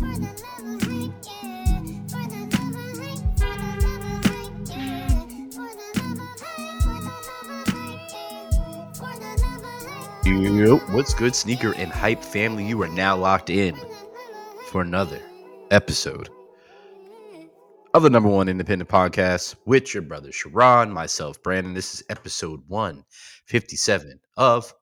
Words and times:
Yo, 0.00 0.06
what's 10.92 11.12
good, 11.12 11.34
sneaker 11.34 11.74
and 11.74 11.92
hype 11.92 12.24
family? 12.24 12.64
You 12.64 12.80
are 12.82 12.88
now 12.88 13.14
locked 13.14 13.50
in 13.50 13.76
for 14.68 14.80
another 14.80 15.20
episode 15.70 16.30
of 17.92 18.02
the 18.02 18.08
number 18.08 18.30
one 18.30 18.48
independent 18.48 18.88
podcast 18.88 19.54
with 19.66 19.92
your 19.92 20.02
brother 20.02 20.32
Sharon, 20.32 20.92
myself, 20.92 21.42
Brandon. 21.42 21.74
This 21.74 21.94
is 21.94 22.02
episode 22.08 22.62
157 22.68 24.18
of 24.38 24.72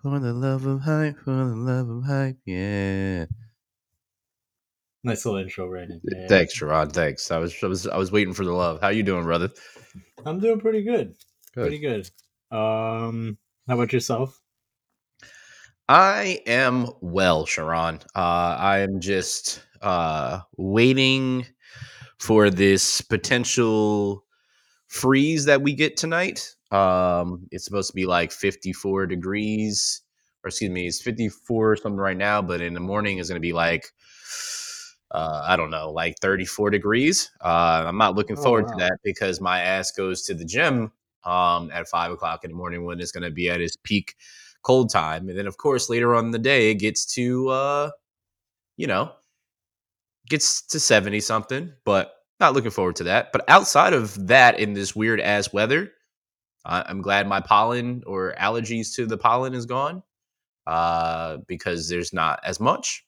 For 0.00 0.18
the 0.18 0.32
Love 0.32 0.64
of 0.64 0.80
Hype, 0.80 1.18
For 1.18 1.32
the 1.32 1.54
Love 1.54 1.90
of 1.90 2.04
Hype, 2.04 2.38
yeah. 2.46 3.26
Nice 5.04 5.24
little 5.24 5.40
intro, 5.40 5.68
Brandon. 5.68 6.00
Yeah. 6.04 6.28
Thanks, 6.28 6.54
Sharon. 6.54 6.90
Thanks. 6.90 7.30
I 7.30 7.38
was, 7.38 7.54
I 7.62 7.66
was 7.66 7.86
I 7.88 7.96
was 7.96 8.12
waiting 8.12 8.34
for 8.34 8.44
the 8.44 8.52
love. 8.52 8.80
How 8.80 8.88
you 8.88 9.02
doing, 9.02 9.24
brother? 9.24 9.50
I'm 10.24 10.38
doing 10.38 10.60
pretty 10.60 10.82
good. 10.82 11.14
Good. 11.54 11.62
Pretty 11.62 11.78
good. 11.78 12.08
Um, 12.56 13.36
how 13.66 13.74
about 13.74 13.92
yourself? 13.92 14.40
I 15.88 16.40
am 16.46 16.88
well, 17.00 17.44
Sharon. 17.46 17.96
Uh, 18.14 18.56
I 18.58 18.78
am 18.78 19.00
just 19.00 19.62
uh, 19.82 20.40
waiting 20.56 21.46
for 22.18 22.50
this 22.50 23.00
potential 23.00 24.24
freeze 24.86 25.44
that 25.46 25.60
we 25.62 25.74
get 25.74 25.96
tonight. 25.96 26.54
Um, 26.70 27.46
it's 27.50 27.64
supposed 27.64 27.90
to 27.90 27.94
be 27.94 28.06
like 28.06 28.30
54 28.30 29.06
degrees, 29.06 30.02
or 30.44 30.48
excuse 30.48 30.70
me, 30.70 30.86
it's 30.86 31.02
54 31.02 31.76
something 31.76 31.96
right 31.96 32.16
now, 32.16 32.40
but 32.40 32.60
in 32.60 32.74
the 32.74 32.80
morning 32.80 33.18
is 33.18 33.28
going 33.28 33.40
to 33.40 33.40
be 33.40 33.52
like, 33.52 33.92
uh, 35.12 35.44
I 35.46 35.56
don't 35.56 35.70
know, 35.70 35.90
like 35.90 36.16
34 36.20 36.70
degrees. 36.70 37.30
Uh, 37.40 37.84
I'm 37.86 37.98
not 37.98 38.14
looking 38.16 38.36
Oh, 38.36 38.36
forward 38.36 38.68
to 38.68 38.76
that 38.78 38.98
because 39.04 39.40
my 39.40 39.60
ass 39.60 39.90
goes 39.92 40.22
to 40.24 40.34
the 40.34 40.44
gym 40.44 40.92
um, 41.24 41.70
at 41.72 41.88
five 41.88 42.10
o'clock 42.12 42.44
in 42.44 42.50
the 42.50 42.56
morning 42.56 42.84
when 42.84 43.00
it's 43.00 43.12
going 43.12 43.24
to 43.24 43.30
be 43.30 43.50
at 43.50 43.60
its 43.60 43.76
peak 43.84 44.14
cold 44.62 44.90
time. 44.90 45.28
And 45.28 45.38
then, 45.38 45.46
of 45.46 45.56
course, 45.58 45.90
later 45.90 46.14
on 46.14 46.26
in 46.26 46.30
the 46.30 46.38
day, 46.38 46.70
it 46.70 46.76
gets 46.76 47.06
to, 47.14 47.48
uh, 47.48 47.90
you 48.76 48.86
know, 48.88 49.12
gets 50.28 50.62
to 50.66 50.80
70 50.80 51.20
something, 51.20 51.72
but 51.84 52.14
not 52.40 52.54
looking 52.54 52.70
forward 52.70 52.96
to 52.96 53.04
that. 53.04 53.32
But 53.32 53.44
outside 53.48 53.92
of 53.92 54.28
that, 54.28 54.58
in 54.58 54.72
this 54.74 54.94
weird 54.96 55.20
ass 55.20 55.52
weather, 55.52 55.92
I'm 56.64 57.02
glad 57.02 57.28
my 57.28 57.40
pollen 57.40 58.02
or 58.06 58.34
allergies 58.38 58.94
to 58.96 59.06
the 59.06 59.18
pollen 59.18 59.54
is 59.54 59.66
gone 59.66 60.02
uh, 60.66 61.38
because 61.48 61.88
there's 61.88 62.12
not 62.12 62.40
as 62.44 62.60
much. 62.60 63.04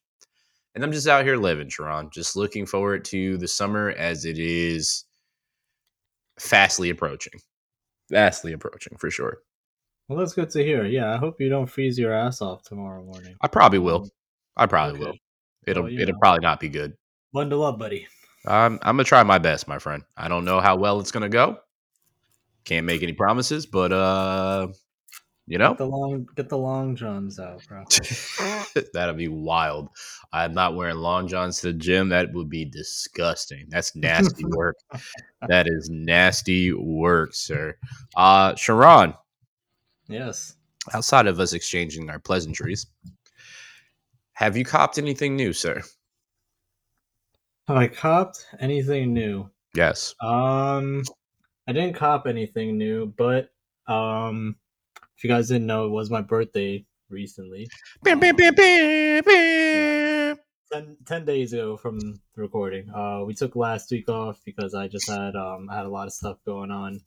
And 0.74 0.82
I'm 0.82 0.92
just 0.92 1.06
out 1.06 1.24
here 1.24 1.36
living, 1.36 1.68
Sharon, 1.68 2.10
just 2.12 2.34
looking 2.36 2.66
forward 2.66 3.04
to 3.06 3.36
the 3.38 3.46
summer 3.48 3.90
as 3.90 4.24
it 4.24 4.38
is 4.38 5.04
fastly 6.38 6.90
approaching. 6.90 7.40
Fastly 8.10 8.52
approaching 8.52 8.96
for 8.98 9.10
sure. 9.10 9.38
Well, 10.08 10.18
that's 10.18 10.34
good 10.34 10.50
to 10.50 10.62
hear. 10.64 10.84
Yeah, 10.84 11.14
I 11.14 11.16
hope 11.16 11.40
you 11.40 11.48
don't 11.48 11.66
freeze 11.66 11.98
your 11.98 12.12
ass 12.12 12.42
off 12.42 12.62
tomorrow 12.62 13.02
morning. 13.04 13.36
I 13.40 13.46
probably 13.48 13.78
will. 13.78 14.08
I 14.56 14.66
probably 14.66 14.94
Okay. 15.00 15.04
will. 15.04 15.16
It'll 15.66 15.82
Well, 15.84 15.92
it'll 15.92 16.12
know. 16.14 16.18
probably 16.20 16.40
not 16.40 16.60
be 16.60 16.68
good. 16.68 16.94
Bundle 17.32 17.62
up, 17.64 17.78
buddy. 17.78 18.06
I'm 18.46 18.74
I'm 18.82 18.96
gonna 18.96 19.04
try 19.04 19.22
my 19.22 19.38
best, 19.38 19.66
my 19.66 19.78
friend. 19.78 20.02
I 20.16 20.28
don't 20.28 20.44
know 20.44 20.60
how 20.60 20.76
well 20.76 21.00
it's 21.00 21.10
gonna 21.10 21.30
go. 21.30 21.58
Can't 22.64 22.84
make 22.84 23.02
any 23.02 23.14
promises, 23.14 23.64
but 23.64 23.92
uh, 23.92 24.68
you 25.46 25.56
know, 25.56 25.70
Get 25.70 25.78
the 25.78 25.86
long, 25.86 26.28
get 26.36 26.48
the 26.50 26.58
long 26.58 26.94
johns 26.96 27.38
out, 27.40 27.62
bro. 27.66 27.84
that'll 28.92 29.14
be 29.14 29.28
wild. 29.28 29.88
I'm 30.34 30.52
not 30.52 30.74
wearing 30.74 30.96
long 30.96 31.28
johns 31.28 31.60
to 31.60 31.68
the 31.68 31.78
gym. 31.78 32.08
That 32.08 32.32
would 32.32 32.50
be 32.50 32.64
disgusting. 32.64 33.66
That's 33.68 33.94
nasty 33.94 34.44
work. 34.48 34.74
that 35.46 35.68
is 35.68 35.88
nasty 35.88 36.72
work, 36.72 37.34
sir. 37.34 37.76
Uh, 38.16 38.56
Sharon, 38.56 39.14
yes. 40.08 40.56
outside 40.92 41.28
of 41.28 41.38
us 41.38 41.52
exchanging 41.52 42.10
our 42.10 42.18
pleasantries, 42.18 42.86
have 44.32 44.56
you 44.56 44.64
copped 44.64 44.98
anything 44.98 45.36
new, 45.36 45.52
sir? 45.52 45.80
Have 47.68 47.76
I 47.76 47.86
copped 47.86 48.44
anything 48.58 49.12
new? 49.14 49.48
Yes. 49.76 50.16
Um, 50.20 51.04
I 51.68 51.72
didn't 51.72 51.94
cop 51.94 52.26
anything 52.26 52.76
new, 52.76 53.14
but 53.16 53.50
um, 53.86 54.56
if 55.16 55.22
you 55.22 55.30
guys 55.30 55.46
didn't 55.46 55.66
know, 55.66 55.86
it 55.86 55.90
was 55.90 56.10
my 56.10 56.22
birthday 56.22 56.84
recently. 57.08 57.68
Bam, 58.02 58.18
bam, 58.18 58.34
bam, 58.34 58.52
bam, 58.52 59.22
bam. 59.24 59.93
10, 60.74 60.96
10 61.06 61.24
days 61.24 61.52
ago 61.52 61.76
from 61.76 62.00
the 62.00 62.18
recording. 62.42 62.90
Uh, 62.90 63.22
we 63.24 63.32
took 63.32 63.54
last 63.54 63.92
week 63.92 64.08
off 64.08 64.40
because 64.44 64.74
I 64.74 64.88
just 64.88 65.08
had 65.08 65.36
um 65.36 65.68
I 65.70 65.76
had 65.76 65.86
a 65.86 65.88
lot 65.88 66.08
of 66.08 66.12
stuff 66.12 66.38
going 66.44 66.72
on, 66.72 67.00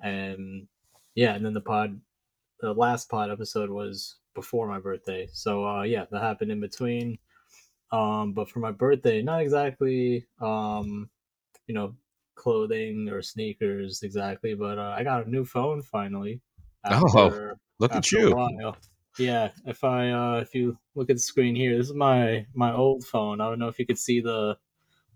and 0.00 0.68
yeah, 1.16 1.34
and 1.34 1.44
then 1.44 1.52
the 1.52 1.60
pod, 1.60 2.00
the 2.60 2.72
last 2.72 3.10
pod 3.10 3.30
episode 3.30 3.70
was 3.70 4.16
before 4.36 4.68
my 4.68 4.78
birthday. 4.78 5.28
So 5.32 5.66
uh, 5.66 5.82
yeah, 5.82 6.04
that 6.12 6.22
happened 6.22 6.52
in 6.52 6.60
between. 6.60 7.18
Um, 7.90 8.34
but 8.34 8.50
for 8.50 8.60
my 8.60 8.70
birthday, 8.70 9.20
not 9.20 9.40
exactly 9.40 10.26
um, 10.40 11.10
you 11.66 11.74
know, 11.74 11.96
clothing 12.36 13.08
or 13.08 13.20
sneakers 13.20 14.02
exactly, 14.04 14.54
but 14.54 14.78
uh, 14.78 14.94
I 14.96 15.02
got 15.02 15.26
a 15.26 15.30
new 15.30 15.44
phone 15.44 15.82
finally. 15.82 16.40
Oh, 16.84 17.54
Look 17.80 17.90
at 17.90 17.98
after 17.98 18.18
a 18.18 18.20
you. 18.20 18.72
Yeah, 19.18 19.50
if 19.66 19.84
I 19.84 20.10
uh 20.10 20.36
if 20.40 20.54
you 20.54 20.78
look 20.94 21.10
at 21.10 21.16
the 21.16 21.20
screen 21.22 21.54
here, 21.54 21.76
this 21.76 21.88
is 21.88 21.94
my 21.94 22.46
my 22.54 22.72
old 22.72 23.04
phone. 23.04 23.40
I 23.40 23.48
don't 23.48 23.58
know 23.58 23.68
if 23.68 23.78
you 23.78 23.86
could 23.86 23.98
see 23.98 24.20
the 24.20 24.56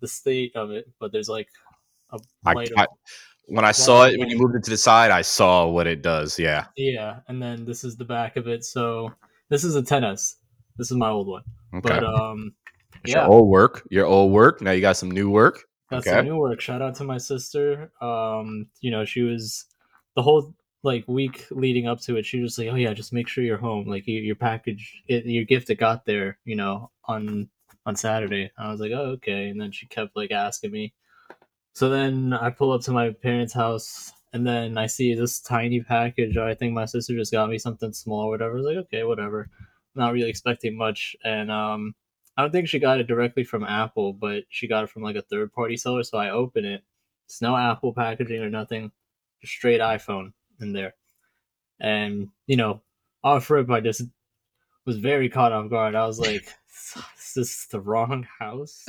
the 0.00 0.08
state 0.08 0.54
of 0.56 0.70
it, 0.70 0.90
but 0.98 1.12
there's 1.12 1.28
like 1.28 1.48
a 2.12 2.18
I- 2.44 2.52
light 2.52 2.70
I- 2.76 2.86
When 3.46 3.64
I 3.64 3.72
saw 3.72 4.04
it, 4.06 4.18
when 4.18 4.30
you 4.30 4.38
moved 4.38 4.54
it 4.56 4.64
to 4.64 4.70
the 4.70 4.76
side, 4.76 5.10
I 5.10 5.22
saw 5.22 5.66
what 5.68 5.86
it 5.86 6.00
does. 6.02 6.38
Yeah. 6.38 6.66
yeah, 6.76 7.20
and 7.28 7.42
then 7.42 7.64
this 7.64 7.84
is 7.84 7.96
the 7.96 8.04
back 8.04 8.36
of 8.36 8.46
it. 8.46 8.64
So 8.64 9.12
this 9.48 9.64
is 9.64 9.74
a 9.76 9.82
10s. 9.82 10.36
This 10.78 10.90
is 10.90 10.96
my 10.96 11.10
old 11.10 11.26
one. 11.28 11.42
Okay. 11.74 11.88
But 11.88 12.04
um 12.04 12.54
It's 13.04 13.12
yeah. 13.14 13.22
Your 13.24 13.32
old 13.32 13.48
work. 13.48 13.86
Your 13.90 14.06
old 14.06 14.32
work. 14.32 14.62
Now 14.62 14.70
you 14.70 14.80
got 14.80 14.96
some 14.96 15.10
new 15.10 15.28
work. 15.30 15.64
That's 15.90 16.06
Okay. 16.06 16.16
some 16.18 16.24
new 16.26 16.36
work. 16.36 16.60
Shout 16.60 16.80
out 16.82 16.94
to 16.96 17.04
my 17.04 17.18
sister. 17.18 17.92
Um, 18.00 18.66
you 18.80 18.90
know, 18.90 19.04
she 19.04 19.22
was 19.22 19.66
the 20.16 20.22
whole 20.22 20.54
like 20.82 21.04
week 21.06 21.46
leading 21.50 21.86
up 21.86 22.00
to 22.02 22.16
it. 22.16 22.26
She 22.26 22.40
was 22.40 22.58
like, 22.58 22.68
"Oh 22.68 22.74
yeah, 22.74 22.92
just 22.94 23.12
make 23.12 23.28
sure 23.28 23.44
you're 23.44 23.56
home. 23.58 23.86
Like 23.88 24.06
your, 24.06 24.22
your 24.22 24.34
package, 24.36 25.02
it, 25.08 25.24
your 25.26 25.44
gift, 25.44 25.70
it 25.70 25.76
got 25.76 26.04
there. 26.04 26.38
You 26.44 26.56
know, 26.56 26.90
on 27.04 27.48
on 27.86 27.96
Saturday." 27.96 28.50
I 28.58 28.70
was 28.70 28.80
like, 28.80 28.92
"Oh 28.92 29.16
okay," 29.16 29.48
and 29.48 29.60
then 29.60 29.72
she 29.72 29.86
kept 29.86 30.16
like 30.16 30.30
asking 30.32 30.72
me. 30.72 30.94
So 31.74 31.88
then 31.90 32.32
I 32.34 32.50
pull 32.50 32.72
up 32.72 32.82
to 32.82 32.92
my 32.92 33.10
parents' 33.10 33.54
house, 33.54 34.12
and 34.32 34.46
then 34.46 34.78
I 34.78 34.86
see 34.86 35.14
this 35.14 35.40
tiny 35.40 35.80
package. 35.82 36.36
I 36.36 36.54
think 36.54 36.74
my 36.74 36.86
sister 36.86 37.14
just 37.14 37.32
got 37.32 37.50
me 37.50 37.58
something 37.58 37.92
small, 37.92 38.26
or 38.26 38.30
whatever. 38.30 38.52
I 38.54 38.56
was 38.56 38.66
like, 38.66 38.76
"Okay, 38.86 39.04
whatever." 39.04 39.50
Not 39.94 40.12
really 40.14 40.30
expecting 40.30 40.76
much, 40.76 41.16
and 41.24 41.50
um, 41.50 41.94
I 42.36 42.42
don't 42.42 42.52
think 42.52 42.68
she 42.68 42.78
got 42.78 43.00
it 43.00 43.06
directly 43.06 43.44
from 43.44 43.64
Apple, 43.64 44.12
but 44.14 44.44
she 44.48 44.68
got 44.68 44.84
it 44.84 44.90
from 44.90 45.02
like 45.02 45.16
a 45.16 45.22
third 45.22 45.52
party 45.52 45.76
seller. 45.76 46.02
So 46.02 46.18
I 46.18 46.30
open 46.30 46.64
it. 46.64 46.82
It's 47.26 47.42
no 47.42 47.56
Apple 47.56 47.94
packaging 47.94 48.42
or 48.42 48.50
nothing, 48.50 48.90
just 49.42 49.52
straight 49.54 49.80
iPhone 49.80 50.32
in 50.62 50.72
there. 50.72 50.94
And 51.80 52.28
you 52.46 52.56
know, 52.56 52.82
off 53.24 53.50
rip, 53.50 53.70
I 53.70 53.80
just 53.80 54.02
was 54.86 54.98
very 54.98 55.28
caught 55.28 55.52
off 55.52 55.70
guard. 55.70 55.94
I 55.94 56.06
was 56.06 56.18
like, 56.28 56.44
"Is 57.18 57.32
this 57.34 57.66
the 57.66 57.80
wrong 57.80 58.26
house? 58.38 58.84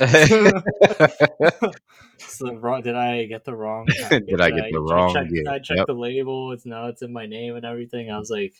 It's 2.16 2.38
the 2.38 2.56
wrong, 2.56 2.82
did 2.82 2.94
I 2.94 3.26
get 3.26 3.44
the 3.44 3.54
wrong? 3.54 3.86
package? 3.86 4.26
Did 4.28 4.40
I 4.40 4.50
get 4.50 4.72
the 4.72 4.80
wrong 4.80 5.10
I 5.16 5.20
checked, 5.22 5.32
gift? 5.34 5.48
I 5.48 5.58
checked 5.58 5.78
Yep. 5.78 5.86
the 5.88 5.94
label. 5.94 6.52
It's 6.52 6.64
now 6.64 6.86
it's 6.86 7.02
in 7.02 7.12
my 7.12 7.26
name 7.26 7.56
and 7.56 7.64
everything. 7.64 8.10
I 8.10 8.18
was 8.18 8.30
like, 8.30 8.54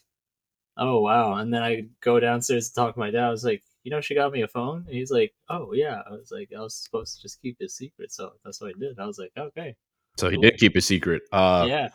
oh 0.77 1.01
wow. 1.01 1.35
And 1.35 1.53
then 1.55 1.63
I 1.63 1.87
go 2.01 2.19
downstairs 2.21 2.69
to 2.69 2.75
talk 2.75 2.95
to 2.95 3.01
my 3.01 3.11
dad. 3.11 3.25
I 3.25 3.31
was 3.31 3.45
like, 3.45 3.63
you 3.85 3.91
know, 3.91 4.01
she 4.01 4.15
got 4.15 4.33
me 4.33 4.43
a 4.43 4.49
phone. 4.49 4.85
And 4.87 4.95
he's 4.95 5.11
like, 5.11 5.33
oh 5.49 5.73
yeah. 5.73 6.03
I 6.07 6.11
was 6.11 6.31
like, 6.33 6.51
I 6.57 6.61
was 6.61 6.75
supposed 6.75 7.17
to 7.17 7.23
just 7.23 7.41
keep 7.41 7.57
it 7.61 7.71
secret, 7.71 8.13
so 8.13 8.33
that's 8.45 8.61
what 8.61 8.71
I 8.71 8.79
did. 8.79 8.99
I 8.99 9.07
was 9.07 9.19
like, 9.19 9.33
okay, 9.39 9.77
so 10.19 10.29
he 10.31 10.37
did 10.37 10.59
keep 10.59 10.75
a 10.77 10.81
secret. 10.81 11.23
Uh, 11.33 11.67
yeah, 11.69 11.89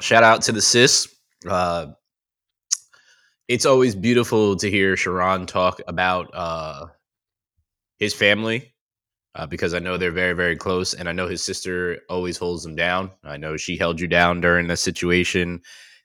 Shout 0.00 0.22
out 0.22 0.42
to 0.42 0.52
the 0.52 0.62
sis. 0.62 1.14
Uh, 1.46 1.88
it's 3.48 3.66
always 3.66 3.94
beautiful 3.94 4.56
to 4.56 4.70
hear 4.70 4.96
Sharon 4.96 5.46
talk 5.46 5.80
about 5.86 6.30
uh, 6.32 6.86
his 7.98 8.14
family 8.14 8.72
uh, 9.34 9.46
because 9.46 9.74
I 9.74 9.78
know 9.78 9.96
they're 9.96 10.10
very, 10.10 10.34
very 10.34 10.56
close, 10.56 10.94
and 10.94 11.08
I 11.08 11.12
know 11.12 11.28
his 11.28 11.42
sister 11.42 11.98
always 12.08 12.38
holds 12.38 12.64
him 12.64 12.76
down. 12.76 13.10
I 13.24 13.36
know 13.36 13.56
she 13.56 13.76
held 13.76 14.00
you 14.00 14.06
down 14.06 14.40
during 14.40 14.68
the 14.68 14.76
situation 14.76 15.60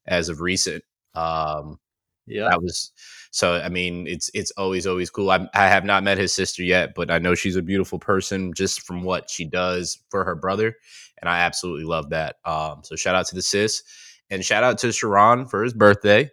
as 0.08 0.30
of 0.30 0.42
recent. 0.42 0.84
Um, 1.14 1.80
yeah. 2.28 2.50
that 2.50 2.62
was 2.62 2.92
so. 3.36 3.56
I 3.56 3.70
mean, 3.70 4.08
it's 4.08 4.30
it's 4.34 4.52
always 4.52 4.88
always 4.88 5.10
cool. 5.10 5.30
I, 5.30 5.48
I 5.54 5.68
have 5.68 5.84
not 5.86 6.04
met 6.04 6.18
his 6.18 6.34
sister 6.34 6.64
yet, 6.64 6.96
but 6.96 7.12
I 7.12 7.20
know 7.20 7.36
she's 7.36 7.56
a 7.56 7.62
beautiful 7.62 8.00
person 8.00 8.54
just 8.54 8.82
from 8.82 9.04
what 9.04 9.30
she 9.30 9.46
does 9.46 10.00
for 10.10 10.24
her 10.24 10.36
brother, 10.36 10.76
and 11.22 11.30
I 11.30 11.40
absolutely 11.40 11.86
love 11.86 12.10
that. 12.10 12.38
Um, 12.46 12.82
so 12.84 12.96
shout 12.96 13.16
out 13.16 13.28
to 13.28 13.36
the 13.36 13.42
sis, 13.42 13.84
and 14.30 14.44
shout 14.44 14.64
out 14.64 14.78
to 14.80 14.92
Sharon 14.92 15.46
for 15.48 15.64
his 15.64 15.74
birthday, 15.74 16.32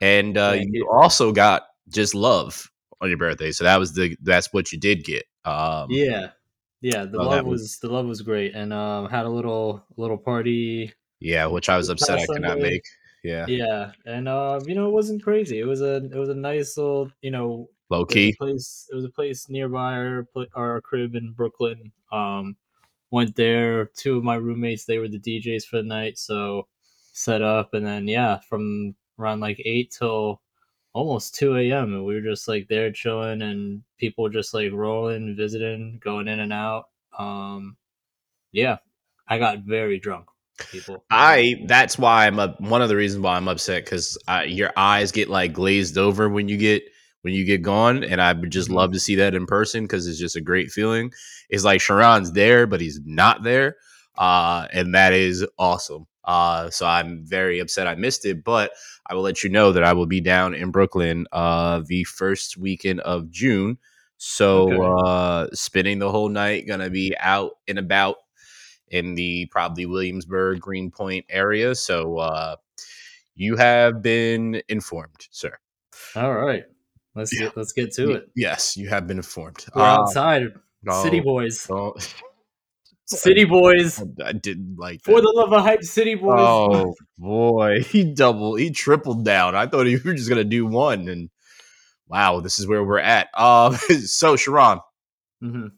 and 0.00 0.36
uh, 0.38 0.54
you 0.56 0.68
you. 0.72 0.88
also 0.90 1.32
got 1.32 1.62
just 1.88 2.14
love 2.14 2.70
on 3.00 3.08
your 3.08 3.18
birthday. 3.18 3.52
So 3.52 3.64
that 3.64 3.78
was 3.78 3.92
the 3.94 4.16
that's 4.22 4.52
what 4.52 4.72
you 4.72 4.78
did 4.78 5.04
get. 5.04 5.24
Um, 5.44 5.88
Yeah, 5.90 6.28
yeah. 6.80 7.04
The 7.04 7.18
love 7.18 7.44
was- 7.44 7.60
was 7.60 7.78
the 7.78 7.88
love 7.88 8.06
was 8.06 8.22
great, 8.22 8.54
and 8.54 8.72
um, 8.72 9.10
had 9.10 9.26
a 9.26 9.28
little 9.28 9.84
little 9.96 10.16
party. 10.18 10.92
yeah, 11.20 11.46
which 11.46 11.68
I 11.68 11.76
was 11.76 11.88
upset 11.90 12.20
I 12.20 12.26
could 12.26 12.42
not 12.42 12.58
make. 12.58 12.82
Yeah, 13.24 13.46
Yeah, 13.48 13.92
and 14.04 14.28
uh, 14.28 14.60
you 14.66 14.74
know, 14.74 14.86
it 14.86 14.92
wasn't 14.92 15.22
crazy. 15.22 15.58
It 15.58 15.64
was 15.64 15.80
a 15.80 15.96
it 15.96 16.14
was 16.14 16.28
a 16.28 16.34
nice 16.34 16.76
little 16.76 17.10
you 17.22 17.30
know 17.30 17.70
low 17.90 18.04
key 18.04 18.34
place. 18.34 18.86
It 18.92 18.94
was 18.94 19.04
a 19.04 19.10
place 19.10 19.48
nearby 19.48 19.94
our 19.94 20.28
our 20.54 20.80
crib 20.82 21.14
in 21.14 21.32
Brooklyn. 21.32 21.90
Um, 22.12 22.56
went 23.10 23.34
there. 23.36 23.86
Two 23.86 24.18
of 24.18 24.24
my 24.24 24.34
roommates 24.36 24.84
they 24.84 24.98
were 24.98 25.08
the 25.08 25.18
DJs 25.18 25.64
for 25.66 25.78
the 25.78 25.82
night, 25.84 26.18
so 26.18 26.68
set 27.12 27.42
up 27.42 27.74
and 27.74 27.86
then 27.86 28.08
yeah, 28.08 28.38
from 28.40 28.94
around 29.18 29.40
like 29.40 29.60
eight 29.64 29.90
till 29.90 30.42
almost 30.92 31.34
two 31.34 31.56
a.m. 31.56 31.94
and 31.94 32.04
we 32.04 32.14
were 32.14 32.20
just 32.20 32.46
like 32.48 32.68
there 32.68 32.92
chilling 32.92 33.42
and 33.42 33.82
people 33.98 34.28
just 34.28 34.52
like 34.54 34.72
rolling, 34.72 35.34
visiting, 35.36 35.98
going 35.98 36.28
in 36.28 36.40
and 36.40 36.52
out. 36.52 36.90
Um, 37.18 37.76
yeah, 38.52 38.78
I 39.28 39.38
got 39.38 39.60
very 39.60 39.98
drunk. 39.98 40.28
People, 40.70 41.04
I 41.10 41.56
that's 41.66 41.98
why 41.98 42.26
I'm 42.26 42.38
up. 42.38 42.60
One 42.60 42.82
of 42.82 42.88
the 42.88 42.96
reasons 42.96 43.22
why 43.22 43.36
I'm 43.36 43.48
upset 43.48 43.84
because 43.84 44.18
your 44.46 44.72
eyes 44.76 45.12
get 45.12 45.28
like 45.28 45.52
glazed 45.52 45.98
over 45.98 46.28
when 46.28 46.48
you 46.48 46.56
get 46.56 46.82
when 47.22 47.34
you 47.34 47.44
get 47.44 47.62
gone, 47.62 48.04
and 48.04 48.20
I 48.20 48.32
would 48.32 48.50
just 48.50 48.70
Mhm. 48.70 48.70
love 48.70 48.92
to 48.92 49.00
see 49.00 49.16
that 49.16 49.34
in 49.34 49.46
person 49.46 49.84
because 49.84 50.06
it's 50.06 50.18
just 50.18 50.36
a 50.36 50.40
great 50.40 50.70
feeling. 50.70 51.12
It's 51.50 51.64
like 51.64 51.80
Sharon's 51.80 52.32
there, 52.32 52.66
but 52.66 52.80
he's 52.80 53.00
not 53.04 53.42
there, 53.42 53.76
uh, 54.18 54.66
and 54.72 54.94
that 54.94 55.12
is 55.12 55.46
awesome. 55.58 56.06
Uh, 56.24 56.70
so 56.70 56.86
I'm 56.86 57.24
very 57.26 57.58
upset 57.60 57.86
I 57.86 57.94
missed 57.96 58.24
it, 58.24 58.42
but 58.44 58.72
I 59.06 59.14
will 59.14 59.22
let 59.22 59.44
you 59.44 59.50
know 59.50 59.72
that 59.72 59.84
I 59.84 59.92
will 59.92 60.06
be 60.06 60.20
down 60.22 60.54
in 60.54 60.70
Brooklyn 60.70 61.26
uh, 61.32 61.82
the 61.86 62.04
first 62.04 62.56
weekend 62.56 63.00
of 63.00 63.30
June. 63.30 63.78
So 64.16 64.80
Okay. 64.80 64.96
uh, 65.06 65.48
spending 65.52 65.98
the 65.98 66.10
whole 66.10 66.28
night, 66.30 66.66
gonna 66.66 66.90
be 66.90 67.14
out 67.18 67.52
and 67.68 67.78
about 67.78 68.16
in 68.94 69.14
the 69.16 69.46
probably 69.46 69.86
Williamsburg, 69.86 70.60
Greenpoint 70.60 71.26
area. 71.28 71.74
So 71.74 72.18
uh, 72.18 72.56
you 73.34 73.56
have 73.56 74.02
been 74.02 74.62
informed, 74.68 75.26
sir. 75.30 75.58
all 76.14 76.32
right, 76.34 76.62
let's 77.16 77.32
Yeah. 77.32 77.46
get 77.48 77.56
let's 77.56 77.72
get 77.72 77.92
to 77.94 78.12
it. 78.12 78.28
Yes, 78.36 78.76
you 78.76 78.88
have 78.88 79.06
been 79.08 79.16
informed. 79.18 79.64
We're 79.74 79.82
Uh, 79.82 79.98
outside, 80.00 80.42
city 81.02 81.18
no, 81.18 81.24
boys, 81.24 81.66
no. 81.68 81.94
city 83.06 83.44
boys. 83.58 84.00
I 84.24 84.32
didn't 84.32 84.76
like 84.78 85.02
For 85.02 85.20
the 85.20 85.32
love 85.34 85.52
of 85.52 85.62
hype, 85.62 85.82
city 85.82 86.14
boys. 86.14 86.38
Oh 86.38 86.94
boy, 87.18 87.82
he 87.82 88.04
doubled, 88.04 88.60
he 88.60 88.70
tripled 88.70 89.24
down. 89.24 89.56
I 89.56 89.66
thought 89.66 89.86
you 89.86 90.00
were 90.04 90.14
just 90.14 90.28
gonna 90.28 90.44
do 90.44 90.66
one, 90.66 91.08
and 91.08 91.30
wow, 92.06 92.38
this 92.40 92.60
is 92.60 92.66
where 92.68 92.84
we're 92.84 92.98
at. 93.00 93.28
Um, 93.38 93.74
so 94.04 94.36
Sharon, 94.36 94.78
Mhm. 95.42 95.72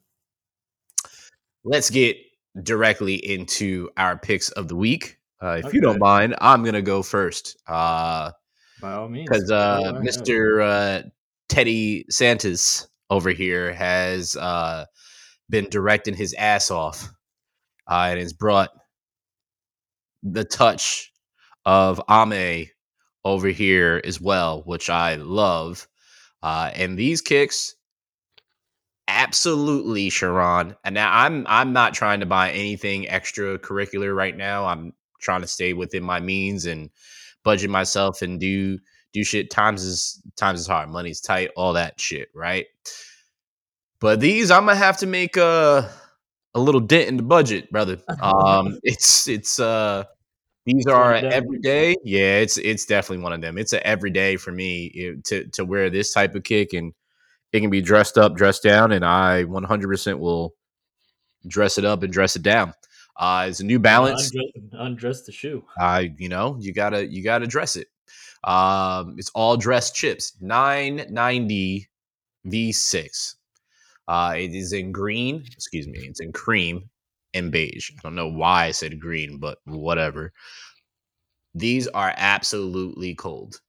let's 1.64 1.88
get 1.90 2.16
directly 2.62 3.14
into 3.14 3.90
our 3.96 4.18
picks 4.18 4.50
of 4.50 4.68
the 4.68 4.76
week. 4.76 5.18
Uh, 5.42 5.60
if 5.64 5.74
you 5.74 5.80
don't 5.80 5.98
mind, 5.98 6.34
I'm 6.40 6.64
gonna 6.64 6.82
go 6.82 7.02
first. 7.02 7.56
Uh, 7.66 8.32
By 8.80 8.92
all 8.92 9.08
means. 9.08 9.28
because 9.28 9.50
uh. 9.50 9.92
Mr. 10.02 10.62
Uh, 10.62 11.08
Teddy 11.48 12.04
Santis 12.10 12.86
over 13.10 13.30
here 13.30 13.72
has 13.72 14.36
uh, 14.36 14.84
been 15.48 15.68
directing 15.70 16.14
his 16.14 16.34
ass 16.34 16.70
off 16.70 17.08
uh, 17.88 18.08
and 18.10 18.18
has 18.18 18.32
brought 18.32 18.70
the 20.22 20.44
touch 20.44 21.12
of 21.64 22.00
Aimé 22.08 22.70
over 23.24 23.48
here 23.48 24.00
as 24.04 24.20
well, 24.20 24.62
which 24.62 24.90
I 24.90 25.16
love. 25.16 25.86
Uh, 26.42 26.70
and 26.74 26.98
these 26.98 27.20
kicks, 27.20 27.75
absolutely, 29.08 30.10
Sharon. 30.10 30.76
And 30.84 30.94
now 30.94 31.10
I'm 31.12 31.46
I'm 31.48 31.72
not 31.72 31.94
trying 31.94 32.20
to 32.20 32.26
buy 32.26 32.50
anything 32.52 33.04
extracurricular 33.04 34.14
right 34.14 34.36
now. 34.36 34.64
I'm 34.66 34.92
trying 35.20 35.40
to 35.42 35.46
stay 35.46 35.72
within 35.72 36.02
my 36.02 36.20
means 36.20 36.66
and 36.66 36.90
budget 37.44 37.70
myself 37.70 38.22
and 38.22 38.40
do 38.40 38.78
do 39.12 39.24
shit. 39.24 39.50
Times 39.50 39.84
is 39.84 40.22
times 40.36 40.60
is 40.60 40.66
hard, 40.66 40.88
money's 40.90 41.20
tight, 41.20 41.50
all 41.56 41.72
that 41.74 42.00
shit, 42.00 42.28
right? 42.34 42.66
But 44.00 44.20
these, 44.20 44.50
I'm 44.50 44.66
gonna 44.66 44.76
have 44.76 44.98
to 44.98 45.06
make 45.06 45.36
a 45.36 45.90
a 46.54 46.60
little 46.60 46.80
dent 46.80 47.08
in 47.08 47.16
the 47.16 47.22
budget, 47.22 47.70
brother. 47.70 47.98
Um, 48.22 48.78
it's 48.82 49.28
it's 49.28 49.58
uh 49.60 50.04
these 50.66 50.86
are 50.86 51.14
everyday. 51.14 51.96
Yeah, 52.04 52.38
it's 52.38 52.58
it's 52.58 52.86
definitely 52.86 53.22
one 53.24 53.32
of 53.32 53.40
them. 53.40 53.58
It's 53.58 53.72
a 53.72 53.86
everyday 53.86 54.36
for 54.36 54.52
me 54.52 54.86
it- 54.86 55.24
to 55.26 55.46
to 55.50 55.64
wear 55.64 55.90
this 55.90 56.12
type 56.12 56.34
of 56.34 56.44
kick, 56.44 56.72
and 56.72 56.92
it 57.52 57.60
can 57.60 57.70
be 57.70 57.80
dressed 57.80 58.18
up, 58.18 58.36
dressed 58.36 58.62
down, 58.62 58.92
and 58.92 59.04
I 59.04 59.44
100% 59.44 60.18
will 60.18 60.54
dress 61.46 61.78
it 61.78 61.84
up 61.84 62.02
and 62.02 62.12
dress 62.12 62.36
it 62.36 62.42
down. 62.42 62.74
Uh, 63.16 63.46
it's 63.48 63.60
a 63.60 63.64
New 63.64 63.78
Balance. 63.78 64.30
Undress, 64.34 64.80
undress 64.80 65.22
the 65.22 65.32
shoe. 65.32 65.64
I 65.78 66.12
you 66.18 66.28
know 66.28 66.56
you 66.60 66.72
gotta 66.72 67.06
you 67.06 67.24
gotta 67.24 67.46
dress 67.46 67.76
it. 67.76 67.88
Um, 68.44 69.16
it's 69.18 69.30
all 69.30 69.56
dressed 69.56 69.94
chips. 69.94 70.34
Nine 70.40 71.06
ninety 71.08 71.88
V6. 72.46 73.36
Uh, 74.08 74.34
it 74.36 74.54
is 74.54 74.72
in 74.72 74.92
green. 74.92 75.44
Excuse 75.52 75.88
me. 75.88 76.00
It's 76.00 76.20
in 76.20 76.32
cream 76.32 76.88
and 77.34 77.50
beige. 77.50 77.90
I 77.98 78.00
don't 78.02 78.14
know 78.14 78.28
why 78.28 78.66
I 78.66 78.70
said 78.70 79.00
green, 79.00 79.38
but 79.38 79.58
whatever. 79.64 80.32
These 81.54 81.88
are 81.88 82.12
absolutely 82.16 83.14
cold. 83.14 83.60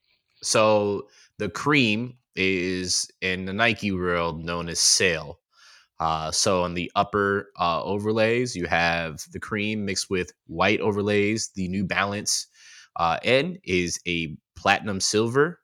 So 0.44 1.08
the 1.38 1.50
cream 1.50 2.18
is 2.38 3.10
in 3.22 3.46
the 3.46 3.54
Nike 3.54 3.92
world 3.92 4.44
known 4.44 4.70
as 4.70 4.80
sail. 4.80 5.40
Uh, 6.00 6.32
so 6.32 6.64
on 6.64 6.76
the 6.76 6.92
upper 6.96 7.52
uh, 7.60 7.84
overlays, 7.84 8.56
you 8.56 8.68
have 8.68 9.20
the 9.32 9.40
cream 9.40 9.84
mixed 9.84 10.10
with 10.10 10.32
white 10.46 10.80
overlays. 10.80 11.50
The 11.56 11.68
New 11.68 11.84
Balance 11.84 12.48
uh, 12.98 13.18
N 13.24 13.58
is 13.64 14.00
a 14.08 14.38
platinum 14.56 15.00
silver, 15.00 15.60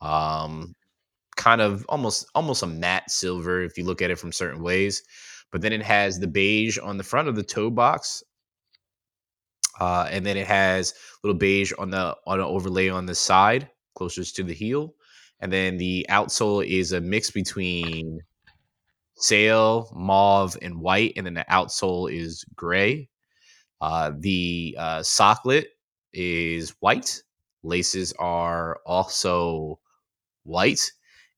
um, 0.00 0.74
kind 1.36 1.60
of 1.60 1.84
almost 1.88 2.26
almost 2.34 2.62
a 2.62 2.66
matte 2.66 3.10
silver 3.10 3.62
if 3.62 3.76
you 3.76 3.84
look 3.84 4.02
at 4.02 4.10
it 4.10 4.18
from 4.18 4.32
certain 4.32 4.62
ways. 4.62 5.02
But 5.50 5.62
then 5.62 5.72
it 5.72 5.82
has 5.82 6.18
the 6.18 6.28
beige 6.28 6.78
on 6.78 6.96
the 6.96 7.04
front 7.04 7.28
of 7.28 7.34
the 7.34 7.42
toe 7.42 7.70
box, 7.70 8.22
uh, 9.80 10.08
and 10.10 10.24
then 10.24 10.36
it 10.36 10.46
has 10.46 10.92
a 10.92 11.26
little 11.26 11.38
beige 11.38 11.72
on 11.78 11.90
the 11.90 12.16
on 12.26 12.38
an 12.38 12.46
overlay 12.46 12.88
on 12.88 13.06
the 13.06 13.14
side 13.14 13.68
closest 13.96 14.36
to 14.36 14.44
the 14.44 14.54
heel, 14.54 14.94
and 15.40 15.52
then 15.52 15.76
the 15.78 16.06
outsole 16.08 16.66
is 16.66 16.92
a 16.92 17.00
mix 17.00 17.30
between 17.30 18.20
sail, 19.16 19.90
mauve, 19.94 20.56
and 20.62 20.80
white, 20.80 21.14
and 21.16 21.26
then 21.26 21.34
the 21.34 21.46
outsole 21.50 22.12
is 22.12 22.44
gray. 22.54 23.08
Uh, 23.80 24.12
the 24.18 24.76
uh, 24.78 24.98
socklet 25.00 25.66
is 26.12 26.70
white. 26.80 27.22
Laces 27.62 28.12
are 28.18 28.80
also 28.86 29.78
white, 30.44 30.92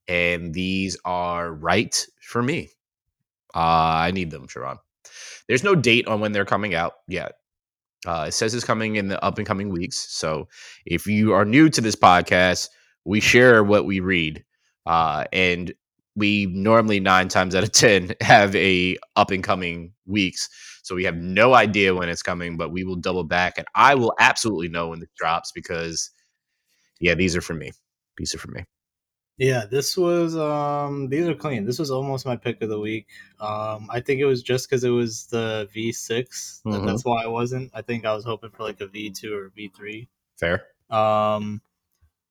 and 0.07 0.53
these 0.53 0.97
are 1.05 1.53
right 1.53 2.07
for 2.21 2.43
me. 2.43 2.71
Uh, 3.55 3.59
I 4.07 4.11
need 4.11 4.31
them, 4.31 4.47
Sharon. 4.47 4.79
There's 5.49 5.65
no 5.65 5.75
date 5.75 6.07
on 6.07 6.21
when 6.21 6.33
they're 6.33 6.45
coming 6.45 6.75
out 6.75 6.95
yet. 7.09 7.33
Uh, 8.07 8.27
it 8.29 8.33
says 8.33 8.55
it's 8.55 8.65
coming 8.65 8.97
in 8.97 9.09
the 9.09 9.23
up 9.25 9.39
and 9.39 9.47
coming 9.47 9.71
weeks. 9.71 9.97
So 10.11 10.49
if 10.87 11.07
you 11.07 11.33
are 11.33 11.45
new 11.45 11.69
to 11.71 11.81
this 11.81 11.97
podcast, 11.97 12.69
we 13.09 13.21
share 13.21 13.65
what 13.65 13.85
we 13.87 14.01
read, 14.01 14.45
uh, 14.87 15.25
and 15.33 15.73
we 16.17 16.47
normally 16.47 17.01
nine 17.01 17.29
times 17.29 17.55
out 17.55 17.63
of 17.65 17.73
ten 17.73 18.15
have 18.21 18.55
a 18.57 18.97
up 19.17 19.31
and 19.31 19.43
coming 19.45 19.93
weeks. 20.07 20.49
So 20.83 20.95
we 20.95 21.05
have 21.05 21.17
no 21.17 21.55
idea 21.55 21.95
when 21.95 22.09
it's 22.09 22.23
coming, 22.23 22.57
but 22.57 22.71
we 22.73 22.85
will 22.85 22.97
double 22.97 23.25
back, 23.25 23.55
and 23.59 23.67
I 23.75 23.95
will 23.95 24.15
absolutely 24.19 24.69
know 24.69 24.89
when 24.89 25.01
this 25.01 25.11
drops 25.17 25.53
because, 25.53 26.11
yeah, 27.01 27.15
these 27.15 27.37
are 27.37 27.41
for 27.43 27.55
me. 27.55 27.73
These 28.17 28.35
are 28.35 28.39
for 28.39 28.51
me. 28.51 28.65
Yeah, 29.37 29.67
this 29.71 29.97
was 29.97 30.37
um 30.37 31.09
these 31.09 31.29
are 31.29 31.35
clean. 31.35 31.65
This 31.65 31.79
was 31.79 31.93
almost 31.93 32.27
my 32.27 32.35
pick 32.37 32.61
of 32.61 32.71
the 32.71 32.81
week. 32.81 33.07
Um 33.39 33.87
I 33.91 34.01
think 34.01 34.21
it 34.21 34.25
was 34.25 34.43
just 34.43 34.69
because 34.69 34.83
it 34.83 34.91
was 34.91 35.27
the 35.27 35.69
V6. 35.73 36.61
that- 36.65 36.71
Mhm. 36.71 36.87
That's 36.87 37.05
why 37.05 37.23
I 37.23 37.29
wasn't. 37.29 37.71
I 37.73 37.83
think 37.83 38.05
I 38.05 38.15
was 38.17 38.25
hoping 38.25 38.51
for 38.51 38.65
like 38.65 38.81
a 38.81 38.89
V2 38.89 39.33
or 39.33 39.51
V3. 39.57 40.09
Fair. 40.41 40.65
Um 40.91 41.63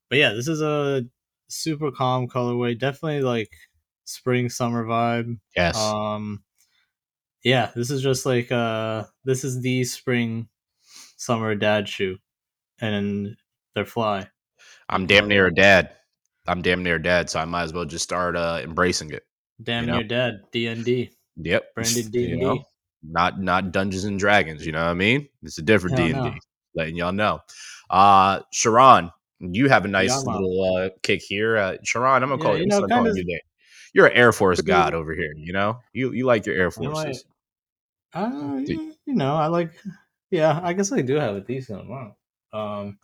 but 0.10 0.18
yeah, 0.20 0.34
this 0.34 0.48
is 0.48 0.62
a 0.62 1.04
super 1.50 1.92
calm 1.92 2.28
colorway. 2.28 2.78
Definitely 2.78 3.22
like 3.22 3.52
spring 4.06 4.50
summer 4.50 4.86
vibe. 4.86 5.40
Yes. 5.56 5.78
Um 5.78 6.44
yeah, 7.44 7.72
this 7.76 7.90
is 7.92 8.02
just 8.02 8.26
like 8.26 8.52
uh 8.52 9.06
this 9.26 9.44
is 9.44 9.62
the 9.62 9.84
spring 9.84 10.48
summer 11.18 11.56
dad 11.56 11.88
shoe. 11.88 12.18
And 12.80 13.36
they're 13.76 13.86
fly. 13.86 14.28
I'm 14.90 15.06
damn 15.08 15.28
near 15.28 15.48
a 15.48 15.54
dad. 15.54 15.92
I'm 16.48 16.62
damn 16.62 16.84
near 16.84 17.00
dad, 17.00 17.30
so 17.30 17.40
I 17.40 17.46
might 17.46 17.64
as 17.64 17.74
well 17.74 17.86
just 17.86 18.04
start 18.04 18.38
uh, 18.38 18.62
embracing 18.64 19.12
it. 19.12 19.24
Damn 19.62 19.84
You 19.84 19.88
know? 19.88 19.98
near 19.98 20.08
dad. 20.08 20.42
DND. 20.54 21.10
Yep. 21.38 21.74
Branded 21.76 22.06
You 22.16 22.28
D&D. 22.28 22.36
know, 22.38 22.64
not 23.04 23.42
not 23.42 23.72
Dungeons 23.72 24.06
and 24.06 24.18
Dragons. 24.20 24.66
You 24.66 24.72
know 24.72 24.84
what 24.84 24.92
I 24.92 24.94
mean? 24.94 25.28
It's 25.44 25.58
a 25.58 25.62
different 25.64 25.98
D&D. 25.98 26.14
no. 26.14 26.34
Letting 26.76 26.96
y'all 26.96 27.12
know. 27.12 27.40
Uh, 27.90 28.42
Sharon, 28.54 29.12
you 29.39 29.70
have 29.70 29.86
a 29.86 29.88
nice 29.88 30.13
Yamaha. 30.24 30.34
little 30.39 30.75
uh, 30.77 30.89
kick 31.03 31.22
here. 31.22 31.58
Uh, 31.58 31.77
Sharon, 31.84 32.24
I'm 32.24 32.29
gonna 32.29 32.41
Yeah, 32.41 32.44
call 32.44 32.53
you 32.58 32.60
you. 32.60 32.63
I'm 32.63 32.82
know, 32.82 32.88
calling 32.88 33.06
kinda- 33.15 33.20
you 33.20 33.36
that. 33.36 33.41
You're 33.94 34.08
an 34.08 34.13
Air 34.13 34.32
Force 34.32 34.62
god 34.62 34.94
over 34.94 35.13
here. 35.13 35.34
You 35.38 35.53
know, 35.53 35.79
you 35.94 36.12
you 36.12 36.25
like 36.25 36.46
your 36.46 36.56
Air 36.56 36.72
You 36.79 36.89
know, 36.89 36.96
I- 36.96 37.03
Forces. 37.06 37.25
Uh, 38.13 38.62
you 38.65 38.94
know, 39.15 39.36
I 39.36 39.48
like. 39.48 39.72
Yeah, 40.32 40.60
I 40.63 40.74
guess 40.74 40.91
I 40.91 41.01
do 41.01 41.15
have 41.15 41.36
a 41.36 41.41
decent 41.41 41.82
amount. 41.82 42.13
Um, 42.53 42.98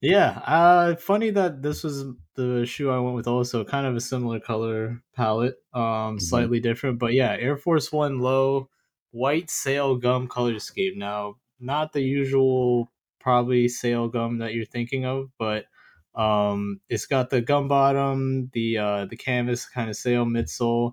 yeah. 0.00 0.38
Uh, 0.46 0.96
funny 0.96 1.30
that 1.30 1.62
this 1.62 1.82
was 1.82 2.04
the 2.34 2.64
shoe 2.66 2.90
I 2.90 2.98
went 2.98 3.14
with. 3.16 3.26
Also, 3.26 3.64
kind 3.64 3.86
of 3.86 3.96
a 3.96 4.00
similar 4.00 4.40
color 4.40 5.02
palette. 5.14 5.56
Um, 5.72 6.18
slightly 6.20 6.60
different, 6.60 6.98
but 6.98 7.12
yeah, 7.14 7.36
Air 7.38 7.56
Force 7.56 7.92
One 7.92 8.20
low, 8.20 8.68
white 9.10 9.50
sail 9.50 9.96
gum 9.96 10.28
color 10.28 10.58
scheme. 10.58 10.98
Now, 10.98 11.36
not 11.60 11.92
the 11.92 12.02
usual 12.02 12.90
probably 13.24 13.68
sail 13.68 14.06
gum 14.06 14.38
that 14.38 14.52
you're 14.52 14.66
thinking 14.66 15.06
of, 15.06 15.30
but 15.38 15.64
um, 16.14 16.80
it's 16.90 17.06
got 17.06 17.30
the 17.30 17.40
gum 17.40 17.68
bottom, 17.68 18.50
the 18.52 18.78
uh, 18.78 19.06
the 19.06 19.16
canvas 19.16 19.66
kind 19.66 19.88
of 19.90 19.96
sail 19.96 20.26
midsole, 20.26 20.92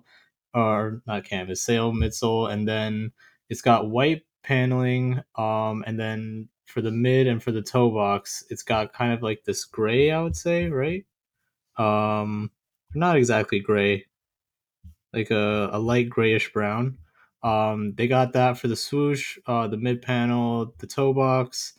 or 0.54 1.02
not 1.06 1.24
canvas 1.24 1.62
sail 1.62 1.92
midsole, 1.92 2.50
and 2.50 2.66
then 2.66 3.12
it's 3.50 3.60
got 3.62 3.90
white 3.90 4.22
paneling. 4.42 5.20
Um, 5.36 5.84
and 5.86 6.00
then 6.00 6.48
for 6.64 6.80
the 6.80 6.90
mid 6.90 7.26
and 7.26 7.42
for 7.42 7.52
the 7.52 7.62
toe 7.62 7.90
box, 7.90 8.42
it's 8.48 8.62
got 8.62 8.94
kind 8.94 9.12
of 9.12 9.22
like 9.22 9.44
this 9.44 9.66
gray, 9.66 10.10
I 10.10 10.22
would 10.22 10.36
say, 10.36 10.68
right? 10.68 11.04
Um, 11.76 12.50
not 12.94 13.16
exactly 13.16 13.60
gray, 13.60 14.06
like 15.12 15.30
a, 15.30 15.68
a 15.72 15.78
light 15.78 16.08
grayish 16.08 16.52
brown. 16.52 16.96
Um, 17.42 17.94
they 17.96 18.08
got 18.08 18.32
that 18.32 18.56
for 18.58 18.68
the 18.68 18.76
swoosh, 18.76 19.38
uh, 19.46 19.68
the 19.68 19.76
mid 19.76 20.00
panel, 20.00 20.74
the 20.78 20.86
toe 20.86 21.12
box. 21.12 21.74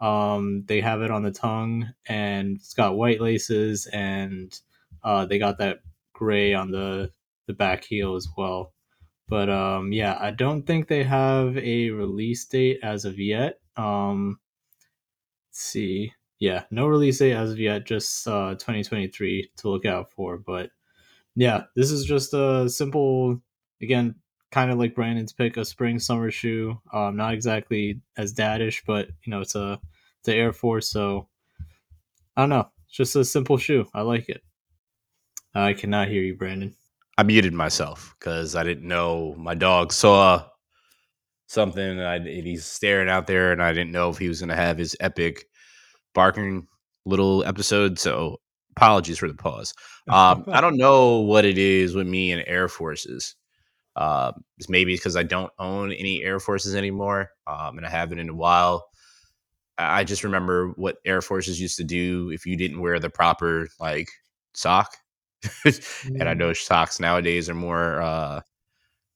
Um, 0.00 0.64
they 0.66 0.80
have 0.80 1.02
it 1.02 1.10
on 1.10 1.22
the 1.22 1.30
tongue, 1.30 1.88
and 2.08 2.56
it's 2.56 2.74
got 2.74 2.96
white 2.96 3.20
laces, 3.20 3.86
and 3.86 4.58
uh, 5.02 5.26
they 5.26 5.38
got 5.38 5.58
that 5.58 5.80
gray 6.12 6.54
on 6.54 6.70
the 6.70 7.12
the 7.46 7.54
back 7.54 7.84
heel 7.84 8.16
as 8.16 8.28
well. 8.36 8.72
But 9.28 9.48
um, 9.48 9.92
yeah, 9.92 10.16
I 10.20 10.30
don't 10.30 10.66
think 10.66 10.88
they 10.88 11.04
have 11.04 11.56
a 11.58 11.90
release 11.90 12.44
date 12.44 12.80
as 12.82 13.04
of 13.04 13.18
yet. 13.18 13.60
Um, 13.76 14.38
let's 15.48 15.60
see, 15.60 16.12
yeah, 16.38 16.64
no 16.70 16.86
release 16.86 17.18
date 17.18 17.32
as 17.32 17.52
of 17.52 17.58
yet, 17.58 17.86
just 17.86 18.26
uh, 18.28 18.54
2023 18.54 19.50
to 19.58 19.68
look 19.68 19.84
out 19.84 20.12
for. 20.12 20.38
But 20.38 20.70
yeah, 21.34 21.64
this 21.74 21.90
is 21.90 22.04
just 22.04 22.34
a 22.34 22.68
simple, 22.68 23.40
again, 23.82 24.16
kind 24.50 24.70
of 24.70 24.78
like 24.78 24.94
Brandon's 24.94 25.32
pick, 25.32 25.56
a 25.56 25.64
spring 25.64 25.98
summer 25.98 26.30
shoe. 26.30 26.80
Um, 26.92 27.16
not 27.16 27.34
exactly 27.34 28.00
as 28.16 28.32
daddish, 28.32 28.82
but 28.86 29.08
you 29.24 29.30
know, 29.30 29.40
it's 29.40 29.54
a 29.54 29.80
it's 30.20 30.28
an 30.28 30.34
Air 30.34 30.52
Force, 30.52 30.88
so 30.88 31.28
I 32.36 32.42
don't 32.42 32.50
know. 32.50 32.68
It's 32.86 32.96
just 32.96 33.16
a 33.16 33.24
simple 33.24 33.58
shoe. 33.58 33.86
I 33.94 34.02
like 34.02 34.28
it. 34.28 34.42
I 35.54 35.72
cannot 35.72 36.08
hear 36.08 36.22
you, 36.22 36.34
Brandon. 36.34 36.74
I 37.18 37.22
muted 37.22 37.54
myself 37.54 38.14
because 38.18 38.54
I 38.54 38.62
didn't 38.62 38.86
know 38.86 39.34
my 39.38 39.54
dog 39.54 39.92
saw 39.92 40.44
something 41.46 41.82
and, 41.82 42.02
I, 42.02 42.16
and 42.16 42.46
he's 42.46 42.66
staring 42.66 43.08
out 43.08 43.26
there 43.26 43.52
and 43.52 43.62
I 43.62 43.72
didn't 43.72 43.92
know 43.92 44.10
if 44.10 44.18
he 44.18 44.28
was 44.28 44.40
going 44.40 44.50
to 44.50 44.56
have 44.56 44.76
his 44.76 44.96
epic 45.00 45.46
barking 46.14 46.66
little 47.06 47.44
episode. 47.44 47.98
So 47.98 48.38
apologies 48.76 49.18
for 49.18 49.28
the 49.28 49.34
pause. 49.34 49.72
Um, 50.08 50.44
I 50.48 50.60
don't 50.60 50.76
know 50.78 51.20
what 51.20 51.46
it 51.46 51.56
is 51.56 51.94
with 51.94 52.06
me 52.06 52.32
and 52.32 52.44
Air 52.46 52.68
Forces. 52.68 53.34
Uh, 53.96 54.32
it's 54.58 54.68
maybe 54.68 54.94
because 54.94 55.16
I 55.16 55.24
don't 55.24 55.52
own 55.58 55.92
any 55.92 56.22
Air 56.22 56.40
Forces 56.40 56.76
anymore 56.76 57.30
um, 57.48 57.78
and 57.78 57.86
I 57.86 57.90
haven't 57.90 58.20
in 58.20 58.28
a 58.28 58.34
while. 58.34 58.86
I 59.78 60.04
just 60.04 60.24
remember 60.24 60.70
what 60.76 60.98
Air 61.04 61.22
Forces 61.22 61.60
used 61.60 61.76
to 61.78 61.84
do 61.84 62.30
if 62.30 62.46
you 62.46 62.56
didn't 62.56 62.80
wear 62.80 62.98
the 62.98 63.10
proper 63.10 63.68
like 63.80 64.08
sock. 64.54 64.96
and 66.04 66.28
I 66.28 66.34
know 66.34 66.52
socks 66.52 66.98
nowadays 66.98 67.48
are 67.50 67.54
more 67.54 68.00
uh 68.00 68.40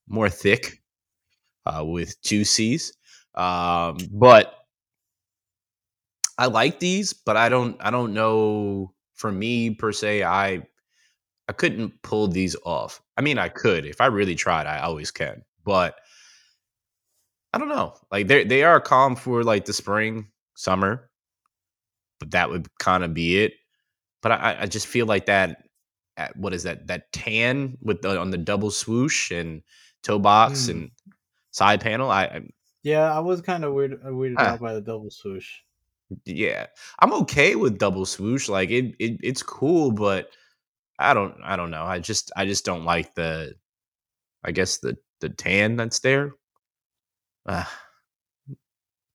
more 0.08 0.28
thick 0.30 0.82
uh 1.66 1.84
with 1.84 2.20
two 2.22 2.44
C's. 2.44 2.92
Um 3.34 3.98
but 4.12 4.54
I 6.38 6.46
like 6.46 6.80
these, 6.80 7.12
but 7.12 7.36
I 7.36 7.48
don't 7.48 7.76
I 7.80 7.90
don't 7.90 8.14
know 8.14 8.92
for 9.14 9.30
me 9.30 9.70
per 9.70 9.92
se 9.92 10.22
I 10.24 10.62
I 11.48 11.52
couldn't 11.52 12.02
pull 12.02 12.28
these 12.28 12.56
off. 12.64 13.02
I 13.20 13.22
mean 13.22 13.36
I 13.36 13.50
could. 13.50 13.84
If 13.84 14.00
I 14.00 14.06
really 14.06 14.34
tried, 14.34 14.66
I 14.66 14.78
always 14.80 15.10
can. 15.10 15.42
But 15.62 15.94
I 17.52 17.58
don't 17.58 17.68
know. 17.68 17.92
Like 18.10 18.28
they 18.28 18.44
they 18.44 18.62
are 18.64 18.80
calm 18.80 19.14
for 19.14 19.44
like 19.44 19.66
the 19.66 19.74
spring, 19.74 20.28
summer, 20.54 21.10
but 22.18 22.30
that 22.30 22.48
would 22.48 22.66
kind 22.78 23.04
of 23.04 23.12
be 23.12 23.42
it. 23.44 23.52
But 24.22 24.32
I, 24.32 24.56
I 24.62 24.66
just 24.66 24.86
feel 24.86 25.04
like 25.04 25.26
that. 25.26 25.64
At, 26.16 26.34
what 26.34 26.54
is 26.54 26.62
that? 26.62 26.86
That 26.86 27.12
tan 27.12 27.76
with 27.82 28.00
the 28.00 28.18
on 28.18 28.30
the 28.30 28.38
double 28.38 28.70
swoosh 28.70 29.30
and 29.30 29.60
toe 30.02 30.18
box 30.18 30.64
Hmm. 30.64 30.70
and 30.70 30.90
side 31.50 31.82
panel. 31.82 32.10
I, 32.10 32.24
I 32.24 32.40
Yeah, 32.82 33.14
I 33.14 33.18
was 33.20 33.42
kind 33.42 33.64
of 33.66 33.74
weird, 33.74 34.00
weirded 34.02 34.36
Ah. 34.38 34.52
out 34.54 34.60
by 34.60 34.72
the 34.72 34.80
double 34.80 35.10
swoosh. 35.10 35.58
yeah, 36.24 36.66
I'm 37.00 37.12
okay 37.12 37.54
with 37.54 37.76
double 37.78 38.06
swoosh. 38.06 38.48
Like 38.48 38.70
it, 38.70 38.94
it 38.98 39.20
it's 39.22 39.42
cool, 39.42 39.90
but 39.92 40.30
I 41.00 41.14
don't 41.14 41.34
I 41.42 41.56
don't 41.56 41.70
know. 41.70 41.84
I 41.84 41.98
just 41.98 42.30
I 42.36 42.46
just 42.46 42.64
don't 42.64 42.84
like 42.84 43.14
the 43.14 43.54
I 44.44 44.52
guess 44.52 44.78
the 44.78 44.96
the 45.20 45.30
tan 45.30 45.76
that's 45.76 46.00
there. 46.00 46.32
Uh, 47.46 47.64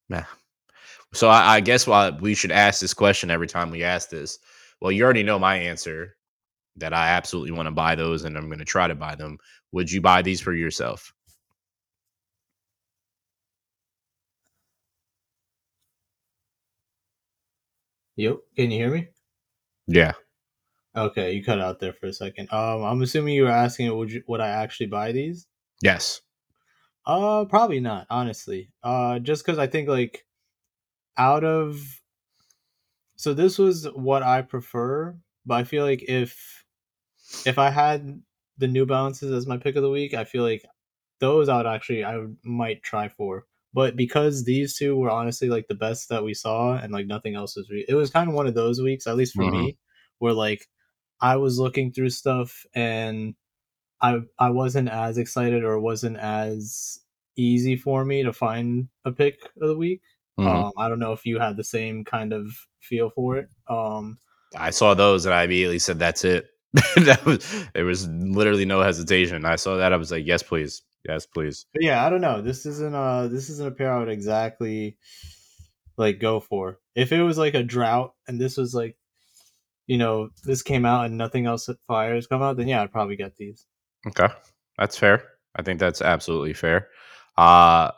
nah. 0.10 0.24
So 1.14 1.30
I, 1.30 1.56
I 1.56 1.60
guess 1.62 1.88
why 1.88 2.12
we 2.12 2.36
should 2.36 2.52
ask 2.52 2.82
this 2.82 2.94
question 2.94 3.32
every 3.32 3.48
time 3.48 3.72
we 3.72 3.84
ask 3.84 4.10
this. 4.10 4.40
Well, 4.82 4.92
you 4.92 5.04
already 5.04 5.24
know 5.24 5.40
my 5.40 5.56
answer 5.58 6.18
that 6.78 6.94
I 6.94 7.10
absolutely 7.10 7.52
want 7.52 7.68
to 7.68 7.72
buy 7.72 7.96
those 7.96 8.26
and 8.26 8.38
I'm 8.38 8.48
going 8.48 8.60
to 8.60 8.66
try 8.66 8.88
to 8.88 8.96
buy 8.96 9.16
them. 9.16 9.38
Would 9.74 9.92
you 9.92 10.02
buy 10.02 10.22
these 10.24 10.42
for 10.42 10.54
yourself? 10.54 11.14
Yep. 18.18 18.40
Can 18.58 18.72
you 18.72 18.78
hear 18.80 18.92
me? 18.94 19.08
Yeah. 19.88 20.14
Okay, 20.96 21.34
you 21.34 21.44
cut 21.44 21.60
out 21.62 21.80
there 21.80 21.94
for 21.94 22.08
a 22.08 22.14
second. 22.14 22.52
Um, 22.52 22.84
I'm 22.84 23.02
assuming 23.02 23.34
you 23.36 23.44
were 23.44 23.50
asking, 23.50 23.96
would 23.96 24.12
you 24.12 24.24
would 24.28 24.40
I 24.42 24.50
actually 24.50 24.88
buy 24.88 25.12
these? 25.12 25.48
Yes. 25.82 26.22
Uh, 27.06 27.46
probably 27.46 27.80
not, 27.80 28.08
honestly. 28.10 28.72
Uh, 28.84 29.20
just 29.20 29.46
because 29.46 29.60
I 29.60 29.68
think 29.68 29.88
like 29.88 30.26
out 31.18 31.44
of 31.46 32.02
so 33.16 33.34
this 33.34 33.58
was 33.58 33.86
what 33.94 34.24
I 34.24 34.42
prefer, 34.42 35.18
but 35.46 35.56
I 35.56 35.64
feel 35.64 35.84
like 35.84 36.04
if 36.08 36.66
if 37.46 37.58
I 37.60 37.70
had 37.70 38.22
the 38.58 38.68
New 38.68 38.86
Balances 38.86 39.32
as 39.32 39.48
my 39.48 39.58
pick 39.58 39.76
of 39.76 39.84
the 39.84 39.90
week, 39.90 40.14
I 40.14 40.24
feel 40.26 40.44
like 40.44 40.66
those 41.20 41.50
I 41.50 41.58
would 41.58 41.68
actually 41.68 42.04
I 42.04 42.18
would, 42.18 42.38
might 42.44 42.84
try 42.84 43.10
for. 43.10 43.46
But 43.74 43.96
because 43.98 44.46
these 44.46 44.78
two 44.78 44.98
were 44.98 45.12
honestly 45.12 45.50
like 45.50 45.68
the 45.68 45.76
best 45.76 46.10
that 46.10 46.24
we 46.24 46.34
saw, 46.34 46.76
and 46.78 46.94
like 46.94 47.08
nothing 47.08 47.36
else 47.36 47.56
was, 47.58 47.70
re- 47.70 47.86
it 47.90 47.96
was 47.96 48.10
kind 48.12 48.30
of 48.30 48.36
one 48.36 48.48
of 48.48 48.56
those 48.56 48.82
weeks, 48.82 49.08
at 49.08 49.18
least 49.18 49.36
for 49.36 49.46
Mhm. 49.46 49.48
me, 49.48 49.78
where 50.20 50.34
like 50.34 50.68
I 51.22 51.38
was 51.38 51.60
looking 51.60 51.92
through 51.92 52.10
stuff 52.10 52.66
and 52.74 53.36
I 54.02 54.20
I 54.38 54.50
wasn't 54.50 54.90
as 54.90 55.18
excited 55.18 55.64
or 55.64 55.80
wasn't 55.80 56.18
as 56.18 57.00
easy 57.38 57.76
for 57.76 58.06
me 58.06 58.24
to 58.24 58.34
find 58.34 58.88
a 59.04 59.12
pick 59.12 59.40
of 59.62 59.68
the 59.70 59.78
week. 59.78 60.02
Mhm. 60.40 60.48
Um, 60.48 60.72
I 60.78 60.90
don't 60.90 61.00
know 61.00 61.14
if 61.14 61.26
you 61.26 61.40
had 61.40 61.58
the 61.58 61.64
same 61.64 62.04
kind 62.04 62.34
of 62.34 62.48
feel 62.82 63.10
for 63.10 63.38
it. 63.38 63.50
Um, 63.70 64.18
I 64.56 64.70
saw 64.70 64.94
those 64.94 65.26
and 65.26 65.34
I 65.34 65.44
immediately 65.44 65.80
said, 65.80 66.00
"That's 66.00 66.24
it." 66.26 66.48
that 66.98 67.24
was 67.26 67.46
there 67.74 67.86
was 67.86 68.08
literally 68.08 68.66
no 68.66 68.82
hesitation. 68.82 69.46
I 69.46 69.56
saw 69.56 69.78
that 69.78 69.94
I 69.94 69.98
was 69.98 70.12
like, 70.12 70.26
"Yes, 70.26 70.44
please, 70.44 70.82
yes, 71.08 71.26
please." 71.26 71.66
but 71.74 71.84
yeah, 71.84 72.06
I 72.06 72.10
don't 72.10 72.22
know. 72.22 72.42
This 72.42 72.66
isn't 72.66 72.94
a 72.96 73.30
this 73.32 73.50
isn't 73.50 73.68
a 73.68 73.72
pair 73.72 73.94
I 73.94 74.00
would 74.00 74.10
exactly 74.10 74.98
like 75.98 76.20
go 76.20 76.40
for. 76.40 76.80
If 76.96 77.12
it 77.12 77.22
was 77.24 77.38
like 77.38 77.54
a 77.54 77.64
drought 77.64 78.14
and 78.28 78.40
this 78.40 78.58
was 78.58 78.74
like, 78.74 78.98
you 79.88 79.98
know, 79.98 80.30
this 80.44 80.62
came 80.62 80.86
out 80.86 81.06
and 81.06 81.18
nothing 81.18 81.46
else 81.46 81.70
at 81.70 81.78
fires 81.88 82.28
come 82.28 82.42
out, 82.42 82.58
then 82.58 82.68
yeah, 82.68 82.82
I'd 82.84 82.92
probably 82.92 83.16
get 83.16 83.36
these. 83.38 83.66
Okay, 84.08 84.28
that's 84.78 84.98
fair. 84.98 85.24
I 85.56 85.62
think 85.64 85.80
that's 85.80 86.02
absolutely 86.02 86.54
fair. 86.54 86.90
Uh 87.38 87.92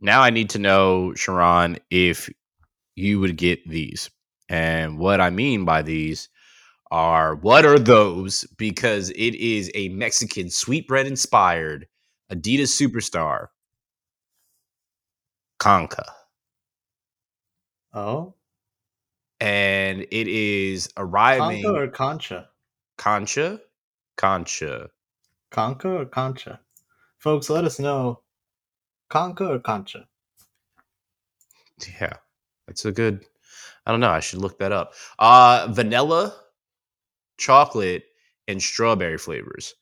now 0.00 0.22
I 0.22 0.30
need 0.30 0.50
to 0.50 0.58
know, 0.58 1.14
Sharon, 1.14 1.78
if 1.90 2.30
you 2.96 3.20
would 3.20 3.36
get 3.36 3.66
these, 3.68 4.10
and 4.48 4.98
what 4.98 5.20
I 5.20 5.30
mean 5.30 5.64
by 5.64 5.82
these 5.82 6.28
are 6.90 7.34
what 7.36 7.64
are 7.66 7.78
those? 7.78 8.44
Because 8.56 9.10
it 9.10 9.34
is 9.34 9.70
a 9.74 9.88
Mexican 9.90 10.50
sweetbread 10.50 11.06
inspired 11.06 11.86
Adidas 12.32 12.70
superstar, 12.80 13.48
Conca. 15.60 16.04
Oh, 17.92 18.34
and 19.40 20.02
it 20.02 20.28
is 20.28 20.88
arriving 20.96 21.62
Conca 21.64 21.74
or 21.74 21.88
Concha? 21.88 22.48
concha 22.96 23.60
concha 24.16 24.88
Conca 25.50 25.88
or 25.88 26.04
Concha? 26.04 26.60
Folks, 27.18 27.48
let 27.48 27.64
us 27.64 27.78
know. 27.78 28.20
Conca 29.10 29.48
or 29.48 29.58
Concha? 29.58 30.06
yeah 32.00 32.14
that's 32.66 32.84
a 32.84 32.90
good 32.90 33.24
I 33.88 33.90
don't 33.90 34.00
know. 34.00 34.10
I 34.10 34.20
should 34.20 34.40
look 34.40 34.58
that 34.58 34.70
up. 34.70 34.92
Uh, 35.18 35.66
vanilla, 35.70 36.36
chocolate, 37.38 38.04
and 38.46 38.62
strawberry 38.62 39.16
flavors. 39.16 39.74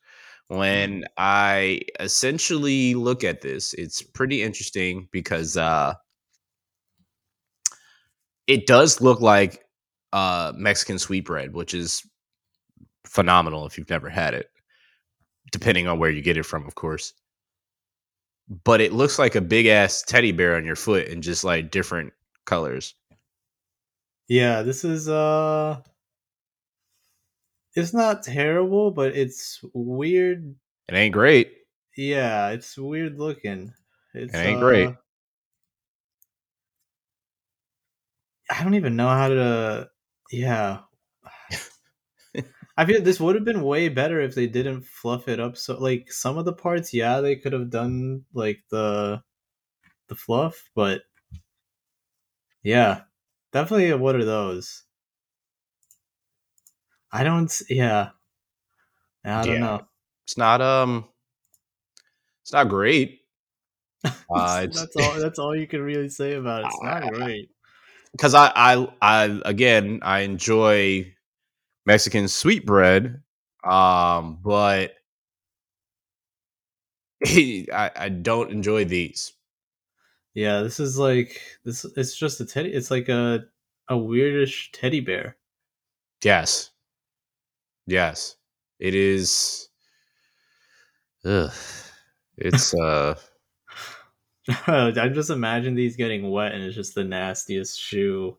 When 0.47 1.03
I 1.17 1.81
essentially 1.99 2.95
look 2.95 3.25
at 3.25 3.41
this, 3.41 3.73
it's 3.73 4.01
pretty 4.01 4.41
interesting 4.41 5.09
because 5.11 5.57
uh, 5.57 5.95
it 8.47 8.65
does 8.65 9.01
look 9.01 9.21
like 9.21 9.63
uh, 10.13 10.53
Mexican 10.55 10.97
sweetbread, 10.97 11.53
which 11.53 11.73
is 11.73 12.03
phenomenal 13.05 13.65
if 13.65 13.77
you've 13.77 13.89
never 13.89 14.09
had 14.09 14.33
it, 14.33 14.49
depending 15.51 15.87
on 15.87 15.99
where 15.99 16.09
you 16.09 16.21
get 16.21 16.37
it 16.37 16.43
from, 16.43 16.65
of 16.65 16.75
course. 16.75 17.13
But 18.63 18.79
it 18.79 18.93
looks 18.93 19.19
like 19.19 19.35
a 19.35 19.41
big 19.41 19.65
ass 19.65 20.01
teddy 20.01 20.31
bear 20.31 20.55
on 20.55 20.65
your 20.65 20.77
foot 20.77 21.07
in 21.07 21.21
just 21.21 21.43
like 21.43 21.69
different 21.69 22.13
colors. 22.45 22.95
Yeah, 24.29 24.61
this 24.61 24.85
is 24.85 25.09
uh 25.09 25.81
it's 27.75 27.93
not 27.93 28.23
terrible, 28.23 28.91
but 28.91 29.15
it's 29.15 29.59
weird. 29.73 30.55
It 30.87 30.95
ain't 30.95 31.13
great. 31.13 31.51
Yeah, 31.95 32.49
it's 32.49 32.77
weird 32.77 33.19
looking. 33.19 33.73
It's 34.13 34.33
It 34.33 34.37
ain't 34.37 34.59
great. 34.61 34.87
uh, 34.87 34.93
I 38.49 38.63
don't 38.63 38.75
even 38.75 38.95
know 38.95 39.09
how 39.09 39.27
to 39.29 39.89
yeah. 40.31 40.81
I 42.77 42.85
feel 42.85 43.01
this 43.01 43.19
would 43.19 43.35
have 43.35 43.45
been 43.45 43.63
way 43.63 43.89
better 43.89 44.19
if 44.21 44.35
they 44.35 44.47
didn't 44.47 44.81
fluff 44.85 45.27
it 45.27 45.39
up 45.39 45.57
so 45.57 45.77
like 45.79 46.11
some 46.11 46.37
of 46.37 46.45
the 46.45 46.53
parts, 46.53 46.93
yeah, 46.93 47.21
they 47.21 47.35
could 47.35 47.53
have 47.53 47.69
done 47.69 48.25
like 48.33 48.63
the 48.69 49.23
the 50.07 50.15
fluff, 50.15 50.69
but 50.75 51.03
yeah. 52.63 53.03
Definitely 53.51 53.93
what 53.95 54.15
are 54.15 54.25
those? 54.25 54.83
I 57.11 57.23
don't 57.25 57.51
yeah. 57.69 58.11
I 59.23 59.45
don't 59.45 59.59
Yeah. 59.59 59.59
know. 59.59 59.87
It's 60.25 60.37
not 60.37 60.61
um 60.61 61.09
it's 62.41 62.53
not 62.53 62.69
great. 62.69 63.21
Uh, 64.29 64.63
it's- 64.65 64.67
that's 64.73 64.95
all 64.95 65.19
that's 65.19 65.39
all 65.39 65.55
you 65.55 65.67
can 65.67 65.81
really 65.81 66.09
say 66.09 66.33
about 66.33 66.63
it. 66.63 66.67
It's 66.67 66.81
not 66.83 67.07
great. 67.09 67.49
Because 68.17 68.33
I, 68.33 68.51
I 68.55 68.87
I 69.01 69.41
again 69.45 69.99
I 70.01 70.21
enjoy 70.21 71.13
Mexican 71.85 72.27
sweetbread, 72.27 73.21
um, 73.63 74.39
but 74.43 74.93
I, 77.25 77.91
I 77.95 78.09
don't 78.09 78.51
enjoy 78.51 78.85
these. 78.85 79.33
Yeah, 80.33 80.61
this 80.61 80.79
is 80.79 80.97
like 80.97 81.41
this. 81.65 81.85
It's 81.95 82.15
just 82.15 82.39
a 82.41 82.45
teddy. 82.45 82.71
It's 82.73 82.91
like 82.91 83.09
a 83.09 83.45
a 83.89 83.95
weirdish 83.95 84.69
teddy 84.73 84.99
bear. 84.99 85.37
Yes, 86.23 86.71
yes, 87.87 88.35
it 88.79 88.93
is. 88.95 89.69
Ugh. 91.25 91.51
It's 92.37 92.73
uh 92.73 93.15
I 94.67 95.09
just 95.13 95.29
imagine 95.29 95.75
these 95.75 95.95
getting 95.95 96.29
wet, 96.31 96.53
and 96.53 96.63
it's 96.63 96.75
just 96.75 96.95
the 96.95 97.03
nastiest 97.03 97.79
shoe 97.79 98.37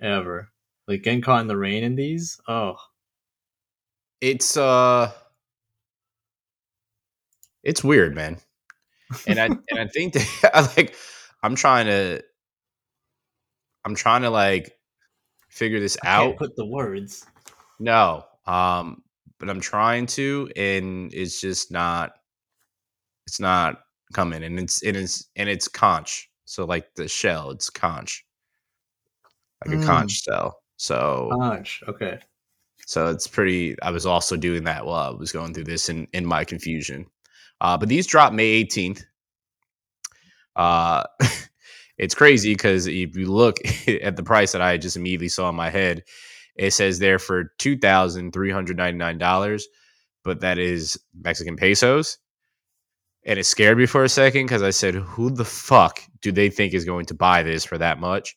ever. 0.00 0.50
Like 0.86 1.02
getting 1.02 1.22
caught 1.22 1.40
in 1.40 1.48
the 1.48 1.56
rain 1.56 1.82
in 1.82 1.96
these. 1.96 2.40
Oh, 2.46 2.76
it's 4.20 4.56
uh 4.56 5.10
it's 7.62 7.82
weird, 7.82 8.14
man. 8.14 8.38
And 9.26 9.38
I 9.40 9.46
and 9.46 9.78
I 9.78 9.86
think 9.88 10.12
that 10.14 10.50
I 10.54 10.60
like 10.76 10.94
I'm 11.42 11.54
trying 11.54 11.86
to 11.86 12.22
I'm 13.84 13.94
trying 13.94 14.22
to 14.22 14.30
like 14.30 14.78
figure 15.48 15.80
this 15.80 15.96
I 16.02 16.08
out. 16.08 16.24
can't 16.26 16.38
put 16.38 16.56
the 16.56 16.66
words. 16.66 17.26
No. 17.78 18.24
Um, 18.46 19.02
but 19.38 19.50
I'm 19.50 19.60
trying 19.60 20.06
to, 20.06 20.50
and 20.56 21.12
it's 21.12 21.40
just 21.40 21.70
not 21.72 22.12
it's 23.26 23.40
not 23.40 23.83
coming. 24.14 24.44
And 24.44 24.58
it's 24.60 24.82
it's 24.82 25.28
and 25.36 25.48
it's 25.50 25.68
conch. 25.68 26.30
So 26.46 26.64
like 26.66 26.94
the 26.96 27.08
shell, 27.08 27.50
it's 27.50 27.70
conch. 27.70 28.24
Like 29.64 29.74
a 29.74 29.78
Mm. 29.78 29.86
conch 29.86 30.22
shell. 30.22 30.58
So 30.76 31.36
Punch. 31.38 31.82
Okay. 31.88 32.18
so 32.86 33.08
it's 33.08 33.26
pretty 33.28 33.76
I 33.82 33.90
was 33.92 34.06
also 34.06 34.36
doing 34.36 34.64
that 34.64 34.86
while 34.86 35.12
I 35.14 35.16
was 35.16 35.32
going 35.32 35.54
through 35.54 35.64
this 35.64 35.88
in, 35.88 36.08
in 36.14 36.26
my 36.26 36.44
confusion. 36.44 37.06
Uh, 37.60 37.78
but 37.78 37.88
these 37.90 38.06
drop 38.06 38.32
May 38.32 38.64
18th. 38.64 39.04
Uh 40.56 41.04
it's 41.98 42.14
crazy 42.14 42.54
because 42.54 42.86
if 42.86 43.16
you 43.16 43.26
look 43.30 43.56
at 44.02 44.16
the 44.16 44.22
price 44.22 44.52
that 44.52 44.62
I 44.62 44.76
just 44.78 44.96
immediately 44.96 45.28
saw 45.28 45.48
in 45.48 45.56
my 45.56 45.70
head, 45.70 46.04
it 46.56 46.72
says 46.72 46.98
there 46.98 47.18
for 47.18 47.52
two 47.58 47.76
thousand 47.78 48.32
three 48.32 48.50
hundred 48.50 48.76
ninety 48.76 48.98
nine 48.98 49.18
dollars, 49.18 49.66
but 50.24 50.40
that 50.40 50.58
is 50.58 50.98
Mexican 51.22 51.56
pesos. 51.56 52.18
And 53.26 53.38
it 53.38 53.44
scared 53.44 53.78
me 53.78 53.86
for 53.86 54.04
a 54.04 54.08
second 54.08 54.46
because 54.46 54.62
I 54.62 54.70
said, 54.70 54.94
"Who 54.94 55.30
the 55.30 55.44
fuck 55.44 56.00
do 56.20 56.30
they 56.30 56.50
think 56.50 56.74
is 56.74 56.84
going 56.84 57.06
to 57.06 57.14
buy 57.14 57.42
this 57.42 57.64
for 57.64 57.78
that 57.78 57.98
much?" 57.98 58.36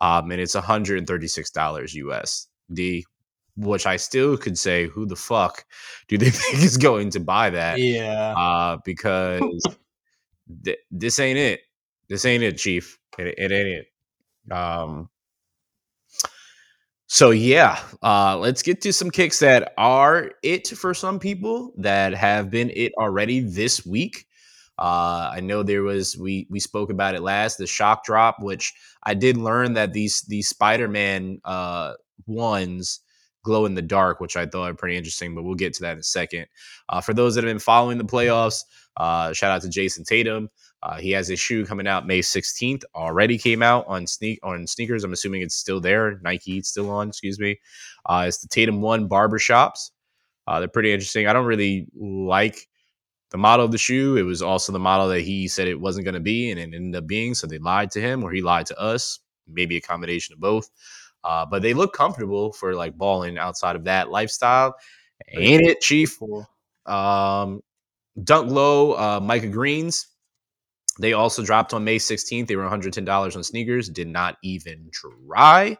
Um, 0.00 0.30
and 0.30 0.40
it's 0.40 0.54
one 0.54 0.64
hundred 0.64 0.98
and 0.98 1.06
thirty 1.06 1.26
six 1.26 1.50
dollars 1.50 1.94
USD, 1.94 3.02
which 3.56 3.86
I 3.86 3.96
still 3.96 4.36
could 4.36 4.56
say, 4.56 4.86
"Who 4.86 5.04
the 5.06 5.16
fuck 5.16 5.64
do 6.08 6.16
they 6.16 6.30
think 6.30 6.62
is 6.62 6.76
going 6.76 7.10
to 7.10 7.20
buy 7.20 7.50
that?" 7.50 7.78
Yeah. 7.78 8.34
uh, 8.36 8.78
because 8.84 9.62
th- 10.64 10.78
this 10.90 11.18
ain't 11.18 11.38
it. 11.38 11.60
This 12.08 12.24
ain't 12.24 12.42
it, 12.42 12.56
Chief. 12.56 12.98
It, 13.18 13.34
it 13.36 13.52
ain't 13.52 13.68
it. 14.48 14.52
Um. 14.52 15.08
So 17.12 17.32
yeah, 17.32 17.82
uh, 18.04 18.38
let's 18.38 18.62
get 18.62 18.80
to 18.82 18.92
some 18.92 19.10
kicks 19.10 19.40
that 19.40 19.74
are 19.76 20.30
it 20.44 20.68
for 20.68 20.94
some 20.94 21.18
people 21.18 21.72
that 21.78 22.14
have 22.14 22.50
been 22.50 22.70
it 22.72 22.92
already 22.96 23.40
this 23.40 23.84
week. 23.84 24.28
Uh, 24.78 25.32
I 25.34 25.40
know 25.40 25.64
there 25.64 25.82
was 25.82 26.16
we 26.16 26.46
we 26.50 26.60
spoke 26.60 26.88
about 26.88 27.16
it 27.16 27.20
last 27.20 27.58
the 27.58 27.66
shock 27.66 28.04
drop, 28.04 28.36
which 28.38 28.72
I 29.02 29.14
did 29.14 29.36
learn 29.36 29.72
that 29.72 29.92
these 29.92 30.22
these 30.28 30.46
Spider 30.46 30.86
Man 30.86 31.40
uh, 31.44 31.94
ones 32.28 33.00
glow 33.42 33.66
in 33.66 33.74
the 33.74 33.82
dark, 33.82 34.20
which 34.20 34.36
I 34.36 34.46
thought 34.46 34.70
were 34.70 34.74
pretty 34.74 34.96
interesting. 34.96 35.34
But 35.34 35.42
we'll 35.42 35.56
get 35.56 35.74
to 35.74 35.82
that 35.82 35.94
in 35.94 35.98
a 35.98 36.04
second. 36.04 36.46
Uh, 36.88 37.00
for 37.00 37.12
those 37.12 37.34
that 37.34 37.42
have 37.42 37.50
been 37.50 37.58
following 37.58 37.98
the 37.98 38.04
playoffs, 38.04 38.62
uh, 38.96 39.32
shout 39.32 39.50
out 39.50 39.62
to 39.62 39.68
Jayson 39.68 40.04
Tatum. 40.04 40.48
Uh, 40.82 40.98
he 40.98 41.10
has 41.10 41.28
a 41.30 41.36
shoe 41.36 41.66
coming 41.66 41.86
out 41.86 42.06
May 42.06 42.20
16th. 42.20 42.82
Already 42.94 43.36
came 43.36 43.62
out 43.62 43.84
on 43.86 44.06
sneak 44.06 44.40
on 44.42 44.66
sneakers. 44.66 45.04
I'm 45.04 45.12
assuming 45.12 45.42
it's 45.42 45.54
still 45.54 45.80
there. 45.80 46.18
Nike 46.22 46.58
it's 46.58 46.70
still 46.70 46.90
on. 46.90 47.08
Excuse 47.08 47.38
me. 47.38 47.60
Uh, 48.06 48.24
it's 48.28 48.38
the 48.38 48.48
Tatum 48.48 48.80
One 48.80 49.08
Barbershops. 49.08 49.90
Uh, 50.46 50.58
they're 50.58 50.68
pretty 50.68 50.92
interesting. 50.92 51.26
I 51.26 51.32
don't 51.32 51.46
really 51.46 51.86
like 51.94 52.66
the 53.30 53.38
model 53.38 53.64
of 53.64 53.72
the 53.72 53.78
shoe. 53.78 54.16
It 54.16 54.22
was 54.22 54.42
also 54.42 54.72
the 54.72 54.78
model 54.78 55.08
that 55.08 55.20
he 55.20 55.48
said 55.48 55.68
it 55.68 55.80
wasn't 55.80 56.04
going 56.04 56.14
to 56.14 56.20
be, 56.20 56.50
and 56.50 56.58
it 56.58 56.74
ended 56.74 56.96
up 56.96 57.06
being. 57.06 57.34
So 57.34 57.46
they 57.46 57.58
lied 57.58 57.90
to 57.92 58.00
him, 58.00 58.24
or 58.24 58.32
he 58.32 58.40
lied 58.40 58.66
to 58.66 58.80
us. 58.80 59.20
Maybe 59.46 59.76
a 59.76 59.80
combination 59.80 60.32
of 60.32 60.40
both. 60.40 60.70
Uh, 61.22 61.44
but 61.44 61.60
they 61.62 61.74
look 61.74 61.92
comfortable 61.92 62.52
for 62.52 62.74
like 62.74 62.96
balling 62.96 63.36
outside 63.36 63.76
of 63.76 63.84
that 63.84 64.10
lifestyle. 64.10 64.74
Ain't 65.32 65.66
it, 65.66 65.80
Chief? 65.80 66.18
Um, 66.86 67.60
Dunk 68.24 68.50
Low, 68.50 68.92
uh, 68.92 69.20
Mica 69.22 69.48
Greens. 69.48 70.06
They 70.98 71.12
also 71.12 71.44
dropped 71.44 71.72
on 71.72 71.84
May 71.84 71.98
16th. 71.98 72.46
They 72.46 72.56
were 72.56 72.68
$110 72.68 73.36
on 73.36 73.44
sneakers. 73.44 73.88
Did 73.88 74.08
not 74.08 74.36
even 74.42 74.90
try. 74.92 75.76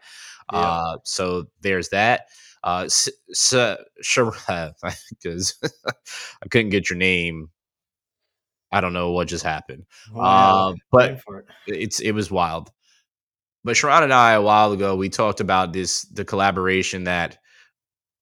Yeah. 0.53 0.59
Uh, 0.59 0.97
so 1.05 1.47
there's 1.63 1.89
that. 1.91 2.27
Uh, 2.63 2.83
s- 2.87 3.09
s- 3.31 3.55
because 5.11 5.55
I 6.43 6.49
couldn't 6.51 6.71
get 6.71 6.91
your 6.91 6.99
name. 6.99 7.51
I 8.73 8.81
don't 8.81 8.93
know 8.93 9.11
what 9.11 9.29
just 9.29 9.45
happened. 9.45 9.85
Well, 10.13 10.25
Uh, 10.25 10.75
but 10.93 11.11
it. 11.13 11.45
it's 11.67 12.01
it 12.01 12.13
was 12.13 12.31
wild. 12.31 12.71
But 13.65 13.77
Sharon 13.77 14.05
and 14.05 14.13
I 14.13 14.33
a 14.33 14.43
while 14.43 14.73
ago 14.73 14.95
we 14.95 15.09
talked 15.09 15.41
about 15.41 15.73
this 15.73 16.03
the 16.13 16.25
collaboration 16.25 17.05
that 17.05 17.39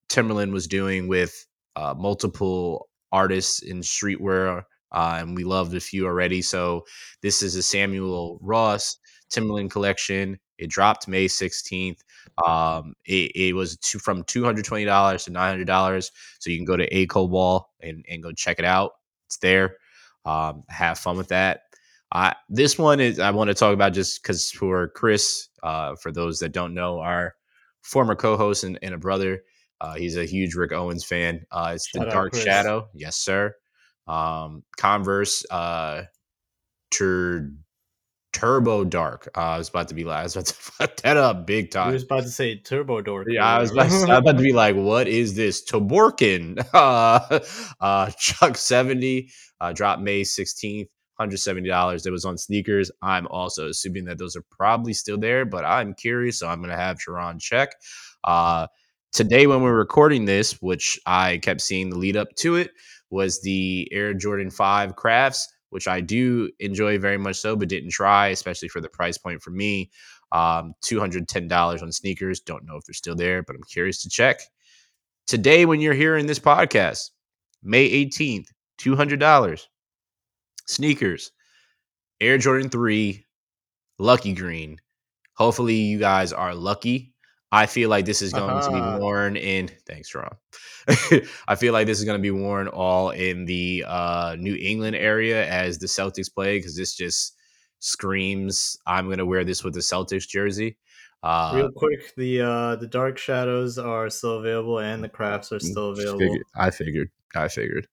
Timberland 0.09 0.53
was 0.53 0.67
doing 0.67 1.07
with 1.09 1.47
uh, 1.77 1.95
multiple 1.97 2.89
artists 3.13 3.61
in 3.63 3.81
streetwear, 3.81 4.63
uh, 4.93 5.19
and 5.21 5.35
we 5.35 5.45
loved 5.45 5.75
a 5.75 5.81
few 5.81 6.07
already. 6.07 6.43
So 6.43 6.85
this 7.23 7.43
is 7.43 7.57
a 7.57 7.63
Samuel 7.63 8.39
Ross 8.43 8.99
Timberland 9.31 9.71
collection. 9.71 10.39
It 10.59 10.71
dropped 10.71 11.09
May 11.09 11.29
sixteenth. 11.29 12.03
Um, 12.47 12.95
it, 13.05 13.33
it 13.35 13.53
was 13.55 13.77
two, 13.77 13.99
from 13.99 14.25
two 14.25 14.45
hundred 14.45 14.65
twenty 14.65 14.85
dollars 14.85 15.25
to 15.25 15.33
nine 15.33 15.51
hundred 15.51 15.67
dollars. 15.67 16.11
So 16.41 16.51
you 16.51 16.57
can 16.57 16.65
go 16.65 16.77
to 16.77 16.97
A 16.97 17.07
Wall 17.15 17.71
and 17.81 18.05
and 18.09 18.23
go 18.23 18.33
check 18.33 18.59
it 18.59 18.65
out. 18.65 18.93
It's 19.27 19.39
there. 19.39 19.77
Um, 20.25 20.65
have 20.69 20.99
fun 20.99 21.17
with 21.17 21.29
that. 21.29 21.63
Uh, 22.11 22.33
this 22.49 22.79
one 22.79 23.01
is 23.01 23.19
I 23.19 23.31
want 23.31 23.49
to 23.49 23.55
talk 23.55 23.75
about 23.75 23.93
just 23.93 24.23
because 24.23 24.51
for 24.51 24.89
Chris, 24.89 25.49
uh, 25.63 25.95
for 25.97 26.11
those 26.11 26.39
that 26.39 26.53
don't 26.53 26.75
know, 26.75 27.01
our 27.01 27.35
former 27.83 28.15
co-host 28.15 28.65
and, 28.65 28.79
and 28.83 28.95
a 28.95 28.99
brother, 28.99 29.43
uh, 29.81 29.95
he's 29.95 30.17
a 30.17 30.25
huge 30.25 30.55
Rick 30.55 30.73
Owens 30.73 31.05
fan. 31.05 31.45
Uh, 31.53 31.73
it's 31.75 31.89
Shout 31.89 32.07
the 32.07 32.11
Dark 32.11 32.33
Chris. 32.33 32.45
Shadow, 32.45 32.89
yes 32.95 33.17
sir. 33.17 33.55
Um, 34.09 34.65
Converse, 34.77 35.45
uh, 35.51 36.05
Tur 36.91 37.51
Turbo 38.33 38.85
Dark. 38.85 39.29
Uh, 39.37 39.41
I 39.41 39.59
was 39.59 39.69
about 39.69 39.89
to 39.89 39.95
be 39.95 40.05
like, 40.05 40.19
I 40.19 40.23
was 40.23 40.37
about 40.37 40.47
to 40.47 40.55
fuck 40.59 40.97
that 40.99 41.17
up 41.17 41.47
big 41.47 41.71
time. 41.71 41.89
I 41.89 41.93
was 41.93 42.05
about 42.05 42.23
to 42.23 42.31
say 42.31 42.57
Turbo 42.57 43.01
Dork. 43.01 43.27
or 43.27 43.31
Yeah, 43.31 43.47
I 43.47 43.59
was, 43.59 43.73
about 43.73 43.89
to. 43.89 43.95
I 43.95 44.01
was 44.01 44.03
about 44.05 44.37
to 44.37 44.43
be 44.43 44.53
like, 44.53 44.77
what 44.77 45.09
is 45.09 45.35
this? 45.35 45.65
Taborkin. 45.65 46.65
Uh, 46.79 47.41
uh, 47.81 48.11
Chuck 48.19 48.57
70 48.57 49.31
uh, 49.61 49.73
dropped 49.73 50.01
May 50.01 50.23
16th, 50.23 50.87
$170. 51.21 52.07
It 52.07 52.11
was 52.11 52.25
on 52.25 52.39
sneakers. 52.39 52.91
I'm 53.03 53.27
also 53.27 53.69
assuming 53.69 54.05
that 54.05 54.19
those 54.19 54.37
are 54.37 54.45
probably 54.51 54.93
still 54.93 55.19
there, 55.19 55.45
but 55.45 55.65
I'm 55.65 55.95
curious. 55.95 56.39
So 56.39 56.47
I'm 56.49 56.59
going 56.59 56.71
to 56.71 56.77
have 56.77 57.01
Sharon 57.01 57.39
check. 57.41 57.71
Uh, 58.23 58.69
today, 59.13 59.47
when 59.47 59.63
we're 59.63 59.77
recording 59.77 60.25
this, 60.25 60.53
which 60.63 61.01
I 61.05 61.39
kept 61.39 61.61
seeing 61.63 61.91
the 61.91 61.99
lead 61.99 62.17
up 62.17 62.29
to 62.37 62.57
it, 62.57 62.71
was 63.11 63.41
the 63.41 63.89
Air 63.93 64.15
Jordan 64.15 64.51
5 64.51 64.97
crafts, 64.97 65.49
which 65.71 65.89
I 65.89 66.01
do 66.01 66.51
enjoy 66.61 66.99
very 66.99 67.19
much 67.19 67.37
so, 67.37 67.57
but 67.57 67.69
didn't 67.69 67.91
try, 67.91 68.29
especially 68.29 68.69
for 68.69 68.81
the 68.81 68.89
price 68.89 69.19
point 69.19 69.43
for 69.43 69.51
me. 69.51 69.91
Um, 70.33 70.75
$210 70.85 71.83
on 71.83 71.93
sneakers. 71.93 72.41
Don't 72.41 72.67
know 72.67 72.77
if 72.77 72.85
they're 72.85 72.95
still 72.95 73.15
there, 73.15 73.43
but 73.43 73.57
I'm 73.57 73.63
curious 73.65 74.03
to 74.03 74.09
check. 74.09 74.41
Today, 75.27 75.67
when 75.67 75.81
you're 75.81 75.95
hearing 75.95 76.27
this 76.27 76.39
podcast, 76.39 77.11
May 77.63 77.89
18th, 77.91 78.49
$200. 78.81 79.67
Sneakers, 80.67 81.33
Air 82.21 82.37
Jordan 82.37 82.69
3, 82.69 83.25
Lucky 83.99 84.35
Green. 84.35 84.79
Hopefully, 85.35 85.75
you 85.77 85.99
guys 85.99 86.33
are 86.33 86.55
lucky. 86.55 87.15
I 87.51 87.67
feel 87.67 87.89
like 87.89 88.05
this 88.05 88.21
is 88.21 88.33
going 88.33 88.49
to 88.49 88.55
Uh-huh. 88.57 88.97
be 88.99 89.03
worn 89.03 89.37
in. 89.37 89.69
Thanks, 89.87 90.15
Ron. 90.15 90.37
I 91.49 91.55
feel 91.57 91.73
like 91.73 91.87
this 91.87 91.99
is 91.99 92.05
going 92.05 92.19
to 92.19 92.23
be 92.23 92.31
worn 92.31 92.69
all 92.69 93.11
in 93.11 93.45
the 93.47 93.85
uh, 93.87 94.37
New 94.39 94.55
England 94.61 94.97
area 94.97 95.49
as 95.49 95.79
the 95.79 95.87
Celtics 95.87 96.33
play 96.33 96.59
because 96.59 96.77
this 96.77 96.95
just 96.95 97.37
screams. 97.79 98.77
I'm 98.87 99.07
going 99.07 99.19
to 99.19 99.27
wear 99.27 99.45
this 99.45 99.65
with 99.65 99.75
the 99.75 99.81
Celtics 99.81 100.27
jersey. 100.29 100.77
Uh, 101.23 101.53
Real 101.55 101.71
quick, 101.73 102.15
the 102.17 102.41
uh 102.43 102.77
the 102.77 102.87
Dark 102.87 103.19
Shadows 103.19 103.77
are 103.77 104.09
still 104.09 104.35
available 104.39 104.79
and 104.79 105.03
the 105.03 105.09
crafts 105.09 105.51
are 105.51 105.59
still 105.59 105.91
available. 105.91 106.21
Figured- 106.21 106.43
I 106.55 106.71
figured. 106.71 107.11
I 107.35 107.49
figured. 107.49 107.89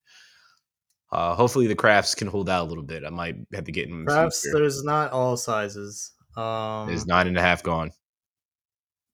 Uh, 1.11 1.33
hopefully 1.33 1.65
the 1.65 1.75
crafts 1.75 2.13
can 2.13 2.27
hold 2.27 2.49
out 2.49 2.65
a 2.65 2.69
little 2.69 2.83
bit. 2.83 3.03
I 3.03 3.09
might 3.09 3.37
have 3.53 3.63
to 3.63 3.71
get 3.71 3.87
in. 3.89 4.05
Crafts, 4.05 4.45
there's 4.53 4.83
not 4.83 5.11
all 5.11 5.37
sizes. 5.37 6.11
Um, 6.37 6.89
Is 6.89 7.07
nine 7.07 7.27
and 7.27 7.37
a 7.37 7.41
half 7.41 7.63
gone? 7.63 7.91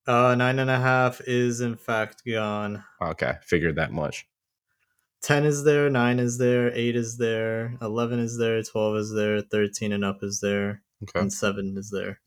Uh, 0.08 0.36
nine 0.36 0.60
and 0.60 0.70
a 0.70 0.80
half 0.80 1.22
is 1.22 1.62
in 1.62 1.76
fact 1.76 2.24
gone. 2.26 2.84
Okay, 3.02 3.34
figured 3.44 3.76
that 3.76 3.92
much. 3.92 4.26
10 5.24 5.46
is 5.46 5.64
there, 5.64 5.88
9 5.88 6.20
is 6.20 6.40
there, 6.40 6.72
8 6.74 6.96
is 6.96 7.18
there, 7.18 7.78
11 7.82 8.20
is 8.20 8.40
there, 8.40 8.64
12 8.64 8.96
is 8.98 9.14
there, 9.14 9.42
13 9.42 9.92
and 9.92 10.04
up 10.04 10.24
is 10.24 10.40
there, 10.40 10.82
Okay, 11.04 11.20
and 11.20 11.32
7 11.32 11.76
is 11.78 11.92
there. 11.92 12.20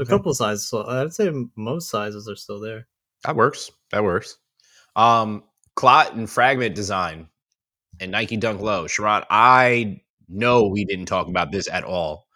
A 0.00 0.04
couple 0.04 0.32
sizes. 0.32 0.68
So 0.68 0.86
I'd 0.86 1.12
say 1.12 1.28
most 1.56 1.90
sizes 1.90 2.28
are 2.28 2.36
still 2.36 2.60
there. 2.60 2.86
that 3.24 3.34
works. 3.34 3.72
That 3.90 4.04
works. 4.04 4.38
Um, 4.94 5.42
clot 5.74 6.14
and 6.14 6.30
fragment 6.30 6.76
design 6.76 7.28
and 8.00 8.12
Nike 8.12 8.36
Dunk 8.36 8.60
Low. 8.60 8.86
Sharon, 8.86 9.24
I 9.28 10.00
know 10.28 10.68
we 10.68 10.84
didn't 10.84 11.06
talk 11.06 11.26
about 11.26 11.50
this 11.50 11.68
at 11.68 11.82
all. 11.82 12.28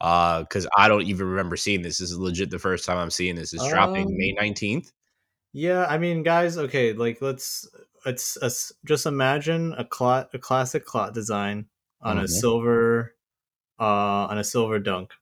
Uh, 0.00 0.40
because 0.42 0.66
I 0.76 0.88
don't 0.88 1.02
even 1.02 1.26
remember 1.28 1.56
seeing 1.56 1.82
this. 1.82 1.98
This 1.98 2.10
is 2.10 2.18
legit 2.18 2.50
the 2.50 2.58
first 2.58 2.84
time 2.84 2.98
I'm 2.98 3.10
seeing 3.10 3.34
this. 3.36 3.52
It's 3.52 3.66
dropping 3.68 4.06
Um, 4.06 4.16
May 4.16 4.32
19th. 4.34 4.92
Yeah, 5.52 5.86
I 5.86 5.98
mean, 5.98 6.22
guys, 6.22 6.58
okay, 6.58 6.92
like 6.92 7.20
let's 7.22 7.68
it's 8.06 8.36
a 8.42 8.46
s 8.46 8.72
just 8.86 9.06
imagine 9.06 9.72
a 9.76 9.84
clot, 9.84 10.30
a 10.34 10.38
classic 10.38 10.84
clot 10.84 11.14
design 11.14 11.66
on 12.00 12.18
a 12.18 12.22
Mhm. 12.24 12.28
silver, 12.28 13.16
uh, 13.80 14.26
on 14.30 14.38
a 14.38 14.44
silver 14.44 14.78
dunk 14.78 15.12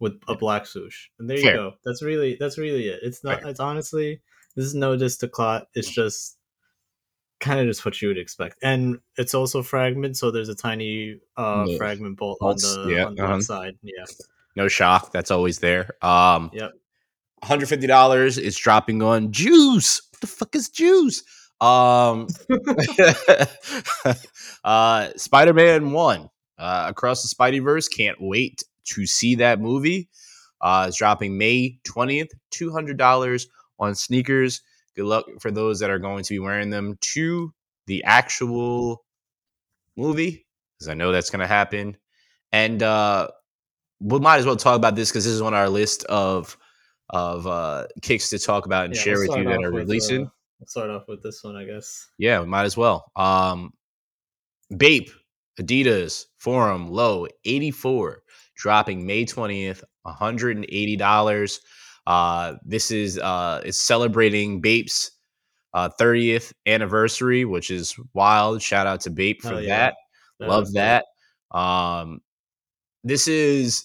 with 0.00 0.20
a 0.28 0.34
black 0.36 0.66
swoosh, 0.66 1.08
and 1.18 1.30
there 1.30 1.38
Fair. 1.38 1.52
you 1.54 1.58
go. 1.58 1.74
That's 1.84 2.02
really 2.02 2.36
that's 2.40 2.58
really 2.58 2.88
it. 2.88 3.00
It's 3.02 3.24
not. 3.24 3.40
Fair. 3.40 3.50
It's 3.50 3.60
honestly, 3.60 4.22
this 4.56 4.66
is 4.66 4.74
no 4.74 4.96
diss 4.96 5.16
to 5.18 5.28
clot. 5.28 5.68
It's 5.74 5.90
just 5.90 6.38
kind 7.42 7.60
of 7.60 7.66
just 7.66 7.84
what 7.84 8.00
you 8.00 8.08
would 8.08 8.16
expect, 8.18 8.56
and 8.62 8.98
it's 9.18 9.34
also 9.34 9.62
fragment, 9.62 10.16
so 10.16 10.30
there's 10.30 10.48
a 10.48 10.54
tiny 10.54 11.18
uh 11.36 11.66
Yeah. 11.68 11.76
fragment 11.76 12.16
bolt 12.16 12.38
on 12.40 12.56
the 12.56 12.86
yeah, 12.88 13.04
on 13.04 13.14
the 13.14 13.24
uh-huh. 13.24 13.72
Yeah, 13.82 14.04
No 14.56 14.68
shock. 14.68 15.12
That's 15.12 15.30
always 15.30 15.58
there. 15.58 16.02
Um, 16.02 16.50
yep. 16.54 16.72
$150 17.42 18.38
is 18.38 18.56
dropping 18.56 19.02
on 19.02 19.32
juice 19.32 20.00
what 20.12 20.20
the 20.20 20.26
fuck 20.28 20.54
is 20.54 20.68
juice 20.68 21.24
um 21.60 22.28
uh 24.64 25.08
spider-man 25.16 25.92
1 25.92 26.30
uh 26.58 26.84
across 26.88 27.22
the 27.22 27.28
spider-verse 27.28 27.88
can't 27.88 28.18
wait 28.20 28.62
to 28.84 29.06
see 29.06 29.34
that 29.36 29.60
movie 29.60 30.08
uh 30.60 30.86
it's 30.88 30.98
dropping 30.98 31.36
may 31.36 31.78
20th 31.84 32.30
$200 32.52 33.46
on 33.80 33.94
sneakers 33.94 34.62
good 34.96 35.04
luck 35.06 35.24
for 35.40 35.50
those 35.50 35.80
that 35.80 35.90
are 35.90 35.98
going 35.98 36.22
to 36.24 36.34
be 36.34 36.38
wearing 36.38 36.70
them 36.70 36.96
to 37.00 37.52
the 37.86 38.02
actual 38.04 39.04
movie 39.96 40.46
because 40.78 40.88
i 40.88 40.94
know 40.94 41.12
that's 41.12 41.30
going 41.30 41.40
to 41.40 41.46
happen 41.46 41.96
and 42.52 42.82
uh 42.82 43.28
we 44.00 44.18
might 44.18 44.38
as 44.38 44.46
well 44.46 44.56
talk 44.56 44.76
about 44.76 44.96
this 44.96 45.10
because 45.10 45.24
this 45.24 45.32
is 45.32 45.40
on 45.42 45.54
our 45.54 45.68
list 45.68 46.04
of 46.04 46.56
of 47.10 47.46
uh 47.46 47.86
kicks 48.00 48.30
to 48.30 48.38
talk 48.38 48.66
about 48.66 48.86
and 48.86 48.94
Yeah, 48.94 49.02
share 49.02 49.18
with 49.20 49.36
you 49.36 49.44
that 49.44 49.62
are 49.64 49.70
releasing. 49.72 50.26
uh, 50.26 50.30
we'll 50.60 50.66
start 50.66 50.90
off 50.90 51.04
with 51.08 51.22
this 51.22 51.42
one, 51.44 51.56
I 51.56 51.64
guess. 51.64 52.08
yeah, 52.18 52.40
we 52.40 52.46
might 52.46 52.64
as 52.64 52.76
well. 52.76 53.10
Um 53.16 53.72
Bape, 54.74 55.10
Adidas, 55.60 56.24
Forum, 56.38 56.88
Low, 56.90 57.26
84, 57.44 58.22
dropping 58.56 59.04
May 59.06 59.26
20th, 59.26 59.82
$180. 60.06 61.58
Uh 62.06 62.54
this 62.64 62.90
is 62.90 63.18
uh 63.18 63.60
it's 63.64 63.78
celebrating 63.78 64.60
Bape's 64.60 65.10
uh 65.74 65.88
30th 66.00 66.52
anniversary, 66.66 67.44
which 67.44 67.70
is 67.70 67.94
wild. 68.14 68.60
Shout 68.62 68.86
out 68.86 69.00
to 69.02 69.10
Bape 69.10 69.42
for 69.42 69.48
Hell 69.50 69.62
yeah. 69.62 69.76
that. 69.76 69.94
Love 70.40 70.72
that. 70.72 71.04
Um 71.56 72.20
this 73.04 73.28
is 73.28 73.84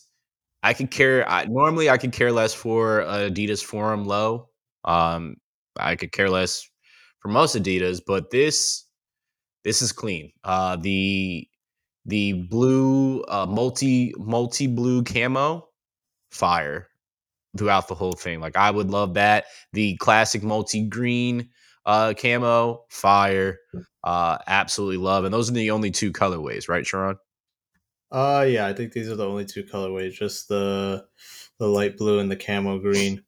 I 0.64 0.74
could 0.74 0.92
care 0.92 1.28
I, 1.30 1.46
normally 1.46 1.90
I 1.90 1.98
could 1.98 2.12
care 2.12 2.32
less 2.32 2.54
for 2.54 3.02
Adidas 3.02 3.64
Forum 3.64 4.06
low. 4.06 4.50
Um 4.84 5.36
I 5.80 5.96
could 5.96 6.12
care 6.12 6.30
less 6.30 6.68
for 7.20 7.30
most 7.30 7.56
Adidas, 7.56 8.02
but 8.06 8.32
this 8.32 8.86
this 9.64 9.82
is 9.82 9.92
clean. 9.92 10.32
Uh 10.44 10.76
the 10.78 11.48
the 12.06 12.34
blue 12.34 13.22
uh 13.24 13.46
multi 13.46 14.14
multi 14.18 14.66
blue 14.66 15.04
camo 15.04 15.68
fire 16.32 16.88
throughout 17.58 17.88
the 17.88 17.96
whole 17.96 18.14
thing. 18.14 18.40
Like 18.40 18.56
I 18.56 18.72
would 18.72 18.90
love 18.90 19.16
that. 19.16 19.46
The 19.74 19.98
classic 19.98 20.44
multi 20.44 20.84
green 20.84 21.50
uh 21.86 22.14
camo 22.22 22.84
fire 22.90 23.60
uh 24.04 24.38
absolutely 24.46 24.98
love 24.98 25.24
and 25.24 25.34
those 25.34 25.50
are 25.50 25.54
the 25.54 25.72
only 25.72 25.92
two 25.92 26.12
colorways, 26.12 26.68
right 26.70 26.86
Sharon? 26.86 27.18
Uh 28.12 28.46
yeah, 28.48 28.68
I 28.68 28.74
think 28.74 28.94
these 28.94 29.10
are 29.10 29.16
the 29.16 29.28
only 29.28 29.46
two 29.46 29.64
colorways, 29.64 30.14
just 30.14 30.48
the 30.48 31.06
the 31.60 31.68
light 31.68 31.98
blue 31.98 32.20
and 32.20 32.30
the 32.30 32.36
camo 32.36 32.80
green. 32.80 33.24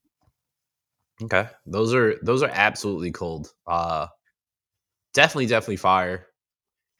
Okay. 1.21 1.47
Those 1.65 1.93
are 1.93 2.15
those 2.21 2.43
are 2.43 2.51
absolutely 2.51 3.11
cold. 3.11 3.51
Uh 3.67 4.07
definitely 5.13 5.47
definitely 5.47 5.77
fire. 5.77 6.27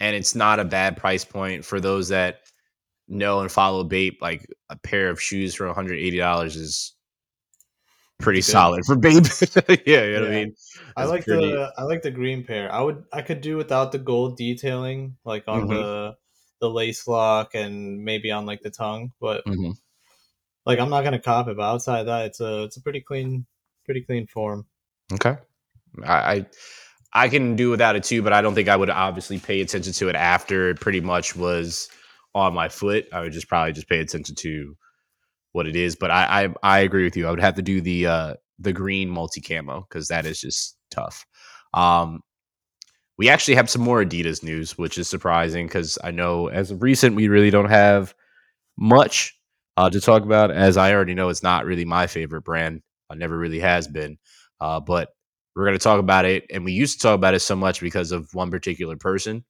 And 0.02 0.16
it's 0.16 0.36
not 0.36 0.60
a 0.60 0.66
bad 0.66 0.96
price 0.98 1.26
point 1.26 1.66
for 1.66 1.80
those 1.82 2.10
that 2.10 2.40
know 3.10 3.42
and 3.42 3.52
follow 3.52 3.84
Bape 3.84 4.20
like 4.22 4.46
a 4.70 4.78
pair 4.78 5.10
of 5.10 5.22
shoes 5.22 5.56
for 5.56 5.68
$180 5.68 6.46
is 6.46 6.96
pretty 8.20 8.42
solid 8.42 8.86
for 8.86 8.96
Bape. 8.96 9.24
yeah, 9.86 10.04
you 10.04 10.14
know 10.14 10.22
what 10.22 10.32
I 10.32 10.36
mean? 10.36 10.56
I 10.96 11.06
like 11.06 11.26
pretty- 11.26 11.52
the 11.52 11.74
I 11.78 11.84
like 11.84 12.02
the 12.02 12.12
green 12.12 12.44
pair. 12.44 12.72
I 12.72 12.82
would 12.82 13.04
I 13.12 13.22
could 13.22 13.42
do 13.42 13.58
without 13.58 13.92
the 13.92 13.98
gold 14.00 14.38
detailing, 14.38 15.18
like 15.26 15.44
on 15.48 15.64
Mhm. 15.68 15.70
the 15.70 16.16
the 16.62 16.70
lace 16.70 17.08
lock 17.08 17.56
and 17.56 18.04
maybe 18.04 18.32
on 18.32 18.46
like 18.46 18.62
the 18.62 18.70
tongue, 18.70 19.12
but 19.22 19.46
Mhm. 19.46 19.74
like 20.66 20.80
I'm 20.80 20.90
not 20.90 21.04
gonna 21.04 21.22
cop 21.22 21.48
it. 21.48 21.58
But 21.58 21.64
outside 21.64 22.04
that, 22.04 22.26
it's 22.28 22.42
a 22.42 22.64
it's 22.64 22.78
a 22.78 22.82
pretty 22.82 23.02
clean 23.02 23.46
pretty 23.86 24.02
clean 24.02 24.28
form. 24.28 24.66
Okay. 25.14 25.38
I, 26.06 26.14
I 26.34 26.46
I 27.14 27.30
can 27.30 27.56
do 27.56 27.70
without 27.72 27.96
it 27.96 28.04
too, 28.04 28.22
but 28.22 28.34
I 28.34 28.42
don't 28.42 28.54
think 28.54 28.68
I 28.70 28.76
would 28.76 28.90
obviously 28.90 29.40
pay 29.40 29.62
attention 29.62 29.94
to 29.94 30.10
it 30.10 30.16
after 30.16 30.70
it 30.70 30.80
pretty 30.80 31.02
much 31.02 31.36
was 31.36 31.90
on 32.36 32.54
my 32.54 32.70
foot. 32.70 33.08
I 33.12 33.22
would 33.22 33.32
just 33.32 33.48
probably 33.48 33.74
just 33.74 33.90
pay 33.90 34.00
attention 34.00 34.36
to 34.36 34.76
what 35.54 35.68
it 35.68 35.76
is. 35.76 35.96
But 35.96 36.12
I 36.12 36.46
I, 36.46 36.56
I 36.64 36.80
agree 36.80 37.04
with 37.04 37.18
you. 37.18 37.28
I 37.28 37.32
would 37.32 37.40
have 37.42 37.56
to 37.56 37.62
do 37.62 37.82
the 37.82 38.08
uh 38.08 38.34
the 38.60 38.74
green 38.74 39.10
multi 39.10 39.42
camo 39.42 39.86
because 39.90 40.08
that 40.10 40.26
is 40.26 40.40
just 40.42 40.78
tough. 40.92 41.26
Um 41.74 42.22
we 43.18 43.30
actually 43.30 43.56
have 43.56 43.70
some 43.70 43.82
more 43.82 44.04
Adidas 44.04 44.44
news, 44.44 44.78
which 44.78 44.98
is 44.98 45.10
surprising 45.10 45.68
because 45.68 45.98
I 46.04 46.12
know 46.12 46.48
as 46.48 46.72
of 46.72 46.82
recent 46.82 47.16
we 47.16 47.28
really 47.28 47.50
don't 47.50 47.70
have 47.70 48.14
much 48.78 49.36
uh, 49.78 49.90
to 49.90 50.02
talk 50.02 50.24
about. 50.24 50.52
As 50.52 50.78
I 50.78 50.94
already 50.94 51.14
know, 51.16 51.30
it's 51.30 51.44
not 51.44 51.66
really 51.66 51.86
my 51.86 52.08
favorite 52.08 52.44
brand. 52.44 52.82
Uh, 53.10 53.16
never 53.16 53.38
really 53.38 53.60
has 53.60 53.88
been. 53.88 54.18
Uh, 54.62 54.80
but 54.80 55.10
we're 55.56 55.66
going 55.66 55.78
to 55.78 55.84
talk 55.84 56.00
about 56.00 56.26
it, 56.26 56.46
and 56.52 56.66
we 56.66 56.74
used 56.74 57.00
to 57.00 57.04
talk 57.04 57.16
about 57.16 57.34
it 57.34 57.40
so 57.42 57.56
much 57.56 57.82
because 57.82 58.12
of 58.12 58.30
one 58.34 58.52
particular 58.52 58.98
person, 58.98 59.46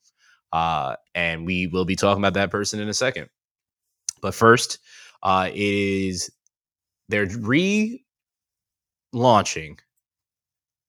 uh, 0.53 0.95
and 1.15 1.45
we 1.45 1.67
will 1.67 1.85
be 1.85 1.95
talking 1.95 2.21
about 2.21 2.35
that 2.35 2.51
person 2.51 2.79
in 2.79 2.89
a 2.89 2.93
second. 2.93 3.29
But 4.21 4.35
first, 4.35 4.79
Uh, 5.21 5.49
it 5.51 5.57
is 5.57 6.31
they're 7.09 7.25
relaunching 7.27 8.01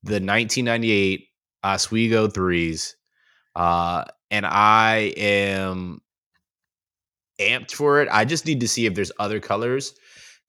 the 0.03 0.21
1998 0.21 1.27
Ozweego 1.64 2.33
threes, 2.33 2.97
uh, 3.57 4.05
and 4.31 4.47
I 4.47 5.12
am 5.16 6.01
amped 7.40 7.73
for 7.73 8.01
it. 8.03 8.09
I 8.11 8.25
just 8.25 8.47
need 8.47 8.61
to 8.61 8.69
see 8.69 8.87
if 8.87 8.95
there's 8.95 9.12
other 9.19 9.40
colors 9.40 9.95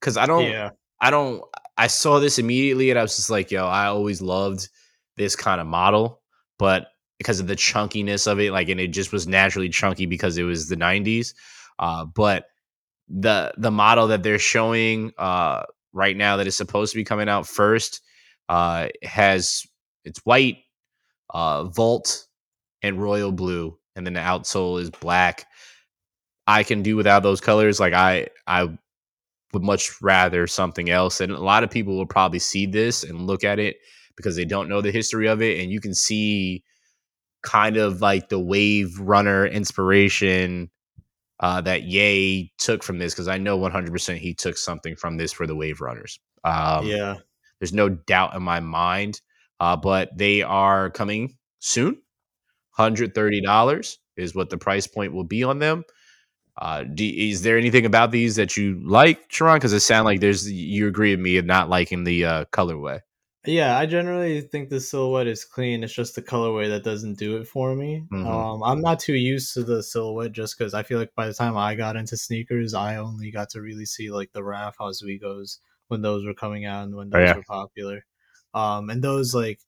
because 0.00 0.16
I 0.16 0.26
don't. 0.26 0.44
Yeah. 0.44 0.70
I 1.00 1.10
don't. 1.10 1.42
I 1.76 1.88
saw 1.88 2.20
this 2.20 2.38
immediately, 2.38 2.90
and 2.90 2.98
I 2.98 3.02
was 3.02 3.16
just 3.16 3.30
like, 3.30 3.50
"Yo, 3.50 3.66
I 3.66 3.86
always 3.86 4.22
loved 4.22 4.68
this 5.16 5.34
kind 5.34 5.60
of 5.60 5.66
model," 5.66 6.22
but 6.58 6.88
because 7.18 7.40
of 7.40 7.46
the 7.46 7.56
chunkiness 7.56 8.26
of 8.26 8.40
it, 8.40 8.52
like, 8.52 8.68
and 8.68 8.80
it 8.80 8.88
just 8.88 9.12
was 9.12 9.26
naturally 9.26 9.68
chunky 9.68 10.06
because 10.06 10.38
it 10.38 10.44
was 10.44 10.68
the 10.68 10.76
'90s. 10.76 11.34
Uh, 11.78 12.04
but 12.04 12.44
the 13.08 13.52
the 13.56 13.70
model 13.70 14.08
that 14.08 14.22
they're 14.22 14.38
showing 14.38 15.12
uh, 15.18 15.62
right 15.92 16.16
now 16.16 16.36
that 16.36 16.46
is 16.46 16.56
supposed 16.56 16.92
to 16.92 16.98
be 16.98 17.04
coming 17.04 17.28
out 17.28 17.46
first 17.46 18.00
uh, 18.48 18.88
has 19.02 19.66
it's 20.04 20.20
white, 20.24 20.58
uh, 21.30 21.64
Volt, 21.64 22.26
and 22.82 23.00
Royal 23.00 23.32
Blue, 23.32 23.78
and 23.94 24.06
then 24.06 24.14
the 24.14 24.20
outsole 24.20 24.80
is 24.80 24.90
black. 24.90 25.46
I 26.46 26.64
can 26.64 26.82
do 26.82 26.96
without 26.96 27.22
those 27.22 27.40
colors. 27.40 27.78
Like 27.78 27.92
I, 27.92 28.28
I 28.46 28.64
would 29.52 29.62
much 29.62 30.02
rather 30.02 30.46
something 30.46 30.90
else. 30.90 31.20
And 31.20 31.32
a 31.32 31.38
lot 31.38 31.62
of 31.62 31.70
people 31.70 31.96
will 31.96 32.06
probably 32.06 32.40
see 32.40 32.66
this 32.66 33.04
and 33.04 33.26
look 33.26 33.44
at 33.44 33.58
it 33.58 33.76
because 34.16 34.34
they 34.34 34.44
don't 34.44 34.68
know 34.68 34.80
the 34.80 34.90
history 34.90 35.28
of 35.28 35.40
it, 35.40 35.60
and 35.60 35.70
you 35.70 35.80
can 35.80 35.94
see 35.94 36.64
kind 37.42 37.76
of 37.76 38.00
like 38.00 38.28
the 38.28 38.38
wave 38.38 38.98
runner 39.00 39.46
inspiration 39.46 40.70
uh, 41.42 41.60
that 41.60 41.82
Ye 41.82 42.52
took 42.56 42.82
from 42.82 42.98
this 42.98 43.12
because 43.12 43.28
I 43.28 43.36
know 43.36 43.58
100% 43.58 44.16
he 44.16 44.32
took 44.32 44.56
something 44.56 44.94
from 44.96 45.16
this 45.16 45.32
for 45.32 45.46
the 45.46 45.56
wave 45.56 45.80
runners. 45.80 46.18
Um, 46.44 46.86
yeah. 46.86 47.16
There's 47.58 47.72
no 47.72 47.88
doubt 47.88 48.34
in 48.34 48.42
my 48.42 48.60
mind, 48.60 49.20
uh, 49.60 49.76
but 49.76 50.16
they 50.16 50.42
are 50.42 50.90
coming 50.90 51.36
soon. 51.58 52.00
$130 52.78 53.96
is 54.16 54.34
what 54.34 54.50
the 54.50 54.58
price 54.58 54.86
point 54.86 55.12
will 55.12 55.24
be 55.24 55.42
on 55.42 55.58
them. 55.58 55.84
Uh, 56.60 56.84
do, 56.84 57.04
is 57.04 57.42
there 57.42 57.58
anything 57.58 57.86
about 57.86 58.10
these 58.12 58.36
that 58.36 58.56
you 58.56 58.80
like, 58.84 59.24
Sharon? 59.28 59.56
Because 59.56 59.72
it 59.72 59.80
sounds 59.80 60.04
like 60.04 60.20
there's 60.20 60.50
you 60.50 60.86
agree 60.86 61.10
with 61.12 61.20
me 61.20 61.38
of 61.38 61.46
not 61.46 61.68
liking 61.68 62.04
the 62.04 62.24
uh, 62.24 62.44
colorway. 62.52 63.00
Yeah, 63.44 63.76
I 63.76 63.86
generally 63.86 64.40
think 64.40 64.68
the 64.68 64.80
silhouette 64.80 65.26
is 65.26 65.44
clean. 65.44 65.82
It's 65.82 65.92
just 65.92 66.14
the 66.14 66.22
colorway 66.22 66.68
that 66.68 66.84
doesn't 66.84 67.18
do 67.18 67.38
it 67.38 67.48
for 67.48 67.74
me. 67.74 68.06
Mhm. 68.10 68.24
Um, 68.24 68.62
I'm 68.62 68.80
not 68.80 69.00
too 69.00 69.14
used 69.14 69.52
to 69.54 69.64
the 69.64 69.82
silhouette 69.82 70.30
just 70.32 70.56
because 70.56 70.74
I 70.74 70.84
feel 70.84 70.98
like 71.00 71.12
by 71.16 71.26
the 71.26 71.34
time 71.34 71.56
I 71.56 71.74
got 71.74 71.96
into 71.96 72.16
sneakers, 72.16 72.72
I 72.72 72.96
only 72.96 73.32
got 73.32 73.50
to 73.50 73.60
really 73.60 73.84
see 73.84 74.12
like 74.12 74.32
the 74.32 74.44
Raf 74.44 74.76
Ozweegos 74.78 75.58
when 75.88 76.02
those 76.02 76.24
were 76.24 76.34
coming 76.34 76.66
out 76.66 76.84
and 76.84 76.94
when 76.94 77.10
Oh, 77.12 77.18
those 77.18 77.34
yeah. 77.34 77.34
were 77.34 77.42
popular. 77.42 78.04
Um, 78.54 78.90
and 78.90 79.02
those 79.02 79.34
like 79.34 79.60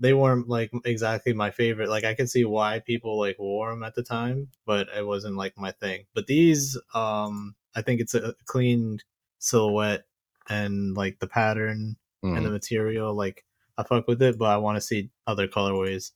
they 0.00 0.14
weren't 0.14 0.48
like 0.48 0.70
exactly 0.84 1.32
my 1.32 1.50
favorite. 1.50 1.88
Like 1.88 2.04
I 2.04 2.14
could 2.14 2.30
see 2.30 2.44
why 2.44 2.80
people 2.80 3.18
like 3.18 3.38
wore 3.38 3.70
them 3.70 3.82
at 3.82 3.94
the 3.94 4.02
time, 4.02 4.50
but 4.66 4.88
it 4.96 5.06
wasn't 5.06 5.36
like 5.36 5.56
my 5.58 5.72
thing. 5.72 6.06
But 6.14 6.26
these, 6.26 6.78
um, 6.94 7.56
I 7.74 7.82
think 7.82 8.00
it's 8.00 8.14
a 8.14 8.34
clean 8.46 8.98
silhouette 9.38 10.04
and 10.48 10.94
like 10.96 11.18
the 11.20 11.26
pattern 11.28 11.96
Mhm. 12.26 12.36
and 12.36 12.46
the 12.46 12.50
material. 12.50 13.14
Like 13.14 13.44
I 13.78 13.82
fuck 13.82 14.06
with 14.08 14.22
it, 14.22 14.38
but 14.38 14.46
I 14.46 14.56
want 14.58 14.76
to 14.76 14.80
see 14.80 15.10
other 15.26 15.46
colorways. 15.48 16.12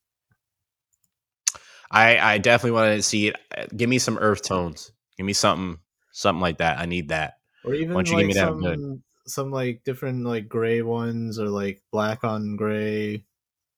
I, 1.91 2.19
I 2.19 2.39
definitely 2.39 2.73
want 2.73 2.97
to 2.97 3.03
see 3.03 3.29
it. 3.29 3.37
Uh, 3.57 3.67
Give 3.77 3.89
me 3.91 3.99
some 3.99 4.17
earth 4.19 4.43
tones. 4.43 4.93
Give 5.17 5.27
me 5.27 5.33
something, 5.33 5.79
something 6.13 6.41
like 6.41 6.59
that. 6.59 6.79
I 6.79 6.87
need 6.87 7.09
that. 7.09 7.35
Or 7.65 7.75
even 7.75 7.95
Once 7.95 8.11
you 8.11 8.17
give 8.17 8.19
like 8.19 8.27
me 8.29 8.33
that, 8.35 8.49
some 8.49 8.61
good. 8.61 9.03
some 9.27 9.51
like 9.51 9.83
different 9.85 10.25
like 10.25 10.49
gray 10.49 10.83
ones 10.83 11.39
or 11.39 11.49
like 11.49 11.83
black 11.91 12.23
on 12.25 12.57
gray, 12.57 13.25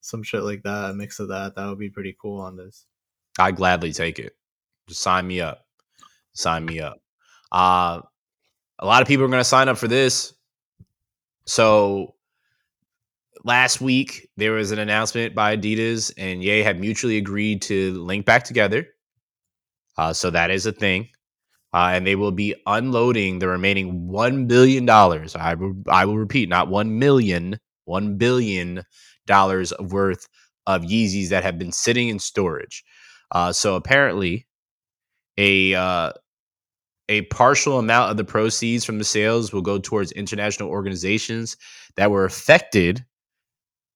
some 0.02 0.22
shit 0.22 0.42
like 0.42 0.62
that. 0.64 0.90
A 0.90 0.94
mix 0.94 1.20
of 1.20 1.28
that. 1.28 1.54
That 1.56 1.66
would 1.68 1.78
be 1.78 1.90
pretty 1.90 2.14
cool 2.20 2.40
on 2.40 2.56
this. 2.56 2.86
I 3.38 3.50
gladly 3.50 3.92
take 3.92 4.18
it. 4.18 4.36
Just 4.88 5.00
sign 5.00 5.26
me 5.26 5.40
up. 5.40 5.64
Sign 6.34 6.64
me 6.66 6.80
up. 6.80 6.98
Uh, 7.50 8.02
a 8.78 8.86
lot 8.86 9.00
of 9.02 9.08
people 9.08 9.24
are 9.24 9.28
going 9.28 9.40
to 9.40 9.44
sign 9.44 9.68
up 9.68 9.78
for 9.78 9.88
this. 9.88 10.34
So 11.46 12.14
last 13.44 13.80
week 13.80 14.28
there 14.36 14.52
was 14.52 14.70
an 14.70 14.78
announcement 14.78 15.34
by 15.34 15.56
Adidas 15.56 16.12
and 16.16 16.42
Ye 16.42 16.60
had 16.60 16.80
mutually 16.80 17.16
agreed 17.16 17.62
to 17.62 17.92
link 18.02 18.26
back 18.26 18.44
together. 18.44 18.86
Uh, 19.96 20.12
so 20.12 20.30
that 20.30 20.50
is 20.50 20.66
a 20.66 20.72
thing. 20.72 21.08
Uh, 21.74 21.90
and 21.94 22.06
they 22.06 22.16
will 22.16 22.32
be 22.32 22.54
unloading 22.66 23.38
the 23.38 23.48
remaining 23.48 24.06
one 24.06 24.46
billion 24.46 24.84
dollars. 24.84 25.34
I 25.34 25.54
will, 25.54 25.74
I 25.88 26.04
will 26.04 26.18
repeat, 26.18 26.48
not 26.48 26.68
one 26.68 26.98
million, 26.98 27.58
one 27.86 28.18
billion 28.18 28.82
dollars 29.26 29.72
worth 29.80 30.28
of 30.66 30.82
Yeezys 30.82 31.30
that 31.30 31.42
have 31.42 31.58
been 31.58 31.72
sitting 31.72 32.08
in 32.08 32.18
storage. 32.18 32.84
Uh, 33.30 33.52
so 33.52 33.74
apparently, 33.74 34.46
a 35.38 35.74
uh, 35.74 36.12
a 37.08 37.22
partial 37.22 37.78
amount 37.78 38.10
of 38.10 38.16
the 38.18 38.24
proceeds 38.24 38.84
from 38.84 38.98
the 38.98 39.04
sales 39.04 39.52
will 39.52 39.62
go 39.62 39.78
towards 39.78 40.12
international 40.12 40.68
organizations 40.68 41.56
that 41.96 42.10
were 42.10 42.26
affected 42.26 43.04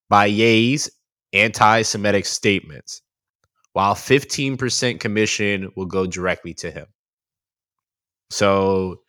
by 0.09 0.27
Ye's 0.27 0.91
anti-Semitic 1.33 2.25
statements, 2.27 3.03
while 3.73 3.95
15% 3.95 5.01
commission 5.01 5.71
will 5.77 5.87
go 5.87 6.07
directly 6.07 6.55
to 6.55 6.71
him. 6.71 6.87
So 8.31 9.01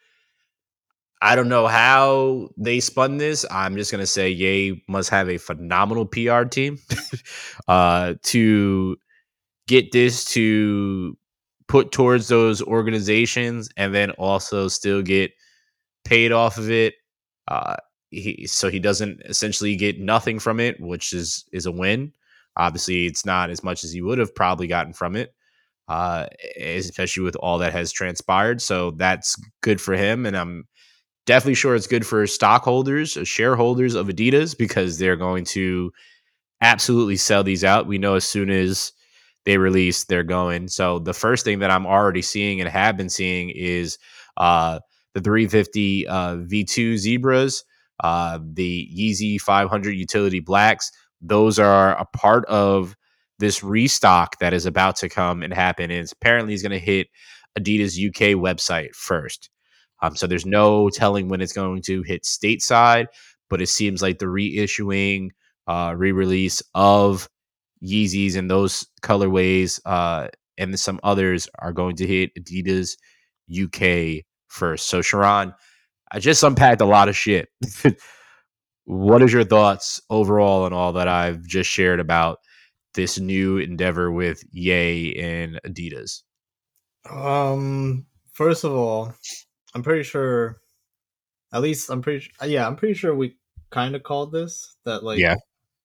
I 1.21 1.35
don't 1.35 1.49
know 1.49 1.67
how 1.67 2.49
they 2.57 2.79
spun 2.79 3.17
this. 3.17 3.45
I'm 3.49 3.75
just 3.75 3.91
gonna 3.91 4.05
say 4.05 4.29
Ye 4.29 4.83
must 4.87 5.09
have 5.09 5.29
a 5.29 5.37
phenomenal 5.37 6.05
PR 6.05 6.43
team 6.43 6.77
uh, 7.67 8.15
to 8.23 8.97
get 9.67 9.91
this 9.91 10.25
to 10.25 11.17
put 11.67 11.91
towards 11.91 12.27
those 12.27 12.61
organizations, 12.61 13.69
and 13.77 13.93
then 13.93 14.11
also 14.11 14.67
still 14.67 15.01
get 15.01 15.31
paid 16.05 16.31
off 16.31 16.57
of 16.57 16.69
it. 16.69 16.93
Uh, 17.47 17.75
he, 18.09 18.47
so 18.47 18.69
he 18.69 18.79
doesn't 18.79 19.21
essentially 19.25 19.75
get 19.75 19.99
nothing 19.99 20.39
from 20.39 20.59
it, 20.59 20.79
which 20.79 21.13
is 21.13 21.45
is 21.51 21.65
a 21.65 21.71
win. 21.71 22.13
Obviously, 22.55 23.05
it's 23.05 23.25
not 23.25 23.49
as 23.49 23.63
much 23.63 23.83
as 23.83 23.91
he 23.91 24.01
would 24.01 24.17
have 24.17 24.33
probably 24.33 24.67
gotten 24.67 24.93
from 24.93 25.15
it, 25.15 25.33
uh, 25.87 26.27
especially 26.59 27.23
with 27.23 27.35
all 27.37 27.59
that 27.59 27.73
has 27.73 27.91
transpired. 27.91 28.61
So 28.61 28.91
that's 28.91 29.35
good 29.61 29.79
for 29.79 29.93
him, 29.95 30.25
and 30.25 30.35
I'm 30.35 30.67
definitely 31.25 31.55
sure 31.55 31.75
it's 31.75 31.87
good 31.87 32.05
for 32.07 32.25
stockholders, 32.25 33.17
uh, 33.17 33.23
shareholders 33.23 33.93
of 33.93 34.07
Adidas, 34.07 34.57
because 34.57 34.97
they're 34.97 35.17
going 35.17 35.45
to 35.45 35.91
absolutely 36.61 37.17
sell 37.17 37.43
these 37.43 37.63
out. 37.63 37.87
We 37.87 37.99
know 37.99 38.15
as 38.15 38.25
soon 38.25 38.49
as 38.49 38.93
they 39.45 39.57
release, 39.57 40.05
they're 40.05 40.23
going. 40.23 40.67
So 40.67 40.99
the 40.99 41.13
first 41.13 41.45
thing 41.45 41.59
that 41.59 41.71
I'm 41.71 41.85
already 41.85 42.21
seeing 42.21 42.59
and 42.59 42.69
have 42.69 42.97
been 42.97 43.09
seeing 43.09 43.49
is 43.51 43.97
uh, 44.37 44.79
the 45.13 45.21
350 45.21 46.07
uh, 46.07 46.35
V2 46.37 46.97
Zebras, 46.97 47.63
uh, 48.03 48.39
the 48.41 48.89
Yeezy 48.95 49.39
500 49.39 49.91
Utility 49.91 50.39
Blacks. 50.39 50.91
Those 51.21 51.59
are 51.59 51.97
a 51.97 52.05
part 52.05 52.45
of 52.45 52.95
this 53.39 53.63
restock 53.63 54.37
that 54.39 54.53
is 54.53 54.65
about 54.65 54.95
to 54.97 55.09
come 55.09 55.43
and 55.43 55.53
happen. 55.53 55.85
And 55.85 56.01
it's 56.01 56.11
apparently 56.11 56.53
is 56.53 56.61
going 56.61 56.71
to 56.71 56.79
hit 56.79 57.07
Adidas 57.57 57.97
UK 57.97 58.37
website 58.39 58.93
first. 58.95 59.49
Um, 60.01 60.15
so 60.15 60.27
there's 60.27 60.45
no 60.45 60.89
telling 60.89 61.27
when 61.27 61.41
it's 61.41 61.53
going 61.53 61.81
to 61.83 62.03
hit 62.03 62.23
stateside, 62.23 63.07
but 63.49 63.61
it 63.61 63.67
seems 63.67 64.01
like 64.01 64.19
the 64.19 64.25
reissuing, 64.25 65.29
uh, 65.67 65.93
re-release 65.97 66.61
of 66.75 67.27
Yeezys 67.83 68.35
and 68.35 68.49
those 68.49 68.85
colorways, 69.01 69.79
uh, 69.85 70.27
and 70.57 70.79
some 70.79 70.99
others 71.03 71.47
are 71.59 71.73
going 71.73 71.95
to 71.97 72.07
hit 72.07 72.31
Adidas 72.35 72.97
UK 73.51 74.23
first. 74.47 74.87
So 74.87 75.01
Sharon, 75.01 75.53
I 76.11 76.19
just 76.19 76.43
unpacked 76.43 76.81
a 76.81 76.85
lot 76.85 77.09
of 77.09 77.17
shit. 77.17 77.49
what 78.85 79.21
is 79.21 79.33
your 79.33 79.43
thoughts 79.43 80.01
overall 80.09 80.63
on 80.63 80.73
all 80.73 80.93
that 80.93 81.07
I've 81.07 81.45
just 81.45 81.69
shared 81.69 81.99
about 81.99 82.39
this 82.93 83.19
new 83.19 83.57
endeavor 83.57 84.11
with 84.11 84.43
Ye 84.51 85.15
and 85.19 85.59
Adidas? 85.65 86.21
Um, 87.09 88.05
first 88.33 88.63
of 88.63 88.71
all, 88.73 89.13
I'm 89.73 89.83
pretty 89.83 90.03
sure. 90.03 90.57
At 91.53 91.61
least 91.61 91.89
I'm 91.89 92.01
pretty. 92.01 92.29
Yeah, 92.43 92.67
I'm 92.67 92.75
pretty 92.75 92.93
sure 92.93 93.15
we 93.15 93.37
kind 93.69 93.95
of 93.95 94.03
called 94.03 94.31
this 94.31 94.75
that 94.85 95.03
like 95.03 95.19
Yeah. 95.19 95.35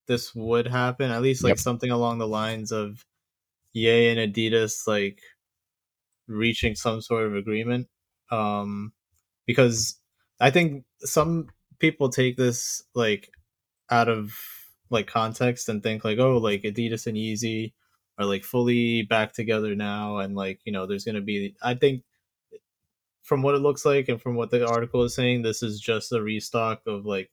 this 0.07 0.33
would 0.35 0.67
happen. 0.67 1.11
At 1.11 1.21
least 1.21 1.43
like 1.43 1.51
Yep. 1.51 1.59
something 1.59 1.91
along 1.91 2.17
the 2.17 2.27
lines 2.27 2.71
of 2.71 3.05
Ye 3.73 4.09
and 4.09 4.19
Adidas 4.33 4.87
like 4.87 5.19
reaching 6.27 6.75
some 6.75 7.01
sort 7.01 7.25
of 7.27 7.35
agreement. 7.35 7.87
Um, 8.31 8.93
because 9.45 9.99
I 10.43 10.51
think 10.51 10.85
some 10.99 11.49
people 11.79 12.09
take 12.09 12.37
this 12.37 12.83
like 12.95 13.31
out 13.91 14.09
of 14.09 14.33
like 14.91 15.07
context 15.07 15.69
and 15.69 15.83
think 15.83 16.05
like, 16.05 16.19
oh, 16.19 16.37
like 16.37 16.63
Adidas 16.63 17.07
and 17.07 17.17
Yeezy 17.17 17.73
are 18.19 18.25
like 18.25 18.43
fully 18.43 19.03
back 19.03 19.33
together 19.33 19.75
now, 19.75 20.19
and 20.19 20.35
like 20.35 20.61
you 20.65 20.73
know, 20.73 20.87
there's 20.87 21.05
gonna 21.05 21.21
be. 21.21 21.55
I 21.63 21.75
think 21.75 22.03
from 23.21 23.41
what 23.41 23.55
it 23.55 23.59
looks 23.59 23.85
like 23.85 24.09
and 24.09 24.21
from 24.21 24.35
what 24.35 24.51
the 24.51 24.65
article 24.67 25.03
is 25.03 25.15
saying, 25.15 25.41
this 25.41 25.63
is 25.63 25.79
just 25.79 26.11
a 26.11 26.21
restock 26.21 26.81
of 26.87 27.05
like 27.05 27.31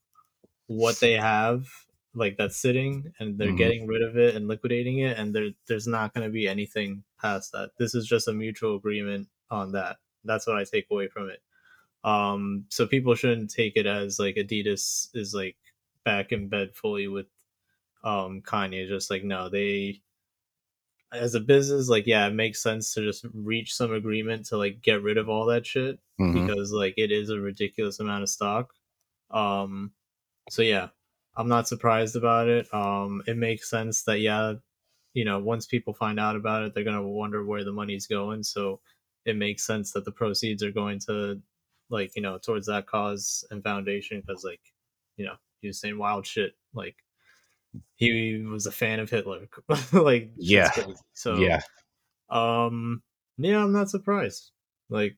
what 0.68 1.00
they 1.00 1.14
have 1.14 1.66
like 2.14 2.36
that's 2.38 2.56
sitting 2.56 3.12
and 3.20 3.38
they're 3.38 3.52
Mhm. 3.52 3.56
getting 3.56 3.86
rid 3.86 4.02
of 4.02 4.16
it 4.18 4.36
and 4.36 4.48
liquidating 4.48 5.00
it 5.00 5.18
and 5.18 5.34
there 5.34 5.50
there's 5.68 5.86
not 5.88 6.14
going 6.14 6.26
to 6.26 6.32
be 6.32 6.48
anything 6.48 7.04
past 7.20 7.52
that 7.52 7.70
this 7.78 7.94
is 7.94 8.06
just 8.06 8.28
a 8.28 8.32
mutual 8.34 8.76
agreement 8.76 9.28
on 9.50 9.72
that 9.72 9.98
that's 10.24 10.46
what 10.46 10.56
i 10.56 10.64
take 10.64 10.86
away 10.90 11.08
from 11.08 11.28
it 11.30 11.42
um 12.04 12.64
so 12.70 12.86
people 12.86 13.14
shouldn't 13.14 13.50
take 13.50 13.74
it 13.76 13.86
as 13.86 14.18
like 14.18 14.36
adidas 14.36 15.08
is 15.14 15.34
like 15.34 15.56
back 16.04 16.32
in 16.32 16.48
bed 16.48 16.74
fully 16.74 17.08
with 17.08 17.26
um 18.04 18.40
kanye 18.40 18.88
just 18.88 19.10
like 19.10 19.22
no 19.24 19.48
they 19.50 20.00
as 21.12 21.34
a 21.34 21.40
business 21.40 21.88
like 21.88 22.06
yeah 22.06 22.26
it 22.28 22.34
makes 22.34 22.62
sense 22.62 22.94
to 22.94 23.02
just 23.02 23.26
reach 23.34 23.74
some 23.74 23.92
agreement 23.92 24.46
to 24.46 24.56
like 24.56 24.80
get 24.80 25.02
rid 25.02 25.18
of 25.18 25.28
all 25.28 25.46
that 25.46 25.66
shit 25.66 25.98
Mhm. 26.20 26.46
because 26.46 26.70
like 26.72 26.94
it 26.96 27.10
is 27.10 27.30
a 27.30 27.40
ridiculous 27.40 27.98
amount 27.98 28.22
of 28.22 28.28
stock. 28.28 28.74
Um, 29.30 29.92
so 30.50 30.60
yeah, 30.62 30.88
I'm 31.36 31.48
not 31.48 31.66
surprised 31.66 32.14
about 32.14 32.48
it. 32.48 32.72
Um, 32.74 33.22
it 33.26 33.38
makes 33.38 33.70
sense 33.70 34.02
that 34.04 34.20
yeah, 34.20 34.54
you 35.14 35.24
know, 35.24 35.38
once 35.38 35.66
people 35.66 35.94
find 35.94 36.20
out 36.20 36.36
about 36.36 36.62
it, 36.64 36.74
they're 36.74 36.84
gonna 36.84 37.02
wonder 37.08 37.42
where 37.44 37.64
the 37.64 37.72
money's 37.72 38.06
going. 38.06 38.42
So 38.42 38.80
it 39.24 39.36
makes 39.36 39.66
sense 39.66 39.92
that 39.92 40.04
the 40.04 40.12
proceeds 40.12 40.62
are 40.62 40.72
going 40.72 40.98
to 41.08 41.40
like 41.90 42.12
you 42.16 42.22
know 42.22 42.38
towards 42.38 42.66
that 42.66 42.86
cause 42.86 43.44
and 43.50 43.62
foundation 43.62 44.22
because 44.24 44.44
like 44.44 44.60
you 45.16 45.24
know 45.24 45.34
he 45.60 45.68
was 45.68 45.80
saying 45.80 45.98
wild 45.98 46.26
shit 46.26 46.52
like 46.74 46.96
he 47.96 48.42
was 48.50 48.66
a 48.66 48.72
fan 48.72 48.98
of 49.00 49.10
Hitler 49.10 49.46
like 49.92 50.30
Yeah. 50.36 50.70
crazy. 50.70 50.94
so 51.12 51.36
yeah. 51.36 51.60
um 52.30 53.02
yeah 53.36 53.62
I'm 53.62 53.72
not 53.72 53.90
surprised 53.90 54.50
like 54.88 55.16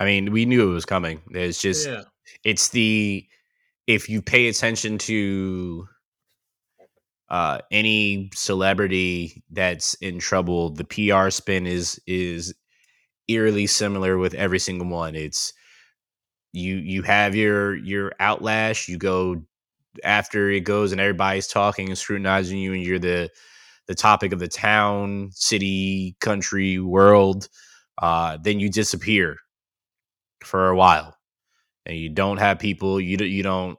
I 0.00 0.04
mean, 0.04 0.30
we 0.30 0.46
knew 0.46 0.70
it 0.70 0.74
was 0.74 0.84
coming. 0.84 1.20
It's 1.30 1.60
just 1.60 1.88
yeah 1.88 2.02
it's 2.44 2.68
the 2.68 3.26
if 3.86 4.08
you 4.08 4.20
pay 4.22 4.48
attention 4.48 4.98
to 4.98 5.88
uh 7.30 7.58
any 7.70 8.30
celebrity 8.34 9.42
that's 9.50 9.94
in 9.94 10.18
trouble, 10.18 10.70
the 10.70 10.84
PR 10.84 11.30
spin 11.30 11.66
is 11.66 12.00
is 12.06 12.54
eerily 13.28 13.66
similar 13.66 14.18
with 14.18 14.34
every 14.34 14.58
single 14.58 14.88
one. 14.88 15.14
It's 15.14 15.52
you 16.52 16.76
you 16.76 17.02
have 17.02 17.34
your 17.34 17.76
your 17.76 18.12
outlash, 18.20 18.88
you 18.88 18.98
go 18.98 19.42
after 20.04 20.50
it 20.50 20.60
goes 20.60 20.92
and 20.92 21.00
everybody's 21.00 21.46
talking 21.46 21.88
and 21.88 21.98
scrutinizing 21.98 22.58
you 22.58 22.72
and 22.72 22.82
you're 22.82 22.98
the 22.98 23.30
the 23.86 23.94
topic 23.94 24.32
of 24.32 24.38
the 24.38 24.48
town, 24.48 25.30
city, 25.32 26.14
country, 26.20 26.78
world, 26.78 27.48
uh, 28.02 28.36
then 28.42 28.60
you 28.60 28.68
disappear 28.68 29.38
for 30.44 30.68
a 30.68 30.76
while. 30.76 31.16
And 31.86 31.96
you 31.96 32.10
don't 32.10 32.36
have 32.36 32.58
people, 32.58 33.00
you 33.00 33.16
don't 33.16 33.28
you 33.30 33.42
don't 33.42 33.78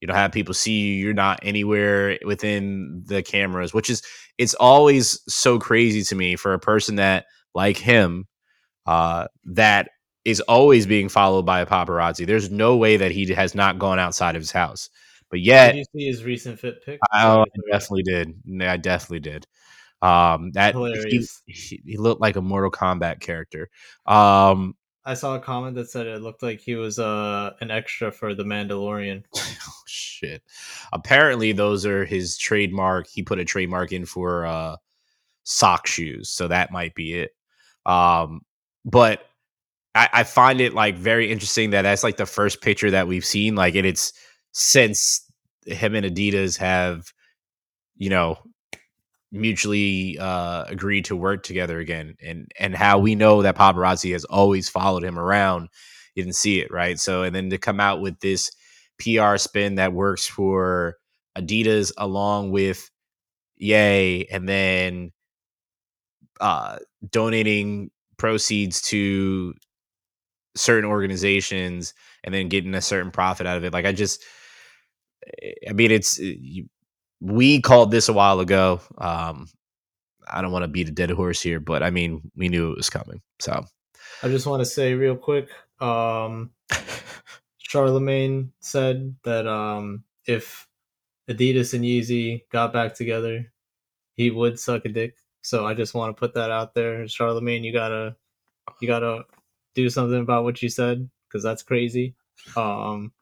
you 0.00 0.08
don't 0.08 0.16
have 0.16 0.32
people 0.32 0.54
see 0.54 0.80
you, 0.80 0.94
you're 0.94 1.14
not 1.14 1.40
anywhere 1.42 2.18
within 2.24 3.02
the 3.06 3.22
cameras, 3.22 3.74
which 3.74 3.90
is 3.90 4.02
it's 4.38 4.54
always 4.54 5.20
so 5.28 5.58
crazy 5.58 6.02
to 6.04 6.14
me 6.14 6.36
for 6.36 6.54
a 6.54 6.58
person 6.58 6.96
that 6.96 7.26
like 7.54 7.76
him 7.76 8.26
uh 8.86 9.26
that 9.44 9.90
is 10.24 10.40
always 10.42 10.86
being 10.86 11.08
followed 11.08 11.44
by 11.44 11.60
a 11.60 11.66
paparazzi. 11.66 12.26
There's 12.26 12.50
no 12.50 12.76
way 12.76 12.96
that 12.96 13.10
he 13.10 13.26
has 13.32 13.54
not 13.54 13.78
gone 13.78 13.98
outside 13.98 14.36
of 14.36 14.42
his 14.42 14.52
house. 14.52 14.88
But 15.30 15.40
yet 15.40 15.72
did 15.72 15.78
you 15.78 15.84
see 15.96 16.06
his 16.06 16.24
recent 16.24 16.58
fit 16.58 16.84
pic 16.84 17.00
I, 17.12 17.22
Sorry, 17.22 17.46
I 17.50 17.72
definitely 17.72 18.02
did. 18.02 18.34
I 18.62 18.76
definitely 18.76 19.20
did. 19.20 19.46
Um, 20.02 20.50
that 20.52 20.74
he, 21.46 21.80
he, 21.84 21.96
looked 21.96 22.20
like 22.20 22.34
a 22.34 22.42
Mortal 22.42 22.72
Kombat 22.72 23.20
character. 23.20 23.70
Um, 24.04 24.74
I 25.04 25.14
saw 25.14 25.36
a 25.36 25.40
comment 25.40 25.76
that 25.76 25.90
said 25.90 26.08
it 26.08 26.22
looked 26.22 26.42
like 26.42 26.60
he 26.60 26.74
was 26.74 26.98
uh 26.98 27.52
an 27.60 27.70
extra 27.70 28.10
for 28.10 28.34
the 28.34 28.42
Mandalorian. 28.42 29.24
shit. 29.86 30.42
Apparently, 30.92 31.52
those 31.52 31.86
are 31.86 32.04
his 32.04 32.36
trademark. 32.36 33.06
He 33.06 33.22
put 33.22 33.38
a 33.38 33.44
trademark 33.44 33.92
in 33.92 34.06
for 34.06 34.46
uh, 34.46 34.76
sock 35.44 35.86
shoes, 35.86 36.30
so 36.30 36.48
that 36.48 36.72
might 36.72 36.94
be 36.94 37.14
it. 37.14 37.30
Um, 37.86 38.42
but 38.84 39.24
I, 39.94 40.08
I 40.12 40.24
find 40.24 40.60
it 40.60 40.74
like 40.74 40.96
very 40.96 41.30
interesting 41.30 41.70
that 41.70 41.82
that's 41.82 42.02
like 42.02 42.16
the 42.16 42.26
first 42.26 42.60
picture 42.62 42.90
that 42.90 43.08
we've 43.08 43.24
seen. 43.24 43.54
Like, 43.54 43.74
and 43.74 43.86
it's 43.86 44.12
since 44.52 45.24
him 45.66 45.94
and 45.94 46.06
Adidas 46.06 46.56
have, 46.58 47.12
you 47.96 48.10
know, 48.10 48.38
mutually 49.30 50.18
uh, 50.18 50.64
agreed 50.64 51.06
to 51.06 51.16
work 51.16 51.42
together 51.42 51.78
again, 51.78 52.16
and 52.22 52.50
and 52.58 52.74
how 52.74 52.98
we 52.98 53.14
know 53.14 53.42
that 53.42 53.56
paparazzi 53.56 54.12
has 54.12 54.24
always 54.24 54.68
followed 54.68 55.04
him 55.04 55.18
around. 55.18 55.68
You 56.14 56.24
didn't 56.24 56.36
see 56.36 56.60
it, 56.60 56.70
right? 56.70 56.98
So, 56.98 57.22
and 57.22 57.34
then 57.34 57.50
to 57.50 57.58
come 57.58 57.80
out 57.80 58.00
with 58.00 58.18
this 58.20 58.50
PR 58.98 59.36
spin 59.36 59.76
that 59.76 59.92
works 59.92 60.26
for 60.26 60.96
Adidas 61.36 61.92
along 61.96 62.50
with 62.50 62.90
Ye, 63.56 64.26
and 64.30 64.48
then 64.48 65.12
uh, 66.40 66.78
donating 67.08 67.91
proceeds 68.16 68.82
to 68.82 69.54
certain 70.54 70.88
organizations 70.88 71.94
and 72.24 72.34
then 72.34 72.48
getting 72.48 72.74
a 72.74 72.82
certain 72.82 73.10
profit 73.10 73.46
out 73.46 73.56
of 73.56 73.64
it. 73.64 73.72
Like 73.72 73.86
I 73.86 73.92
just, 73.92 74.22
I 75.68 75.72
mean, 75.72 75.90
it's 75.90 76.18
you, 76.18 76.68
we 77.20 77.60
called 77.60 77.90
this 77.90 78.08
a 78.08 78.12
while 78.12 78.40
ago. 78.40 78.80
Um, 78.98 79.48
I 80.30 80.40
don't 80.42 80.52
want 80.52 80.64
to 80.64 80.68
beat 80.68 80.88
a 80.88 80.92
dead 80.92 81.10
horse 81.10 81.40
here, 81.40 81.60
but 81.60 81.82
I 81.82 81.90
mean, 81.90 82.30
we 82.36 82.48
knew 82.48 82.70
it 82.72 82.76
was 82.76 82.90
coming. 82.90 83.20
So 83.40 83.64
I 84.22 84.28
just 84.28 84.46
want 84.46 84.60
to 84.60 84.66
say 84.66 84.94
real 84.94 85.16
quick, 85.16 85.48
um 85.80 86.50
Charlemagne 87.58 88.52
said 88.60 89.16
that 89.24 89.46
um 89.46 90.04
if 90.26 90.68
Adidas 91.28 91.74
and 91.74 91.84
Yeezy 91.84 92.42
got 92.50 92.72
back 92.72 92.94
together, 92.94 93.52
he 94.14 94.30
would 94.30 94.58
suck 94.58 94.84
a 94.84 94.88
dick. 94.88 95.16
So 95.42 95.66
I 95.66 95.74
just 95.74 95.94
want 95.94 96.16
to 96.16 96.18
put 96.18 96.34
that 96.34 96.50
out 96.50 96.74
there. 96.74 97.06
Charlemagne, 97.08 97.64
you 97.64 97.72
gotta 97.72 98.16
you 98.80 98.88
gotta 98.88 99.24
do 99.74 99.90
something 99.90 100.20
about 100.20 100.44
what 100.44 100.62
you 100.62 100.68
said 100.68 101.08
because 101.28 101.42
that's 101.42 101.62
crazy. 101.62 102.14
Um, 102.56 103.12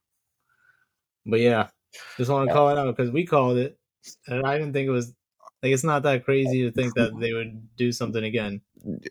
but 1.26 1.40
yeah, 1.40 1.68
just 2.16 2.30
want 2.30 2.48
to 2.48 2.54
call 2.54 2.68
it 2.70 2.78
out 2.78 2.94
because 2.94 3.11
we 3.11 3.26
called 3.26 3.56
it, 3.56 3.78
and 4.26 4.46
I 4.46 4.59
didn't 4.59 4.72
think 4.72 4.87
it 4.87 4.92
was 4.92 5.14
like 5.62 5.72
it's 5.72 5.85
not 5.85 6.02
that 6.04 6.24
crazy 6.24 6.62
to 6.62 6.72
think 6.72 6.94
that 6.94 7.18
they 7.18 7.33
would 7.33 7.76
do 7.76 7.92
something 7.92 8.24
again. 8.24 8.61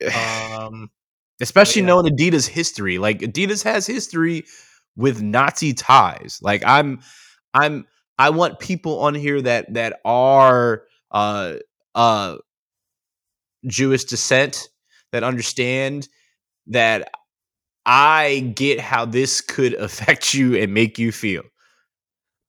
Um, 0.15 0.89
especially 1.41 1.81
yeah. 1.81 1.87
knowing 1.87 2.15
Adidas 2.15 2.47
history. 2.47 2.97
Like 2.97 3.19
Adidas 3.19 3.63
has 3.63 3.87
history 3.87 4.45
with 4.95 5.21
Nazi 5.21 5.73
ties. 5.73 6.39
Like 6.41 6.63
I'm 6.65 7.01
I'm 7.53 7.85
I 8.17 8.31
want 8.31 8.59
people 8.59 8.99
on 8.99 9.15
here 9.15 9.41
that 9.41 9.73
that 9.73 9.99
are 10.05 10.83
uh 11.11 11.55
uh 11.95 12.37
Jewish 13.67 14.05
descent 14.05 14.69
that 15.11 15.23
understand 15.23 16.07
that 16.67 17.11
I 17.85 18.53
get 18.55 18.79
how 18.79 19.05
this 19.05 19.41
could 19.41 19.73
affect 19.73 20.33
you 20.33 20.55
and 20.55 20.73
make 20.73 20.99
you 20.99 21.11
feel. 21.11 21.43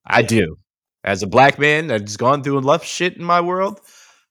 I 0.06 0.22
do. 0.22 0.56
As 1.04 1.22
a 1.22 1.26
black 1.26 1.58
man 1.58 1.86
that's 1.86 2.16
gone 2.16 2.42
through 2.42 2.58
enough 2.58 2.84
shit 2.84 3.16
in 3.16 3.24
my 3.24 3.40
world, 3.40 3.80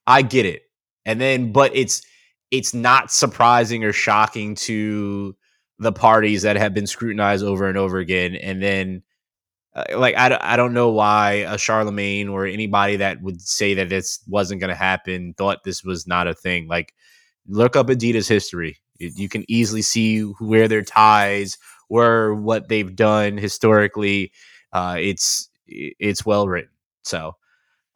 I 0.06 0.22
get 0.22 0.46
it. 0.46 0.64
And 1.06 1.20
then 1.20 1.52
but 1.52 1.76
it's 1.76 2.04
it's 2.52 2.74
not 2.74 3.12
surprising 3.12 3.84
or 3.84 3.94
shocking 3.94 4.56
to 4.56 5.36
the 5.80 5.92
parties 5.92 6.42
that 6.44 6.58
have 6.58 6.74
been 6.74 6.88
scrutinized 6.88 7.44
over 7.44 7.68
and 7.68 7.78
over 7.78 8.00
again 8.00 8.36
and 8.36 8.62
then 8.62 9.02
uh, 9.76 9.84
like 9.98 10.16
I, 10.18 10.38
I 10.42 10.58
don't 10.58 10.74
know 10.74 10.90
why 10.90 11.46
a 11.48 11.58
Charlemagne 11.58 12.30
or 12.30 12.46
anybody 12.46 12.98
that 12.98 13.22
would 13.22 13.42
say 13.42 13.76
that 13.76 13.90
this 13.90 14.20
wasn't 14.28 14.62
going 14.62 14.70
to 14.70 14.76
happen 14.76 15.34
thought 15.38 15.64
this 15.64 15.84
was 15.84 16.08
not 16.08 16.28
a 16.28 16.34
thing. 16.34 16.68
Like, 16.68 16.94
look 17.48 17.76
up 17.76 17.88
Adidas 17.88 18.28
history. 18.28 18.78
You, 18.98 19.30
can 19.30 19.46
easily 19.48 19.82
see 19.82 20.22
where 20.22 20.68
their 20.68 20.82
ties 20.82 21.58
were, 21.90 22.36
what 22.36 22.68
they've 22.68 22.96
done 22.96 23.38
historically. 23.38 24.34
Uh, 24.74 24.98
it's 25.00 25.50
it's 25.68 26.26
well 26.26 26.48
written. 26.48 26.72
So 27.04 27.36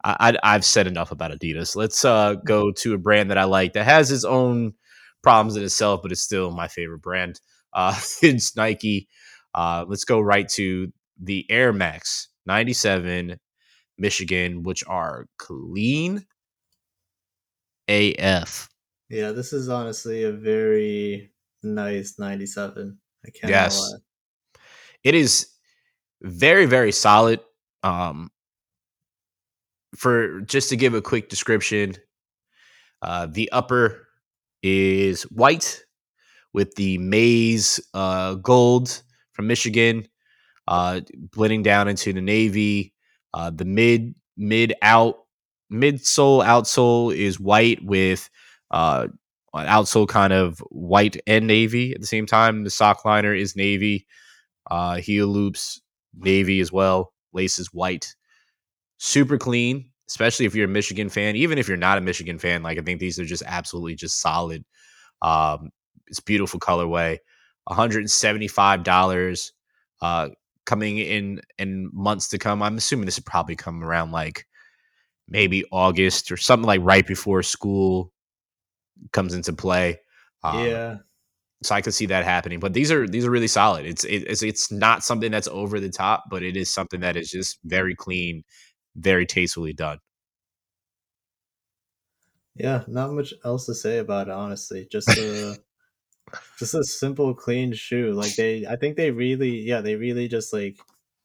I, 0.04 0.36
I've 0.42 0.64
said 0.64 0.86
enough 0.86 1.10
about 1.10 1.32
Adidas. 1.32 1.76
Let's 1.76 2.04
uh, 2.04 2.34
go 2.34 2.70
to 2.72 2.94
a 2.94 2.98
brand 2.98 3.30
that 3.30 3.38
I 3.38 3.44
like 3.44 3.72
that 3.72 3.84
has 3.84 4.10
its 4.10 4.24
own 4.24 4.74
problems 5.22 5.56
in 5.56 5.62
itself, 5.62 6.02
but 6.02 6.12
it's 6.12 6.20
still 6.20 6.50
my 6.50 6.68
favorite 6.68 7.02
brand. 7.02 7.40
Uh, 7.72 7.98
it's 8.22 8.56
Nike. 8.56 9.08
Uh, 9.54 9.84
let's 9.88 10.04
go 10.04 10.20
right 10.20 10.48
to 10.50 10.92
the 11.20 11.46
Air 11.50 11.72
Max 11.72 12.28
97 12.46 13.38
Michigan, 13.98 14.62
which 14.62 14.82
are 14.86 15.26
clean 15.38 16.26
AF. 17.88 18.68
yeah, 19.10 19.30
this 19.32 19.52
is 19.52 19.68
honestly 19.68 20.24
a 20.24 20.32
very 20.32 21.32
nice 21.62 22.18
'97. 22.18 22.98
I 23.26 23.30
can't 23.30 23.50
Yes. 23.50 23.78
lie. 23.78 23.98
It 25.02 25.14
is 25.14 25.48
very, 26.22 26.66
very 26.66 26.92
solid. 26.92 27.40
Um, 27.82 28.30
for 29.96 30.40
just 30.40 30.70
to 30.70 30.76
give 30.76 30.94
a 30.94 31.02
quick 31.02 31.28
description, 31.28 31.94
uh, 33.02 33.26
the 33.26 33.50
upper 33.52 34.08
is 34.62 35.22
white 35.24 35.84
with 36.54 36.74
the 36.76 36.96
maize 36.98 37.78
uh, 37.92 38.34
gold 38.36 39.02
from 39.32 39.46
Michigan, 39.46 40.08
uh, 40.68 41.00
blending 41.32 41.62
down 41.62 41.88
into 41.88 42.12
the 42.12 42.20
navy. 42.20 42.92
Uh, 43.32 43.50
the 43.50 43.64
mid 43.64 44.14
mid 44.36 44.74
out 44.82 45.24
midsole 45.72 46.44
outsole 46.44 47.14
is 47.14 47.40
white 47.40 47.84
with 47.84 48.30
uh, 48.70 49.08
an 49.54 49.66
outsole 49.66 50.08
kind 50.08 50.32
of 50.32 50.58
white 50.70 51.16
and 51.26 51.46
navy 51.46 51.92
at 51.94 52.00
the 52.00 52.06
same 52.06 52.26
time. 52.26 52.64
The 52.64 52.70
sock 52.70 53.04
liner 53.04 53.34
is 53.34 53.56
navy. 53.56 54.06
Uh, 54.70 54.96
heel 54.96 55.26
loops 55.26 55.80
navy 56.16 56.60
as 56.60 56.72
well. 56.72 57.12
Laces 57.32 57.72
white. 57.72 58.14
Super 58.98 59.38
clean, 59.38 59.90
especially 60.08 60.46
if 60.46 60.54
you're 60.54 60.66
a 60.66 60.68
Michigan 60.68 61.08
fan. 61.08 61.36
Even 61.36 61.58
if 61.58 61.68
you're 61.68 61.76
not 61.76 61.98
a 61.98 62.00
Michigan 62.00 62.38
fan, 62.38 62.62
like 62.62 62.78
I 62.78 62.82
think 62.82 63.00
these 63.00 63.18
are 63.18 63.24
just 63.24 63.42
absolutely 63.46 63.96
just 63.96 64.20
solid. 64.20 64.64
Um, 65.22 65.70
it's 66.06 66.20
beautiful 66.20 66.60
colorway. 66.60 67.18
$175 67.68 69.52
uh, 70.02 70.28
coming 70.66 70.98
in 70.98 71.40
in 71.58 71.90
months 71.92 72.28
to 72.28 72.38
come. 72.38 72.62
I'm 72.62 72.76
assuming 72.76 73.06
this 73.06 73.18
will 73.18 73.24
probably 73.24 73.56
come 73.56 73.82
around 73.82 74.12
like 74.12 74.46
maybe 75.28 75.64
August 75.72 76.30
or 76.30 76.36
something 76.36 76.66
like 76.66 76.80
right 76.82 77.06
before 77.06 77.42
school 77.42 78.12
comes 79.12 79.34
into 79.34 79.52
play. 79.52 80.00
Um, 80.42 80.66
yeah. 80.66 80.96
So 81.62 81.74
I 81.74 81.80
could 81.80 81.94
see 81.94 82.06
that 82.06 82.24
happening, 82.24 82.60
but 82.60 82.74
these 82.74 82.92
are 82.92 83.08
these 83.08 83.24
are 83.24 83.30
really 83.30 83.48
solid. 83.48 83.86
It's 83.86 84.04
it, 84.04 84.24
it's 84.28 84.42
it's 84.42 84.70
not 84.70 85.02
something 85.02 85.30
that's 85.30 85.48
over 85.48 85.80
the 85.80 85.88
top, 85.88 86.24
but 86.28 86.42
it 86.42 86.56
is 86.56 86.72
something 86.72 87.00
that 87.00 87.16
is 87.16 87.30
just 87.30 87.58
very 87.64 87.94
clean, 87.94 88.44
very 88.96 89.24
tastefully 89.24 89.72
done. 89.72 89.98
Yeah, 92.54 92.84
not 92.86 93.12
much 93.12 93.32
else 93.44 93.66
to 93.66 93.74
say 93.74 93.98
about 93.98 94.28
it, 94.28 94.34
honestly. 94.34 94.86
Just 94.90 95.08
a 95.08 95.56
just 96.58 96.74
a 96.74 96.84
simple, 96.84 97.34
clean 97.34 97.72
shoe. 97.72 98.12
Like 98.12 98.34
they, 98.36 98.66
I 98.66 98.76
think 98.76 98.96
they 98.96 99.10
really, 99.10 99.60
yeah, 99.60 99.80
they 99.80 99.96
really 99.96 100.28
just 100.28 100.52
like 100.52 100.76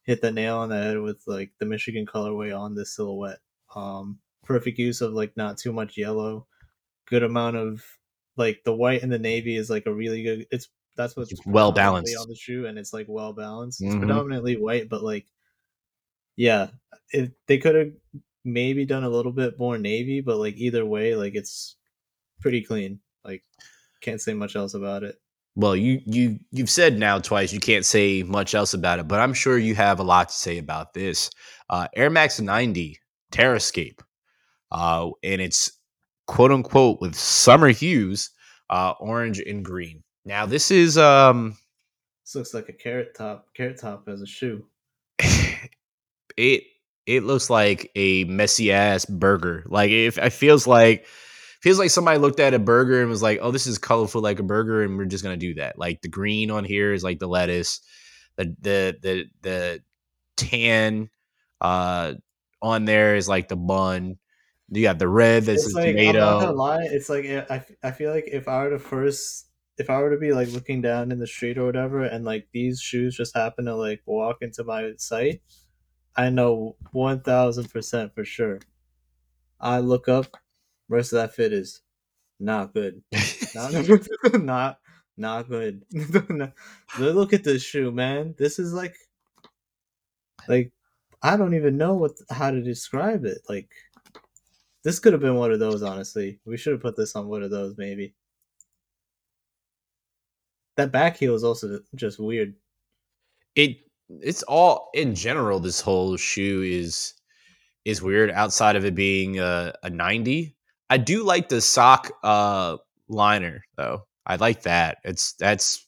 hit 0.04 0.22
the 0.22 0.32
nail 0.32 0.58
on 0.58 0.70
the 0.70 0.82
head 0.82 1.00
with 1.00 1.22
like 1.28 1.52
the 1.60 1.66
Michigan 1.66 2.06
colorway 2.06 2.58
on 2.58 2.76
this 2.76 2.96
silhouette. 2.96 3.40
Um, 3.76 4.20
perfect 4.44 4.80
use 4.80 5.02
of 5.02 5.14
like 5.14 5.36
not 5.38 5.58
too 5.58 5.72
much 5.72 5.98
yellow, 5.98 6.48
good 7.08 7.24
amount 7.24 7.58
of 7.58 7.84
like 8.36 8.62
the 8.66 8.74
white 8.74 9.04
and 9.04 9.12
the 9.12 9.20
navy 9.20 9.56
is 9.56 9.70
like 9.70 9.86
a 9.86 9.94
really 9.94 10.24
good. 10.24 10.48
It's 10.52 10.70
that's 10.96 11.16
what's 11.16 11.34
well 11.46 11.72
balanced 11.72 12.18
on 12.20 12.28
the 12.28 12.36
shoe, 12.36 12.66
and 12.66 12.78
it's 12.78 12.94
like 12.94 13.06
well 13.08 13.34
balanced. 13.34 13.82
It's 13.82 13.92
mm-hmm. 13.92 14.00
predominantly 14.00 14.58
white, 14.58 14.90
but 14.90 15.04
like 15.04 15.28
yeah, 16.36 16.68
if 17.12 17.30
they 17.48 17.58
could 17.58 17.76
have 17.76 17.92
maybe 18.46 18.86
done 18.86 19.04
a 19.04 19.10
little 19.10 19.32
bit 19.32 19.60
more 19.60 19.78
navy, 19.78 20.22
but 20.22 20.38
like 20.38 20.56
either 20.56 20.86
way, 20.86 21.16
like 21.16 21.36
it's 21.36 21.76
pretty 22.40 22.64
clean. 22.64 23.00
Like 23.24 23.44
can't 24.02 24.22
say 24.22 24.34
much 24.34 24.56
else 24.56 24.74
about 24.74 25.04
it. 25.04 25.16
Well, 25.56 25.76
you 25.76 26.00
you 26.06 26.40
you've 26.52 26.70
said 26.70 26.98
now 26.98 27.20
twice 27.20 27.52
you 27.52 27.60
can't 27.60 27.86
say 27.86 28.24
much 28.24 28.56
else 28.56 28.74
about 28.74 29.00
it, 29.00 29.08
but 29.08 29.20
I'm 29.20 29.34
sure 29.34 29.58
you 29.58 29.76
have 29.76 30.00
a 30.00 30.04
lot 30.04 30.30
to 30.30 30.36
say 30.36 30.58
about 30.58 30.94
this. 30.94 31.30
Uh, 31.70 31.88
Air 31.96 32.10
Max 32.10 32.40
90 32.40 32.98
Terrascape, 33.32 34.00
uh, 34.72 35.10
and 35.24 35.42
it's 35.42 35.72
quote 36.28 36.52
unquote 36.52 37.02
with 37.02 37.16
summer 37.16 37.70
hues, 37.70 38.30
uh, 38.70 38.94
orange 39.00 39.40
and 39.40 39.66
green. 39.66 40.04
Now 40.24 40.46
this 40.46 40.72
is 40.72 40.98
um, 40.98 41.58
this 42.24 42.36
looks 42.36 42.54
like 42.54 42.70
a 42.70 42.74
carrot 42.74 43.16
top. 43.16 43.48
Carrot 43.56 43.80
top 43.80 44.08
as 44.08 44.22
a 44.22 44.28
shoe. 44.28 44.66
it 46.38 46.64
it 47.06 47.24
looks 47.24 47.50
like 47.50 47.92
a 47.96 48.24
messy 48.26 48.72
ass 48.72 49.04
burger. 49.06 49.64
Like 49.66 49.90
if 49.90 50.18
it 50.18 50.32
feels 50.32 50.68
like 50.68 51.06
feels 51.62 51.80
like 51.80 51.90
somebody 51.90 52.20
looked 52.20 52.40
at 52.40 52.54
a 52.54 52.60
burger 52.60 53.02
and 53.02 53.10
was 53.10 53.22
like, 53.22 53.40
"Oh, 53.42 53.52
this 53.52 53.68
is 53.68 53.78
colorful 53.78 54.22
like 54.22 54.40
a 54.40 54.44
burger," 54.44 54.84
and 54.84 54.98
we're 54.98 55.06
just 55.06 55.24
gonna 55.24 55.38
do 55.38 55.56
that. 55.56 55.78
Like 55.78 56.02
the 56.02 56.10
green 56.10 56.52
on 56.52 56.64
here 56.64 56.94
is 56.94 57.04
like 57.04 57.20
the 57.20 57.28
lettuce, 57.28 57.82
the 58.38 58.56
the 58.62 58.98
the 59.02 59.26
the 59.42 59.84
tan 60.38 61.10
uh 61.60 62.14
on 62.62 62.86
there 62.86 63.16
is 63.16 63.28
like 63.28 63.48
the 63.48 63.56
bun. 63.56 64.18
You 64.72 64.84
got 64.84 65.00
the 65.00 65.08
red 65.08 65.44
that's 65.44 65.66
it's 65.66 65.74
the 65.74 65.80
like, 65.80 65.96
tomato. 65.96 66.20
I'm 66.20 66.34
not 66.34 66.40
gonna 66.42 66.52
lie, 66.54 66.84
it's 66.84 67.10
like 67.10 67.26
I, 67.26 67.66
I 67.84 67.92
feel 67.92 68.12
like 68.12 68.30
if 68.32 68.48
I 68.48 68.64
were 68.64 68.70
to 68.72 68.80
first 68.80 69.48
if 69.80 69.90
I 69.90 70.00
were 70.00 70.12
to 70.12 70.18
be 70.18 70.34
like 70.34 70.52
looking 70.52 70.82
down 70.82 71.12
in 71.12 71.20
the 71.20 71.26
street 71.26 71.58
or 71.58 71.66
whatever, 71.66 72.04
and 72.04 72.26
like 72.26 72.50
these 72.54 72.82
shoes 72.82 73.16
just 73.16 73.36
happen 73.36 73.66
to 73.66 73.76
like 73.76 74.02
walk 74.06 74.38
into 74.42 74.64
my 74.64 74.92
sight, 74.98 75.42
I 76.16 76.30
know 76.30 76.76
one 76.92 77.22
thousand 77.22 77.72
percent 77.72 78.14
for 78.14 78.26
sure. 78.26 78.60
I 79.60 79.80
look 79.80 80.08
up, 80.08 80.38
rest 80.90 81.14
of 81.14 81.18
that 81.18 81.36
fit 81.36 81.54
is 81.54 81.82
not 82.40 82.74
good. 82.74 83.02
Not 83.56 83.74
not 84.34 84.80
not 85.18 85.50
good. 85.50 85.84
look 87.00 87.34
at 87.34 87.44
this 87.44 87.64
shoe, 87.64 87.92
man. 87.92 88.36
This 88.38 88.60
is 88.60 88.74
like 88.74 88.96
like 90.48 90.72
I 91.22 91.36
don't 91.36 91.56
even 91.56 91.78
know 91.78 91.96
what 91.96 92.12
how 92.30 92.52
to 92.52 92.62
describe 92.62 93.26
it. 93.26 93.40
Like 93.50 93.70
this 94.84 95.00
could 95.00 95.14
have 95.14 95.22
been 95.22 95.36
one 95.36 95.52
of 95.52 95.60
those, 95.60 95.84
honestly. 95.84 96.40
We 96.46 96.58
should 96.58 96.74
have 96.74 96.82
put 96.82 96.96
this 96.96 97.16
on 97.16 97.28
one 97.28 97.44
of 97.44 97.52
those, 97.52 97.76
maybe. 97.78 98.14
That 100.78 100.92
back 100.92 101.18
heel 101.18 101.36
is 101.36 101.44
also 101.44 101.80
just 101.96 102.20
weird. 102.20 102.56
It 103.56 103.78
it's 104.22 104.44
all 104.44 104.90
in 104.94 105.14
general. 105.14 105.60
This 105.60 105.82
whole 105.82 106.16
shoe 106.18 106.62
is 106.64 107.14
is 107.84 108.02
weird. 108.02 108.32
Outside 108.32 108.76
of 108.76 108.86
it 108.86 108.96
being 108.96 109.40
a, 109.40 109.74
a 109.84 109.90
ninety, 109.90 110.56
I 110.90 110.98
do 110.98 111.24
like 111.24 111.50
the 111.50 111.62
sock 111.62 112.12
uh, 112.24 112.78
liner 113.08 113.64
though. 113.78 114.06
I 114.26 114.36
like 114.38 114.64
that. 114.64 114.98
It's 115.04 115.34
that's 115.34 115.86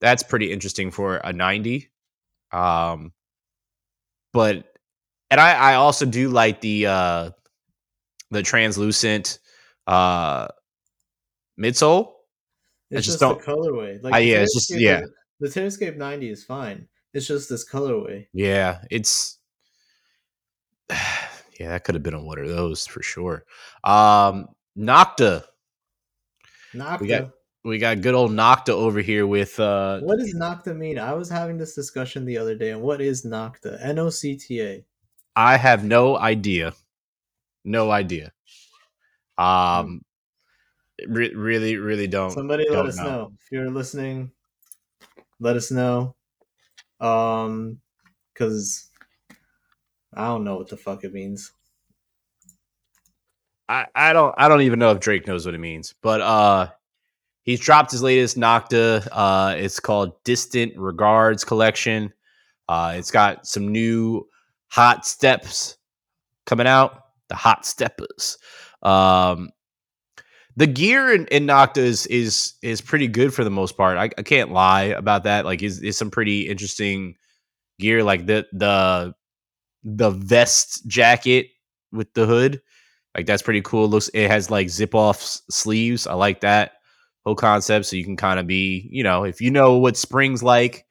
that's 0.00 0.22
pretty 0.22 0.52
interesting 0.52 0.90
for 0.90 1.16
a 1.16 1.32
ninety. 1.32 1.90
Um, 2.52 3.12
but 4.32 4.72
and 5.30 5.40
I 5.40 5.52
I 5.52 5.74
also 5.74 6.06
do 6.06 6.28
like 6.28 6.60
the 6.60 6.86
uh 6.86 7.30
the 8.30 8.42
translucent 8.42 9.38
uh 9.86 10.48
midsole. 11.58 12.12
It's 12.90 12.98
I 12.98 13.00
just, 13.00 13.06
just 13.06 13.20
don't 13.20 13.40
colorway. 13.40 14.02
Like 14.02 14.14
I, 14.14 14.18
yeah, 14.18 14.42
it's 14.42 14.54
just 14.54 14.70
yeah. 14.78 15.02
The, 15.40 15.48
the 15.48 15.60
Terrascape 15.60 15.96
90 15.96 16.30
is 16.30 16.44
fine. 16.44 16.86
It's 17.14 17.26
just 17.26 17.48
this 17.48 17.68
colorway. 17.68 18.26
Yeah, 18.32 18.82
it's 18.90 19.38
yeah, 21.58 21.70
that 21.70 21.84
could 21.84 21.94
have 21.94 22.02
been 22.02 22.14
on 22.14 22.24
one 22.24 22.38
of 22.38 22.48
those 22.48 22.86
for 22.86 23.02
sure. 23.02 23.44
Um 23.84 24.48
Nocta. 24.76 25.44
Nocta. 26.74 27.00
We 27.00 27.08
got 27.08 27.30
we 27.64 27.78
got 27.78 28.00
good 28.00 28.14
old 28.14 28.32
Nocta 28.32 28.70
over 28.70 29.00
here 29.00 29.26
with 29.26 29.58
uh 29.60 30.00
What 30.00 30.18
does 30.18 30.34
Nocta 30.34 30.76
mean? 30.76 30.98
I 30.98 31.12
was 31.14 31.28
having 31.30 31.58
this 31.58 31.74
discussion 31.74 32.24
the 32.24 32.38
other 32.38 32.54
day 32.54 32.70
and 32.70 32.82
what 32.82 33.00
is 33.00 33.24
Nocta? 33.24 33.78
N 33.82 33.98
O 33.98 34.10
C 34.10 34.36
T 34.36 34.60
A. 34.62 34.84
I 35.36 35.56
have 35.56 35.84
no 35.84 36.18
idea. 36.18 36.74
No 37.64 37.90
idea. 37.90 38.32
Um 39.38 40.02
hmm. 41.04 41.12
re- 41.12 41.34
really 41.34 41.76
really 41.76 42.06
don't 42.06 42.30
Somebody 42.30 42.64
don't 42.64 42.76
let 42.76 42.86
us 42.86 42.96
know. 42.98 43.04
know. 43.04 43.32
If 43.40 43.52
you're 43.52 43.70
listening, 43.70 44.30
let 45.40 45.56
us 45.56 45.70
know. 45.70 46.14
Um, 47.00 47.80
because 48.32 48.88
I 50.14 50.26
don't 50.26 50.44
know 50.44 50.56
what 50.56 50.68
the 50.68 50.76
fuck 50.76 51.04
it 51.04 51.12
means. 51.12 51.52
I, 53.68 53.86
I 53.94 54.12
don't 54.12 54.34
I 54.36 54.48
don't 54.48 54.62
even 54.62 54.78
know 54.78 54.90
if 54.90 55.00
Drake 55.00 55.26
knows 55.26 55.46
what 55.46 55.54
it 55.54 55.58
means, 55.58 55.94
but 56.02 56.20
uh, 56.20 56.68
he's 57.42 57.60
dropped 57.60 57.90
his 57.90 58.02
latest 58.02 58.36
Nocta. 58.36 59.06
Uh, 59.10 59.54
it's 59.56 59.80
called 59.80 60.22
Distant 60.24 60.76
Regards 60.76 61.44
Collection. 61.44 62.12
Uh, 62.68 62.94
it's 62.96 63.10
got 63.10 63.46
some 63.46 63.68
new 63.68 64.28
hot 64.68 65.06
steps 65.06 65.76
coming 66.44 66.66
out. 66.66 67.04
The 67.28 67.36
hot 67.36 67.64
steppers. 67.64 68.36
Um, 68.82 69.50
the 70.56 70.66
gear 70.66 71.14
in, 71.14 71.26
in 71.28 71.46
Nocta 71.46 71.78
is, 71.78 72.06
is 72.06 72.54
is 72.62 72.82
pretty 72.82 73.08
good 73.08 73.32
for 73.32 73.42
the 73.44 73.50
most 73.50 73.76
part. 73.76 73.96
I, 73.96 74.10
I 74.18 74.22
can't 74.22 74.52
lie 74.52 74.84
about 74.84 75.24
that. 75.24 75.46
Like, 75.46 75.62
is 75.62 75.82
is 75.82 75.96
some 75.96 76.10
pretty 76.10 76.42
interesting 76.48 77.14
gear. 77.78 78.02
Like 78.02 78.26
the 78.26 78.46
the 78.52 79.14
the 79.84 80.10
vest 80.10 80.86
jacket 80.86 81.48
with 81.92 82.12
the 82.14 82.26
hood, 82.26 82.60
like 83.16 83.26
that's 83.26 83.42
pretty 83.42 83.62
cool. 83.62 83.86
It 83.86 83.88
looks 83.88 84.08
it 84.14 84.28
has 84.30 84.50
like 84.50 84.70
zip 84.70 84.94
off 84.94 85.20
sleeves. 85.50 86.06
I 86.06 86.14
like 86.14 86.40
that 86.40 86.72
whole 87.24 87.34
concept. 87.36 87.86
So 87.86 87.96
you 87.96 88.04
can 88.04 88.16
kind 88.16 88.40
of 88.40 88.46
be, 88.46 88.88
you 88.90 89.02
know, 89.04 89.24
if 89.24 89.40
you 89.40 89.50
know 89.50 89.78
what 89.78 89.96
spring's 89.96 90.42
like 90.42 90.86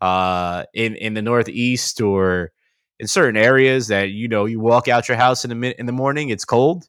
uh 0.00 0.64
in 0.74 0.94
in 0.96 1.14
the 1.14 1.22
northeast 1.22 2.00
or 2.00 2.52
in 3.00 3.06
certain 3.08 3.36
areas 3.36 3.88
that 3.88 4.10
you 4.10 4.28
know 4.28 4.44
you 4.46 4.60
walk 4.60 4.88
out 4.88 5.08
your 5.08 5.16
house 5.16 5.44
in 5.44 5.60
the 5.60 5.80
in 5.80 5.86
the 5.86 5.92
morning, 5.92 6.30
it's 6.30 6.44
cold 6.44 6.88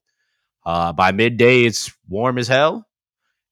uh, 0.65 0.93
by 0.93 1.11
midday, 1.11 1.63
it's 1.63 1.91
warm 2.07 2.37
as 2.37 2.47
hell, 2.47 2.87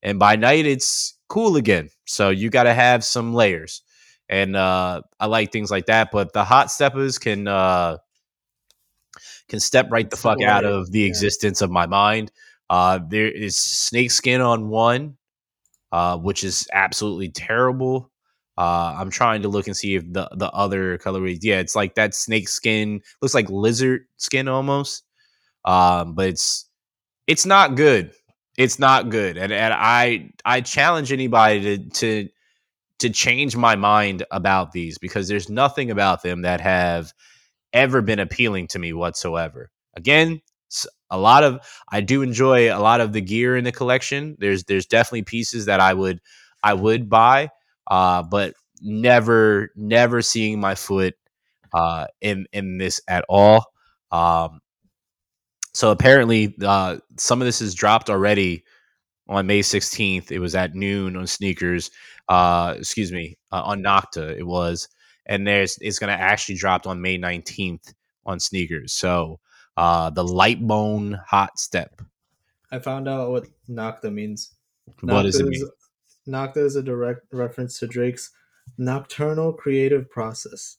and 0.02 0.18
by 0.18 0.36
night, 0.36 0.66
it's 0.66 1.18
cool 1.28 1.56
again. 1.56 1.90
So 2.06 2.30
you 2.30 2.50
got 2.50 2.64
to 2.64 2.74
have 2.74 3.04
some 3.04 3.34
layers, 3.34 3.82
and 4.28 4.56
uh, 4.56 5.02
I 5.18 5.26
like 5.26 5.52
things 5.52 5.70
like 5.70 5.86
that. 5.86 6.10
But 6.10 6.32
the 6.32 6.44
hot 6.44 6.70
steppers 6.70 7.18
can 7.18 7.48
uh, 7.48 7.98
can 9.48 9.60
step 9.60 9.88
right 9.90 10.08
the 10.08 10.16
fuck 10.16 10.42
out 10.42 10.64
of 10.64 10.90
the 10.90 11.00
yeah. 11.00 11.06
existence 11.06 11.62
of 11.62 11.70
my 11.70 11.86
mind. 11.86 12.30
Uh, 12.70 13.00
there 13.08 13.30
is 13.30 13.56
snake 13.56 14.10
skin 14.10 14.40
on 14.40 14.68
one, 14.68 15.16
uh, 15.92 16.18
which 16.18 16.44
is 16.44 16.68
absolutely 16.72 17.30
terrible. 17.30 18.10
Uh, 18.58 18.96
I'm 18.98 19.10
trying 19.10 19.42
to 19.42 19.48
look 19.48 19.68
and 19.68 19.76
see 19.76 19.94
if 19.94 20.12
the 20.12 20.28
the 20.32 20.50
other 20.50 20.98
colorways. 20.98 21.38
Yeah, 21.42 21.60
it's 21.60 21.76
like 21.76 21.94
that 21.94 22.14
snake 22.14 22.48
skin 22.48 23.00
looks 23.22 23.34
like 23.34 23.48
lizard 23.48 24.06
skin 24.16 24.48
almost. 24.48 25.04
Um, 25.64 26.14
but 26.14 26.28
it's 26.28 26.68
it's 27.26 27.46
not 27.46 27.76
good. 27.76 28.12
It's 28.56 28.78
not 28.78 29.10
good, 29.10 29.38
and 29.38 29.52
and 29.52 29.72
I 29.72 30.30
I 30.44 30.60
challenge 30.60 31.12
anybody 31.12 31.62
to 31.62 31.88
to 31.90 32.28
to 32.98 33.10
change 33.10 33.56
my 33.56 33.76
mind 33.76 34.24
about 34.30 34.72
these 34.72 34.98
because 34.98 35.28
there's 35.28 35.48
nothing 35.48 35.90
about 35.90 36.22
them 36.22 36.42
that 36.42 36.60
have 36.60 37.12
ever 37.72 38.02
been 38.02 38.18
appealing 38.18 38.68
to 38.68 38.78
me 38.78 38.92
whatsoever. 38.92 39.70
Again, 39.96 40.40
a 41.10 41.18
lot 41.18 41.44
of 41.44 41.60
I 41.90 42.00
do 42.00 42.22
enjoy 42.22 42.74
a 42.74 42.78
lot 42.80 43.00
of 43.00 43.12
the 43.12 43.20
gear 43.20 43.56
in 43.56 43.64
the 43.64 43.72
collection. 43.72 44.36
There's 44.38 44.64
there's 44.64 44.86
definitely 44.86 45.22
pieces 45.22 45.66
that 45.66 45.80
I 45.80 45.94
would 45.94 46.20
I 46.62 46.74
would 46.74 47.08
buy, 47.08 47.50
uh, 47.90 48.22
but 48.22 48.54
never 48.82 49.70
never 49.76 50.22
seeing 50.22 50.60
my 50.60 50.74
foot 50.74 51.14
uh, 51.72 52.06
in 52.20 52.46
in 52.52 52.78
this 52.78 53.00
at 53.08 53.24
all. 53.28 53.64
Um, 54.10 54.60
so 55.74 55.90
apparently, 55.90 56.54
uh, 56.62 56.98
some 57.16 57.40
of 57.40 57.46
this 57.46 57.60
is 57.60 57.74
dropped 57.74 58.10
already 58.10 58.64
on 59.28 59.46
May 59.46 59.62
16th. 59.62 60.30
It 60.32 60.38
was 60.38 60.54
at 60.54 60.74
noon 60.74 61.16
on 61.16 61.26
sneakers. 61.26 61.90
Uh, 62.28 62.74
excuse 62.76 63.10
me, 63.10 63.38
uh, 63.52 63.62
on 63.64 63.82
Nocta 63.82 64.36
it 64.36 64.46
was, 64.46 64.88
and 65.26 65.46
there's 65.46 65.78
it's 65.80 65.98
going 65.98 66.14
to 66.14 66.22
actually 66.22 66.56
drop 66.56 66.86
on 66.86 67.00
May 67.00 67.18
19th 67.18 67.94
on 68.26 68.38
sneakers. 68.38 68.92
So 68.92 69.40
uh, 69.76 70.10
the 70.10 70.24
light 70.24 70.60
bone 70.60 71.18
hot 71.26 71.58
step. 71.58 72.02
I 72.70 72.78
found 72.80 73.08
out 73.08 73.30
what 73.30 73.46
Nocta 73.68 74.12
means. 74.12 74.52
Nocta 75.02 75.14
what 75.14 75.22
does 75.22 75.40
it 75.40 75.46
mean? 75.46 75.68
Nocta 76.28 76.58
is 76.58 76.76
a 76.76 76.82
direct 76.82 77.22
reference 77.32 77.78
to 77.78 77.86
Drake's 77.86 78.30
nocturnal 78.76 79.52
creative 79.52 80.10
process. 80.10 80.76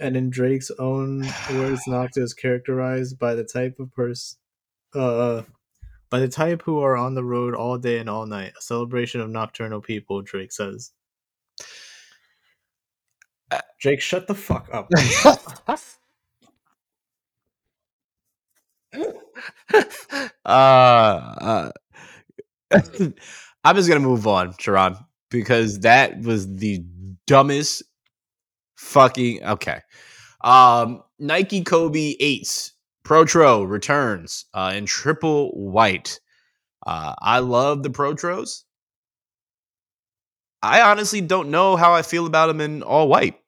And 0.00 0.16
in 0.16 0.30
Drake's 0.30 0.70
own 0.78 1.22
words, 1.52 1.82
Nocta 1.88 2.18
is 2.18 2.32
characterized 2.32 3.18
by 3.18 3.34
the 3.34 3.44
type 3.44 3.78
of 3.80 3.92
person, 3.92 4.38
uh, 4.94 5.42
by 6.10 6.20
the 6.20 6.28
type 6.28 6.62
who 6.62 6.80
are 6.80 6.96
on 6.96 7.14
the 7.14 7.24
road 7.24 7.54
all 7.54 7.78
day 7.78 7.98
and 7.98 8.08
all 8.08 8.26
night. 8.26 8.52
A 8.58 8.62
celebration 8.62 9.20
of 9.20 9.30
nocturnal 9.30 9.80
people, 9.80 10.22
Drake 10.22 10.52
says. 10.52 10.92
Drake, 13.80 14.00
shut 14.00 14.26
the 14.26 14.34
fuck 14.34 14.68
up. 14.72 14.88
uh, 20.44 20.46
uh 20.46 21.70
I'm 23.64 23.76
just 23.76 23.88
gonna 23.88 24.00
move 24.00 24.26
on, 24.26 24.54
Sharon, 24.58 24.96
because 25.30 25.80
that 25.80 26.20
was 26.20 26.56
the 26.56 26.84
dumbest 27.26 27.82
fucking 28.76 29.44
okay. 29.44 29.80
Um, 30.42 31.02
Nike 31.18 31.62
Kobe 31.62 32.14
eights 32.20 32.72
Protro 33.08 33.66
returns 33.66 34.44
uh, 34.52 34.74
in 34.76 34.84
triple 34.84 35.50
white. 35.52 36.20
Uh, 36.86 37.14
I 37.18 37.38
love 37.38 37.82
the 37.82 37.88
Protros. 37.88 38.66
I 40.62 40.82
honestly 40.82 41.22
don't 41.22 41.50
know 41.50 41.76
how 41.76 41.94
I 41.94 42.02
feel 42.02 42.26
about 42.26 42.48
them 42.48 42.60
in 42.60 42.82
all 42.82 43.08
white. 43.08 43.40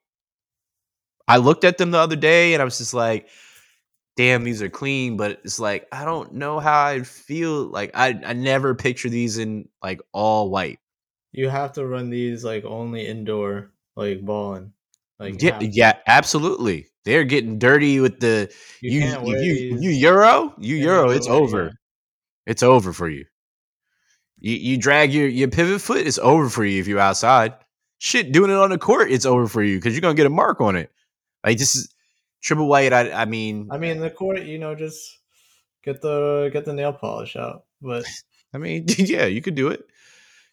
I 1.28 1.36
looked 1.36 1.64
at 1.64 1.76
them 1.76 1.90
the 1.90 1.98
other 1.98 2.16
day 2.16 2.54
and 2.54 2.62
I 2.62 2.64
was 2.64 2.78
just 2.78 2.94
like, 2.94 3.28
damn, 4.16 4.44
these 4.44 4.62
are 4.62 4.70
clean, 4.70 5.18
but 5.18 5.40
it's 5.44 5.60
like 5.60 5.86
I 5.92 6.06
don't 6.06 6.32
know 6.32 6.58
how 6.58 6.86
I 6.86 7.02
feel. 7.02 7.64
Like 7.64 7.90
I, 7.92 8.18
I 8.24 8.32
never 8.32 8.74
picture 8.74 9.10
these 9.10 9.36
in 9.36 9.68
like 9.82 10.00
all 10.12 10.48
white. 10.50 10.78
You 11.32 11.50
have 11.50 11.72
to 11.72 11.86
run 11.86 12.08
these 12.08 12.44
like 12.44 12.64
only 12.64 13.06
indoor, 13.06 13.72
like 13.94 14.24
balling. 14.24 14.72
Like 15.20 15.42
yeah, 15.42 15.58
yeah, 15.60 15.92
absolutely. 16.06 16.86
They're 17.04 17.24
getting 17.24 17.58
dirty 17.58 18.00
with 18.00 18.20
the 18.20 18.50
you 18.80 19.00
you 19.00 19.36
you, 19.36 19.78
you, 19.78 19.90
euro 19.90 20.54
you 20.58 20.76
euro. 20.76 21.10
It's 21.10 21.28
over. 21.28 21.64
Yeah. 21.64 21.70
It's 22.46 22.62
over 22.62 22.94
for 22.94 23.08
you. 23.08 23.26
You 24.38 24.54
you 24.54 24.78
drag 24.78 25.12
your 25.12 25.28
your 25.28 25.48
pivot 25.48 25.82
foot. 25.82 26.06
It's 26.06 26.18
over 26.18 26.48
for 26.48 26.64
you 26.64 26.80
if 26.80 26.88
you're 26.88 26.98
outside. 26.98 27.54
Shit, 27.98 28.32
doing 28.32 28.50
it 28.50 28.56
on 28.56 28.70
the 28.70 28.78
court, 28.78 29.12
it's 29.12 29.26
over 29.26 29.46
for 29.46 29.62
you 29.62 29.76
because 29.76 29.92
you're 29.92 30.00
gonna 30.00 30.14
get 30.14 30.24
a 30.24 30.30
mark 30.30 30.62
on 30.62 30.74
it. 30.74 30.90
Like 31.44 31.58
this 31.58 31.76
is 31.76 31.94
triple 32.42 32.66
white. 32.66 32.94
I 32.94 33.12
I 33.12 33.24
mean, 33.26 33.68
I 33.70 33.76
mean 33.76 34.00
the 34.00 34.10
court. 34.10 34.42
You 34.42 34.58
know, 34.58 34.74
just 34.74 35.18
get 35.84 36.00
the 36.00 36.48
get 36.50 36.64
the 36.64 36.72
nail 36.72 36.94
polish 36.94 37.36
out. 37.36 37.64
But 37.82 38.04
I 38.54 38.58
mean, 38.58 38.86
yeah, 38.98 39.26
you 39.26 39.42
could 39.42 39.54
do 39.54 39.68
it. 39.68 39.84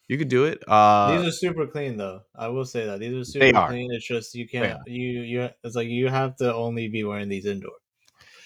You 0.08 0.18
could 0.18 0.30
do 0.30 0.46
it. 0.46 0.64
Uh, 0.68 1.18
these 1.18 1.28
are 1.28 1.32
super 1.32 1.68
clean, 1.68 1.98
though. 1.98 2.22
I 2.34 2.48
will 2.48 2.66
say 2.66 2.86
that 2.86 3.00
these 3.00 3.14
are 3.14 3.26
super 3.26 3.58
are. 3.58 3.68
clean. 3.68 3.92
It's 3.92 4.08
just 4.08 4.36
you 4.36 4.48
can't 4.48 4.80
you 4.88 5.22
you. 5.22 5.50
It's 5.64 5.76
like 5.76 5.90
you 5.90 6.08
have 6.08 6.38
to 6.38 6.54
only 6.54 6.88
be 6.88 7.04
wearing 7.04 7.28
these 7.28 7.46
indoor. 7.46 7.74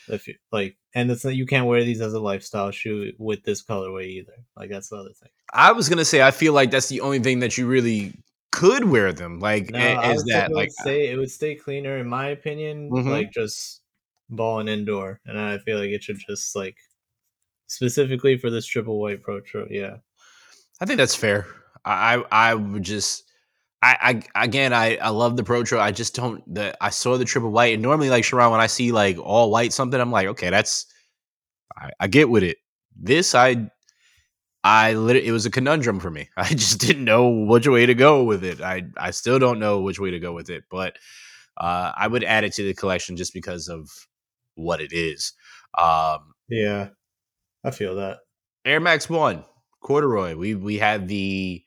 If 0.07 0.27
you 0.27 0.35
like, 0.51 0.77
and 0.95 1.11
it's 1.11 1.23
not 1.23 1.35
you 1.35 1.45
can't 1.45 1.67
wear 1.67 1.83
these 1.83 2.01
as 2.01 2.13
a 2.13 2.19
lifestyle 2.19 2.71
shoe 2.71 3.13
with 3.19 3.43
this 3.43 3.63
colorway 3.63 4.07
either. 4.07 4.33
Like 4.57 4.71
that's 4.71 4.89
the 4.89 4.97
other 4.97 5.13
thing. 5.13 5.29
I 5.53 5.71
was 5.71 5.87
gonna 5.87 6.05
say 6.05 6.23
I 6.23 6.31
feel 6.31 6.53
like 6.53 6.71
that's 6.71 6.89
the 6.89 7.01
only 7.01 7.19
thing 7.19 7.39
that 7.41 7.57
you 7.57 7.67
really 7.67 8.13
could 8.51 8.85
wear 8.85 9.13
them. 9.13 9.39
Like 9.39 9.69
no, 9.69 10.01
is 10.01 10.23
that 10.25 10.51
like 10.51 10.71
say 10.71 11.09
it 11.09 11.17
would 11.17 11.31
stay 11.31 11.53
cleaner 11.53 11.97
in 11.97 12.07
my 12.07 12.29
opinion. 12.29 12.89
Mm-hmm. 12.89 13.09
Like 13.09 13.31
just 13.31 13.81
ball 14.29 14.59
and 14.59 14.69
indoor, 14.69 15.19
and 15.27 15.39
I 15.39 15.59
feel 15.59 15.77
like 15.77 15.91
it 15.91 16.03
should 16.03 16.17
just 16.27 16.55
like 16.55 16.77
specifically 17.67 18.37
for 18.37 18.49
this 18.49 18.65
triple 18.65 18.99
white 18.99 19.21
pro. 19.21 19.41
Yeah. 19.69 19.97
I 20.81 20.85
think 20.85 20.97
that's 20.97 21.15
fair. 21.15 21.45
I 21.85 22.23
I 22.31 22.55
would 22.55 22.83
just 22.83 23.23
I, 23.83 24.23
I 24.35 24.43
again 24.43 24.73
I, 24.73 24.97
I 24.97 25.09
love 25.09 25.37
the 25.37 25.43
Protro. 25.43 25.79
I 25.79 25.91
just 25.91 26.15
don't 26.15 26.43
the 26.53 26.75
I 26.83 26.89
saw 26.89 27.17
the 27.17 27.25
triple 27.25 27.51
white 27.51 27.75
and 27.75 27.83
normally 27.83 28.09
like 28.09 28.23
Sharon 28.23 28.51
when 28.51 28.59
I 28.59 28.67
see 28.67 28.91
like 28.91 29.17
all 29.19 29.51
white 29.51 29.73
something 29.73 29.99
I'm 29.99 30.11
like 30.11 30.27
okay 30.27 30.49
that's 30.49 30.87
I, 31.77 31.91
I 31.99 32.07
get 32.07 32.29
with 32.29 32.43
it. 32.43 32.57
This 32.99 33.35
I 33.35 33.69
I 34.63 34.93
literally 34.93 35.27
it 35.27 35.31
was 35.31 35.45
a 35.45 35.51
conundrum 35.51 35.99
for 35.99 36.09
me. 36.09 36.29
I 36.37 36.49
just 36.49 36.79
didn't 36.79 37.05
know 37.05 37.29
which 37.29 37.67
way 37.67 37.85
to 37.85 37.93
go 37.95 38.23
with 38.23 38.43
it. 38.43 38.59
I 38.59 38.83
I 38.97 39.11
still 39.11 39.37
don't 39.37 39.59
know 39.59 39.81
which 39.81 39.99
way 39.99 40.11
to 40.11 40.19
go 40.19 40.33
with 40.33 40.49
it, 40.49 40.63
but 40.69 40.97
uh, 41.57 41.91
I 41.95 42.07
would 42.07 42.23
add 42.23 42.43
it 42.43 42.53
to 42.53 42.63
the 42.63 42.73
collection 42.73 43.17
just 43.17 43.33
because 43.33 43.67
of 43.67 43.87
what 44.55 44.81
it 44.81 44.93
is. 44.93 45.33
Um, 45.77 46.33
yeah, 46.49 46.89
I 47.63 47.69
feel 47.69 47.95
that 47.95 48.17
Air 48.65 48.79
Max 48.79 49.09
One 49.09 49.43
corduroy. 49.81 50.35
We 50.35 50.55
we 50.55 50.77
had 50.77 51.07
the 51.07 51.63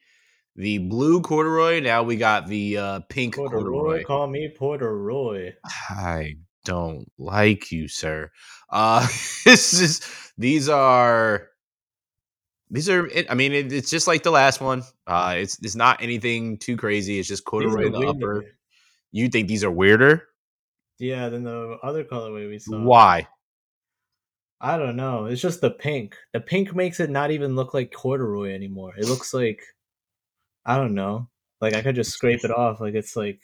the 0.56 0.78
blue 0.78 1.20
corduroy. 1.20 1.80
Now 1.80 2.02
we 2.02 2.16
got 2.16 2.46
the 2.46 2.78
uh, 2.78 3.00
pink 3.08 3.36
corduroy. 3.36 3.62
corduroy. 3.62 4.04
Call 4.04 4.26
me 4.26 4.52
Porter 4.56 5.54
I 5.90 6.36
don't 6.64 7.10
like 7.18 7.70
you, 7.70 7.88
sir. 7.88 8.30
Uh, 8.70 9.00
this 9.44 9.80
is 9.80 10.00
these 10.38 10.68
are 10.68 11.48
these 12.70 12.88
are. 12.88 13.08
I 13.28 13.34
mean, 13.34 13.52
it, 13.52 13.72
it's 13.72 13.90
just 13.90 14.06
like 14.06 14.22
the 14.22 14.30
last 14.30 14.60
one. 14.60 14.82
Uh, 15.06 15.34
it's 15.38 15.58
it's 15.62 15.76
not 15.76 16.02
anything 16.02 16.58
too 16.58 16.76
crazy. 16.76 17.18
It's 17.18 17.28
just 17.28 17.44
corduroy 17.44 17.86
in 17.86 17.92
the 17.92 18.08
upper. 18.08 18.44
You 19.12 19.28
think 19.28 19.48
these 19.48 19.62
are 19.62 19.70
weirder? 19.70 20.24
Yeah, 20.98 21.28
than 21.28 21.44
the 21.44 21.78
other 21.82 22.04
colorway 22.04 22.48
we 22.48 22.58
saw. 22.58 22.80
Why? 22.80 23.28
I 24.60 24.78
don't 24.78 24.96
know. 24.96 25.26
It's 25.26 25.42
just 25.42 25.60
the 25.60 25.70
pink. 25.70 26.16
The 26.32 26.40
pink 26.40 26.74
makes 26.74 27.00
it 27.00 27.10
not 27.10 27.30
even 27.30 27.56
look 27.56 27.74
like 27.74 27.92
corduroy 27.92 28.54
anymore. 28.54 28.94
It 28.96 29.06
looks 29.06 29.34
like 29.34 29.62
I 30.64 30.76
don't 30.76 30.94
know. 30.94 31.28
Like 31.60 31.74
I 31.74 31.82
could 31.82 31.94
just 31.94 32.12
scrape 32.12 32.44
it 32.44 32.50
off. 32.50 32.80
Like 32.80 32.94
it's 32.94 33.16
like 33.16 33.40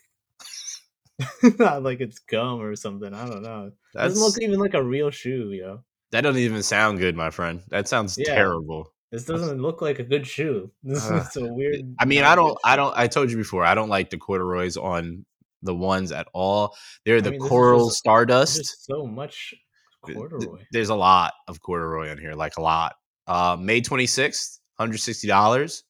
not 1.59 1.83
like 1.83 2.01
it's 2.01 2.19
gum 2.19 2.61
or 2.61 2.75
something. 2.77 3.13
I 3.13 3.27
don't 3.27 3.43
know. 3.43 3.73
That 3.95 4.09
doesn't 4.09 4.23
look 4.23 4.41
even 4.41 4.61
like 4.61 4.75
a 4.75 4.83
real 4.83 5.11
shoe, 5.11 5.53
yo. 5.53 5.85
That 6.13 6.23
doesn't 6.23 6.41
even 6.41 6.63
sound 6.63 6.99
good, 6.99 7.17
my 7.17 7.31
friend. 7.31 7.63
That 7.69 7.89
sounds 7.89 8.17
yeah. 8.19 8.35
terrible. 8.35 8.93
This 9.13 9.25
doesn't 9.25 9.61
look 9.61 9.83
like 9.83 9.99
a 9.99 10.05
good 10.05 10.27
shoe. 10.27 10.71
This 10.83 11.11
uh, 11.11 11.25
is 11.29 11.37
a 11.37 11.53
weird. 11.53 11.95
I 11.99 12.05
mean, 12.05 12.25
I 12.25 12.35
don't, 12.35 12.57
I 12.65 12.77
don't. 12.77 12.97
I 12.97 13.07
told 13.07 13.31
you 13.31 13.37
before, 13.37 13.65
I 13.65 13.75
don't 13.75 13.89
like 13.89 14.11
the 14.11 14.17
corduroys 14.17 14.77
on 14.77 15.25
the 15.63 15.75
ones 15.75 16.13
at 16.13 16.29
all. 16.33 16.77
They're 17.05 17.21
the 17.21 17.31
I 17.31 17.33
mean, 17.33 17.41
coral 17.41 17.89
just, 17.89 17.99
stardust. 17.99 18.87
so 18.87 19.07
much 19.07 19.55
corduroy. 20.03 20.65
There's 20.73 20.89
a 20.89 20.95
lot 20.95 21.33
of 21.49 21.61
corduroy 21.61 22.11
on 22.11 22.19
here, 22.19 22.35
like 22.35 22.57
a 22.57 22.63
lot. 22.63 22.95
Uh, 23.27 23.57
May 23.59 23.81
26th, 23.81 24.59
$160. 24.81 25.83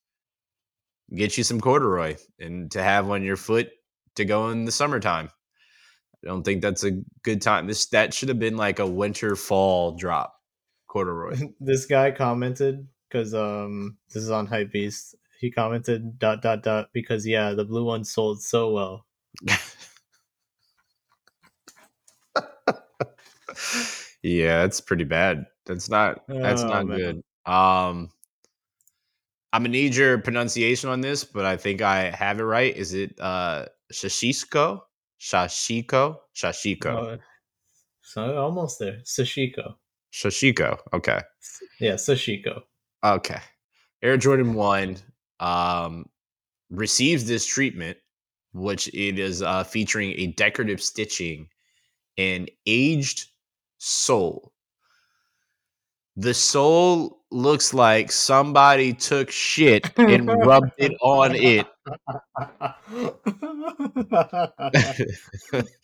Get 1.15 1.37
you 1.37 1.45
some 1.45 1.61
corduroy 1.61 2.17
and 2.39 2.71
to 2.71 2.83
have 2.83 3.11
on 3.11 3.23
your 3.23 3.37
foot 3.37 3.71
to 4.17 4.25
go 4.25 4.51
in 4.51 4.65
the 4.65 4.73
summertime. 4.73 5.31
I 6.25 6.29
don't 6.29 6.43
think 6.43 6.63
that's 6.63 6.85
a 6.85 7.01
good 7.23 7.41
time. 7.41 7.67
This 7.67 7.87
that 7.89 8.13
should 8.13 8.29
have 8.29 8.39
been 8.39 8.57
like 8.57 8.79
a 8.79 8.87
winter 8.87 9.35
fall 9.37 9.97
drop 9.97 10.35
corduroy. 10.87 11.37
this 11.61 11.87
guy 11.87 12.11
commented 12.11 12.87
because 13.09 13.35
um 13.35 13.97
this 14.13 14.23
is 14.23 14.31
on 14.31 14.47
hype 14.47 14.71
beast. 14.71 15.15
He 15.41 15.51
commented 15.51 16.19
dot 16.19 16.43
dot 16.43 16.63
dot 16.63 16.91
because 16.93 17.27
yeah, 17.27 17.55
the 17.55 17.65
blue 17.65 17.85
one 17.85 18.05
sold 18.05 18.43
so 18.43 18.71
well. 18.71 19.07
yeah, 24.23 24.63
that's 24.63 24.81
pretty 24.81 25.05
bad. 25.05 25.47
That's 25.67 25.89
not 25.89 26.23
that's 26.29 26.63
oh, 26.63 26.69
not 26.69 26.87
man. 26.87 26.99
good. 26.99 27.17
Um 27.51 28.11
I'm 29.53 29.63
gonna 29.63 29.71
need 29.71 29.95
your 29.95 30.19
pronunciation 30.19 30.91
on 30.91 31.01
this, 31.01 31.25
but 31.25 31.45
I 31.45 31.57
think 31.57 31.83
I 31.83 32.11
have 32.11 32.39
it 32.41 32.45
right. 32.45 32.77
Is 32.77 32.95
it 32.95 33.19
uh 33.21 33.67
Shashiko? 33.93 34.81
Shashiko? 35.21 36.17
Shashiko. 36.37 37.15
Uh, 37.15 37.17
so 38.03 38.37
almost 38.39 38.79
there. 38.79 38.99
Sashiko. 39.05 39.75
Shashiko. 40.13 40.79
Okay. 40.93 41.21
Yeah, 41.81 41.95
Sashiko. 41.95 42.63
Okay. 43.05 43.41
Air 44.03 44.17
Jordan 44.17 44.55
1 44.55 44.97
um 45.41 46.07
receives 46.71 47.27
this 47.27 47.47
treatment, 47.47 47.97
which 48.53 48.89
it 48.89 49.19
is 49.19 49.43
uh 49.43 49.65
featuring 49.65 50.13
a 50.13 50.29
decorative 50.29 50.83
stitching 50.83 51.49
and 52.19 52.51
aged 52.67 53.30
sole. 53.81 54.53
The 56.17 56.35
soul 56.35 57.23
looks 57.31 57.73
like 57.73 58.13
somebody 58.13 58.93
took 58.93 59.31
shit 59.31 59.91
and 59.97 60.29
rubbed 60.29 60.73
it 60.77 60.93
on 61.01 61.35
it. 61.35 61.67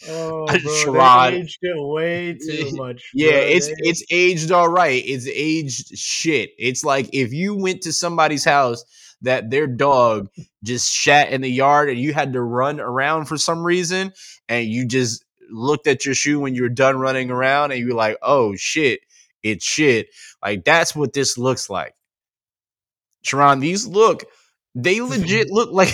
oh, 0.09 0.47
bro, 0.84 1.28
aged 1.28 1.59
it 1.62 1.76
way 1.76 2.34
too 2.34 2.70
much. 2.72 3.11
Yeah, 3.14 3.30
bro. 3.30 3.40
it's 3.40 3.68
it's 3.78 4.05
aged 4.11 4.53
all 4.53 4.68
right. 4.68 5.03
It's 5.07 5.26
aged 5.26 5.97
shit. 5.97 6.51
It's 6.59 6.84
like 6.84 7.09
if 7.12 7.32
you 7.32 7.55
went 7.55 7.82
to 7.82 7.92
somebody's 7.92 8.44
house 8.44 8.84
that 9.22 9.51
their 9.51 9.66
dog 9.66 10.28
just 10.62 10.92
shat 10.92 11.30
in 11.30 11.40
the 11.40 11.51
yard 11.51 11.88
and 11.88 11.99
you 11.99 12.12
had 12.12 12.34
to 12.34 12.42
run 12.42 12.80
around 12.80 13.24
for 13.24 13.38
some 13.38 13.64
reason 13.64 14.12
and 14.49 14.66
you 14.66 14.86
just 14.86 15.24
looked 15.51 15.86
at 15.86 16.05
your 16.05 16.14
shoe 16.14 16.40
when 16.40 16.55
you 16.55 16.62
were 16.62 16.68
done 16.68 16.99
running 16.99 17.30
around 17.30 17.72
and 17.72 17.80
you're 17.80 17.94
like, 17.94 18.18
"Oh 18.22 18.55
shit, 18.57 19.01
it's 19.42 19.64
shit." 19.64 20.09
Like 20.42 20.64
that's 20.64 20.94
what 20.94 21.12
this 21.12 21.38
looks 21.38 21.70
like. 21.70 21.94
Sharon, 23.22 23.61
these 23.61 23.86
look 23.86 24.24
they 24.76 24.97
mm-hmm. 24.97 25.11
legit 25.11 25.51
look 25.51 25.72
like 25.72 25.92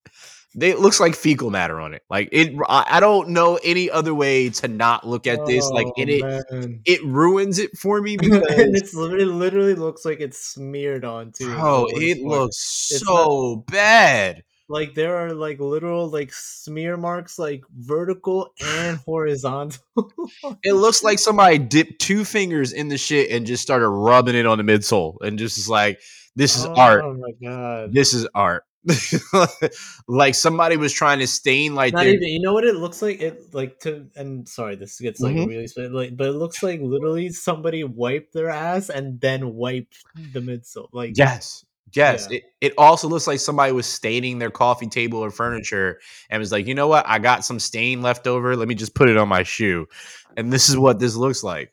they 0.54 0.70
it 0.70 0.78
looks 0.78 1.00
like 1.00 1.14
fecal 1.14 1.50
matter 1.50 1.80
on 1.80 1.94
it. 1.94 2.02
Like 2.08 2.28
it 2.30 2.54
I, 2.68 2.84
I 2.88 3.00
don't 3.00 3.30
know 3.30 3.58
any 3.64 3.90
other 3.90 4.14
way 4.14 4.50
to 4.50 4.68
not 4.68 5.06
look 5.06 5.26
at 5.26 5.44
this 5.46 5.68
like 5.70 5.86
Oh, 5.86 5.94
and 5.96 6.10
it 6.10 6.22
man. 6.22 6.80
it 6.84 7.04
ruins 7.04 7.58
it 7.58 7.76
for 7.76 8.00
me 8.00 8.16
because 8.20 8.42
it's 8.46 8.94
it 8.94 9.26
literally 9.26 9.74
looks 9.74 10.04
like 10.04 10.20
it's 10.20 10.38
smeared 10.38 11.04
on 11.04 11.32
too. 11.32 11.52
bro, 11.54 11.86
it 11.90 12.22
looks 12.22 12.58
so 12.58 13.64
bad. 13.66 14.44
Like 14.68 14.94
there 14.94 15.16
are 15.16 15.32
like 15.32 15.58
literal 15.60 16.08
like 16.08 16.32
smear 16.32 16.96
marks 16.96 17.38
like 17.38 17.62
vertical 17.76 18.52
and 18.64 18.98
horizontal. 19.06 19.82
It 20.62 20.74
looks 20.74 21.02
like 21.02 21.18
somebody 21.18 21.58
dipped 21.58 22.00
two 22.00 22.24
fingers 22.24 22.72
in 22.72 22.88
the 22.88 22.98
shit 22.98 23.30
and 23.30 23.46
just 23.46 23.62
started 23.62 23.88
rubbing 23.88 24.34
it 24.34 24.46
on 24.46 24.58
the 24.58 24.64
midsole 24.64 25.16
and 25.22 25.38
just 25.38 25.58
is 25.58 25.68
like, 25.68 26.00
this 26.36 26.56
is 26.56 26.64
art. 26.66 27.02
Oh 27.04 27.14
my 27.14 27.32
god. 27.42 27.92
This 27.92 28.14
is 28.14 28.28
art. 28.34 28.64
like 30.08 30.34
somebody 30.34 30.76
was 30.76 30.92
trying 30.92 31.18
to 31.18 31.26
stain 31.26 31.74
like 31.74 31.92
Not 31.92 32.04
their 32.04 32.14
even 32.14 32.28
you 32.28 32.40
know 32.40 32.54
what 32.54 32.64
it 32.64 32.76
looks 32.76 33.02
like 33.02 33.20
it 33.20 33.52
like 33.52 33.80
to 33.80 34.06
and 34.16 34.48
sorry 34.48 34.76
this 34.76 34.98
gets 35.00 35.20
like 35.20 35.34
Mhm. 35.34 35.48
really 35.48 35.88
like 35.88 36.16
but 36.16 36.28
it 36.28 36.32
looks 36.32 36.62
like 36.62 36.80
literally 36.80 37.28
somebody 37.30 37.84
wiped 37.84 38.32
their 38.32 38.48
ass 38.48 38.88
and 38.88 39.20
then 39.20 39.54
wiped 39.54 39.98
the 40.32 40.40
midsole 40.40 40.88
like 40.92 41.12
Yes. 41.16 41.64
Yes. 41.92 42.28
Yeah. 42.30 42.38
It, 42.38 42.44
it 42.60 42.74
also 42.78 43.08
looks 43.08 43.26
like 43.26 43.40
somebody 43.40 43.72
was 43.72 43.86
staining 43.86 44.38
their 44.38 44.50
coffee 44.50 44.88
table 44.88 45.20
or 45.20 45.30
furniture 45.30 46.00
and 46.30 46.40
was 46.40 46.52
like, 46.52 46.66
you 46.66 46.74
know 46.74 46.88
what? 46.88 47.06
I 47.06 47.18
got 47.18 47.44
some 47.44 47.58
stain 47.58 48.02
left 48.02 48.26
over. 48.26 48.56
Let 48.56 48.68
me 48.68 48.74
just 48.74 48.94
put 48.94 49.08
it 49.08 49.16
on 49.16 49.28
my 49.28 49.42
shoe. 49.42 49.86
And 50.36 50.52
this 50.52 50.68
is 50.68 50.76
what 50.76 50.98
this 50.98 51.16
looks 51.16 51.42
like. 51.42 51.72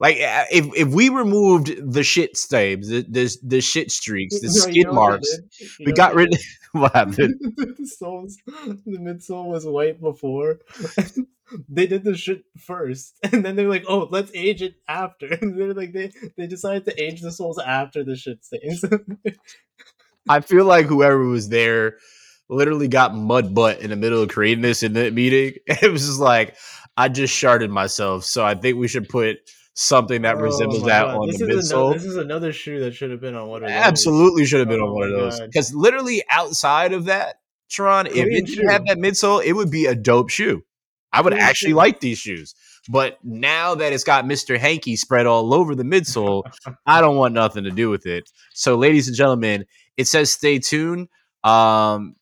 Like 0.00 0.16
if, 0.18 0.66
if 0.76 0.88
we 0.88 1.10
removed 1.10 1.92
the 1.92 2.02
shit 2.02 2.36
stains, 2.36 2.88
the, 2.88 3.06
the, 3.08 3.36
the 3.44 3.60
shit 3.60 3.92
streaks, 3.92 4.40
the 4.40 4.48
No, 4.48 4.52
skid 4.52 4.74
you 4.74 4.84
know 4.84 4.92
marks, 4.92 5.38
we 5.78 5.92
got 5.92 6.16
rid 6.16 6.34
of 6.34 6.40
what 6.72 6.92
happened? 6.92 7.36
the 7.56 7.86
soles, 7.86 8.36
the 8.46 8.98
midsole 8.98 9.46
was 9.46 9.64
white 9.64 10.00
before. 10.00 10.58
They 11.68 11.86
did 11.86 12.04
the 12.04 12.16
shit 12.16 12.44
first, 12.58 13.18
and 13.32 13.44
then 13.44 13.56
they're 13.56 13.68
like, 13.68 13.84
"Oh, 13.88 14.08
let's 14.10 14.30
age 14.34 14.62
it 14.62 14.74
after." 14.88 15.26
And 15.40 15.58
they're 15.58 15.74
like, 15.74 15.92
they 15.92 16.10
they 16.36 16.46
decided 16.46 16.84
to 16.86 17.02
age 17.02 17.20
the 17.20 17.32
soles 17.32 17.58
after 17.58 18.04
the 18.04 18.16
shit 18.16 18.44
stains. 18.44 18.84
I 20.28 20.40
feel 20.40 20.64
like 20.64 20.86
whoever 20.86 21.24
was 21.24 21.48
there 21.48 21.98
literally 22.48 22.88
got 22.88 23.14
mud 23.14 23.54
butt 23.54 23.80
in 23.80 23.90
the 23.90 23.96
middle 23.96 24.22
of 24.22 24.28
creating 24.28 24.62
this 24.62 24.82
in 24.82 24.92
the 24.92 25.10
meeting. 25.10 25.54
It 25.66 25.90
was 25.90 26.06
just 26.06 26.20
like, 26.20 26.56
I 26.96 27.08
just 27.08 27.34
sharded 27.34 27.70
myself. 27.70 28.24
So 28.24 28.44
I 28.44 28.54
think 28.54 28.78
we 28.78 28.88
should 28.88 29.08
put 29.08 29.38
something 29.74 30.22
that 30.22 30.36
Oh 30.36 30.40
resembles 30.40 30.84
that 30.84 31.06
God. 31.06 31.16
on 31.16 31.26
this 31.28 31.38
the 31.38 31.46
midsole. 31.46 31.94
this 31.94 32.04
is 32.04 32.16
another 32.16 32.52
shoe 32.52 32.80
that 32.80 32.94
should 32.94 33.10
have 33.10 33.20
been 33.20 33.34
on 33.34 33.48
one 33.48 33.62
of 33.64 33.68
those. 33.68 33.76
Absolutely 33.76 34.44
should 34.44 34.60
have 34.60 34.68
been 34.68 34.80
oh 34.80 34.88
on 34.88 34.94
one 34.94 35.08
of 35.10 35.18
those. 35.18 35.40
Because 35.40 35.74
literally 35.74 36.22
outside 36.30 36.92
of 36.92 37.06
that, 37.06 37.36
Tron, 37.70 38.06
if 38.06 38.14
it 38.16 38.46
didn't 38.46 38.68
have 38.70 38.84
that 38.86 38.98
midsole, 38.98 39.42
it 39.42 39.54
would 39.54 39.70
be 39.70 39.86
a 39.86 39.94
dope 39.94 40.28
shoe. 40.28 40.62
I 41.12 41.20
would 41.20 41.34
actually 41.34 41.74
like 41.74 42.00
these 42.00 42.18
shoes. 42.18 42.54
But 42.88 43.18
now 43.22 43.74
that 43.76 43.92
it's 43.92 44.04
got 44.04 44.24
Mr. 44.24 44.58
Hanky 44.58 44.96
spread 44.96 45.26
all 45.26 45.54
over 45.54 45.74
the 45.74 45.84
midsole, 45.84 46.42
I 46.86 47.00
don't 47.00 47.16
want 47.16 47.34
nothing 47.34 47.64
to 47.64 47.70
do 47.70 47.90
with 47.90 48.06
it. 48.06 48.28
So, 48.54 48.76
ladies 48.76 49.08
and 49.08 49.16
gentlemen, 49.16 49.66
it 49.96 50.06
says 50.08 50.32
stay 50.32 50.58
tuned. 50.58 51.08
Um, 51.44 52.16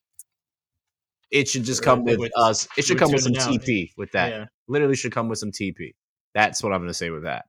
it 1.31 1.49
should 1.49 1.65
just 1.65 1.83
come 1.83 2.05
like 2.05 2.19
with 2.19 2.33
us. 2.37 2.67
It 2.77 2.85
should 2.85 2.99
come 2.99 3.13
with 3.13 3.23
some 3.23 3.37
out. 3.37 3.49
TP 3.49 3.91
with 3.97 4.13
that. 4.13 4.31
Yeah. 4.31 4.45
Literally 4.69 4.97
should 4.97 5.13
come 5.13 5.29
with 5.29 5.39
some 5.39 5.53
TP. 5.53 5.95
That's 6.35 6.63
what 6.63 6.73
I'm 6.73 6.81
going 6.81 6.89
to 6.89 6.95
say 6.95 7.11
with 7.11 7.23
that. 7.23 7.47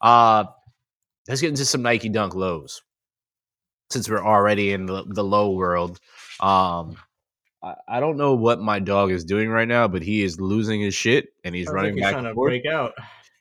Uh, 0.00 0.44
let's 1.28 1.40
get 1.40 1.48
into 1.48 1.64
some 1.64 1.82
Nike 1.82 2.08
Dunk 2.08 2.34
lows 2.34 2.82
since 3.90 4.08
we're 4.08 4.24
already 4.24 4.72
in 4.72 4.86
the, 4.86 5.04
the 5.06 5.24
low 5.24 5.52
world. 5.52 5.98
Um, 6.40 6.96
I, 7.64 7.74
I 7.88 8.00
don't 8.00 8.18
know 8.18 8.34
what 8.34 8.60
my 8.60 8.78
dog 8.78 9.10
is 9.10 9.24
doing 9.24 9.48
right 9.48 9.66
now, 9.66 9.88
but 9.88 10.02
he 10.02 10.22
is 10.22 10.38
losing 10.38 10.82
his 10.82 10.94
shit 10.94 11.28
and 11.44 11.54
he's 11.54 11.66
running 11.68 11.92
like 11.92 11.94
he's 11.94 12.02
back 12.02 12.12
trying 12.12 12.26
and 12.26 12.32
to 12.32 12.34
forth. 12.34 12.50
break 12.50 12.66
out. 12.66 12.92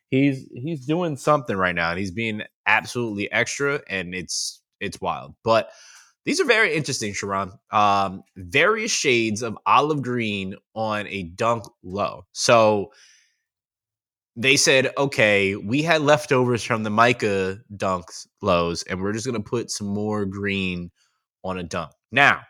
He's 0.10 0.48
he's 0.54 0.86
doing 0.86 1.18
something 1.18 1.58
right 1.58 1.76
now, 1.76 1.90
and 1.90 2.00
he's 2.00 2.12
being 2.12 2.44
absolutely 2.68 3.32
extra, 3.32 3.82
and 3.90 4.14
it's 4.14 4.62
it's 4.80 5.02
wild. 5.02 5.36
But 5.44 5.72
these 6.24 6.40
are 6.40 6.46
very 6.46 6.74
interesting, 6.76 7.14
Sharon. 7.14 7.52
Um, 7.72 8.24
various 8.38 8.92
shades 8.92 9.42
of 9.42 9.58
olive 9.66 10.02
green 10.02 10.56
on 10.76 11.08
a 11.08 11.24
dunk 11.24 11.66
low. 11.84 12.26
So 12.32 12.92
they 14.36 14.56
said, 14.56 14.92
okay, 14.98 15.56
we 15.56 15.82
had 15.82 16.02
leftovers 16.02 16.64
from 16.64 16.84
the 16.84 16.90
Mica 16.90 17.60
dunks 17.76 18.28
lows, 18.42 18.84
and 18.84 19.02
we're 19.02 19.14
just 19.14 19.26
gonna 19.26 19.42
put 19.42 19.72
some 19.72 19.88
more 19.88 20.26
green 20.26 20.92
on 21.44 21.58
a 21.58 21.64
dunk. 21.64 21.92
Now, 22.12 22.42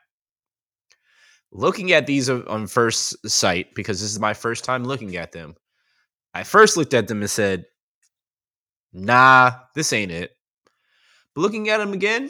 looking 1.53 1.91
at 1.93 2.07
these 2.07 2.29
on 2.29 2.67
first 2.67 3.29
sight, 3.29 3.73
because 3.75 4.01
this 4.01 4.11
is 4.11 4.19
my 4.19 4.33
first 4.33 4.63
time 4.65 4.83
looking 4.83 5.15
at 5.15 5.31
them, 5.31 5.55
I 6.33 6.43
first 6.43 6.75
looked 6.75 6.93
at 6.93 7.07
them 7.07 7.21
and 7.21 7.29
said, 7.29 7.65
nah, 8.91 9.51
this 9.75 9.93
ain't 9.93 10.11
it. 10.11 10.31
But 11.35 11.41
looking 11.41 11.69
at 11.69 11.77
them 11.77 11.93
again, 11.93 12.29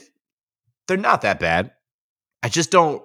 they're 0.87 0.97
not 0.97 1.21
that 1.21 1.39
bad. 1.39 1.71
I 2.43 2.49
just 2.49 2.69
don't 2.71 3.01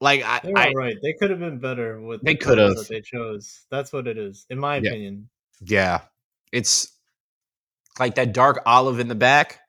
like 0.00 0.22
I, 0.24 0.40
I 0.56 0.72
right. 0.72 0.96
They 1.02 1.14
could 1.14 1.30
have 1.30 1.38
been 1.38 1.58
better 1.58 2.00
with 2.00 2.22
They 2.22 2.34
the 2.34 2.38
could've. 2.44 2.76
that 2.76 2.88
they 2.88 3.00
chose. 3.00 3.64
That's 3.70 3.92
what 3.92 4.06
it 4.08 4.18
is, 4.18 4.46
in 4.50 4.58
my 4.58 4.76
Yeah. 4.76 4.90
opinion. 4.90 5.28
yeah. 5.60 6.00
It's 6.52 6.92
like 7.98 8.16
that 8.16 8.32
dark 8.32 8.62
olive 8.66 8.98
in 9.00 9.08
the 9.08 9.14
back. 9.14 9.60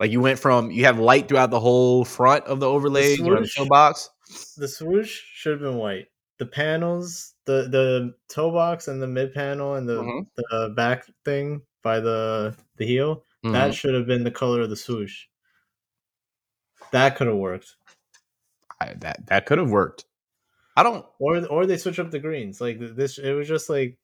Like 0.00 0.10
you 0.10 0.20
went 0.20 0.38
from 0.38 0.70
you 0.70 0.84
have 0.84 0.98
light 0.98 1.28
throughout 1.28 1.50
the 1.50 1.60
whole 1.60 2.04
front 2.04 2.44
of 2.46 2.60
the 2.60 2.68
overlay, 2.68 3.16
the 3.16 3.24
swoosh? 3.24 3.54
toe 3.56 3.66
box. 3.66 4.10
The 4.56 4.68
swoosh 4.68 5.22
should 5.34 5.52
have 5.52 5.60
been 5.60 5.76
white. 5.78 6.08
The 6.38 6.46
panels, 6.46 7.34
the 7.44 7.68
the 7.68 8.14
toe 8.28 8.50
box 8.50 8.88
and 8.88 9.00
the 9.00 9.06
mid 9.06 9.32
panel 9.32 9.74
and 9.74 9.88
the 9.88 10.02
Mhm. 10.02 10.26
the 10.36 10.72
back 10.76 11.06
thing 11.24 11.62
by 11.82 12.00
the 12.00 12.56
the 12.76 12.86
heel, 12.86 13.24
Mhm. 13.44 13.52
that 13.52 13.74
should 13.74 13.94
have 13.94 14.06
been 14.06 14.24
the 14.24 14.30
color 14.32 14.62
of 14.62 14.70
the 14.70 14.76
swoosh. 14.76 15.26
That 16.90 17.16
could 17.16 17.26
have 17.28 17.36
worked. 17.36 17.76
I- 18.80 18.94
that 18.94 19.26
that 19.26 19.46
could 19.46 19.58
have 19.58 19.70
worked. 19.70 20.06
I 20.76 20.82
don't 20.82 21.06
Or 21.20 21.46
or 21.46 21.66
they 21.66 21.76
switch 21.76 22.00
up 22.00 22.10
the 22.10 22.18
greens. 22.18 22.60
Like 22.60 22.78
this 22.80 23.18
it 23.18 23.32
was 23.32 23.46
just 23.46 23.70
like 23.70 23.96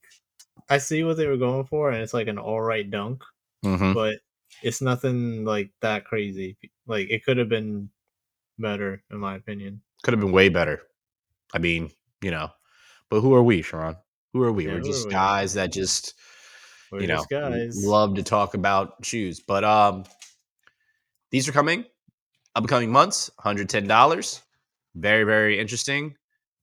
I 0.69 0.79
see 0.79 1.03
what 1.03 1.17
they 1.17 1.27
were 1.27 1.37
going 1.37 1.65
for 1.67 1.91
and 1.91 2.01
it's 2.01 2.15
like 2.15 2.29
an 2.29 2.39
all 2.39 2.61
right 2.63 2.89
dunk, 2.89 3.25
Mhm. 3.65 3.93
but 3.95 4.21
it's 4.63 4.83
nothing 4.83 5.45
like 5.45 5.71
that 5.81 6.05
crazy. 6.05 6.57
Like 6.87 7.11
it 7.11 7.25
could 7.25 7.37
have 7.39 7.49
been 7.49 7.91
better 8.59 9.03
in 9.11 9.19
my 9.19 9.37
opinion. 9.37 9.83
could 10.03 10.13
have 10.13 10.21
been 10.21 10.33
way 10.33 10.49
better. 10.49 10.83
I 11.55 11.59
mean, 11.59 11.91
you 12.23 12.31
know, 12.31 12.51
but 13.09 13.21
who 13.21 13.35
are 13.35 13.43
we, 13.43 13.63
Sharon? 13.63 13.97
Who 14.33 14.43
are 14.43 14.53
we? 14.53 14.67
Yeah, 14.67 14.75
We're 14.75 14.81
just 14.81 15.07
we? 15.07 15.13
guys 15.13 15.55
that 15.55 15.73
just 15.73 16.15
We're 16.93 17.01
you 17.01 17.07
know 17.09 17.17
just 17.17 17.31
guys. 17.31 17.85
love 17.85 18.15
to 18.17 18.23
talk 18.23 18.55
about 18.55 19.05
shoes. 19.05 19.41
But 19.41 19.65
um, 19.65 20.05
these 21.31 21.49
are 21.49 21.53
coming 21.53 21.85
upcoming 22.55 22.91
months. 22.93 23.31
One 23.37 23.43
hundred 23.45 23.69
ten 23.69 23.87
dollars. 23.87 24.43
Very 24.95 25.25
very 25.25 25.59
interesting. 25.59 26.15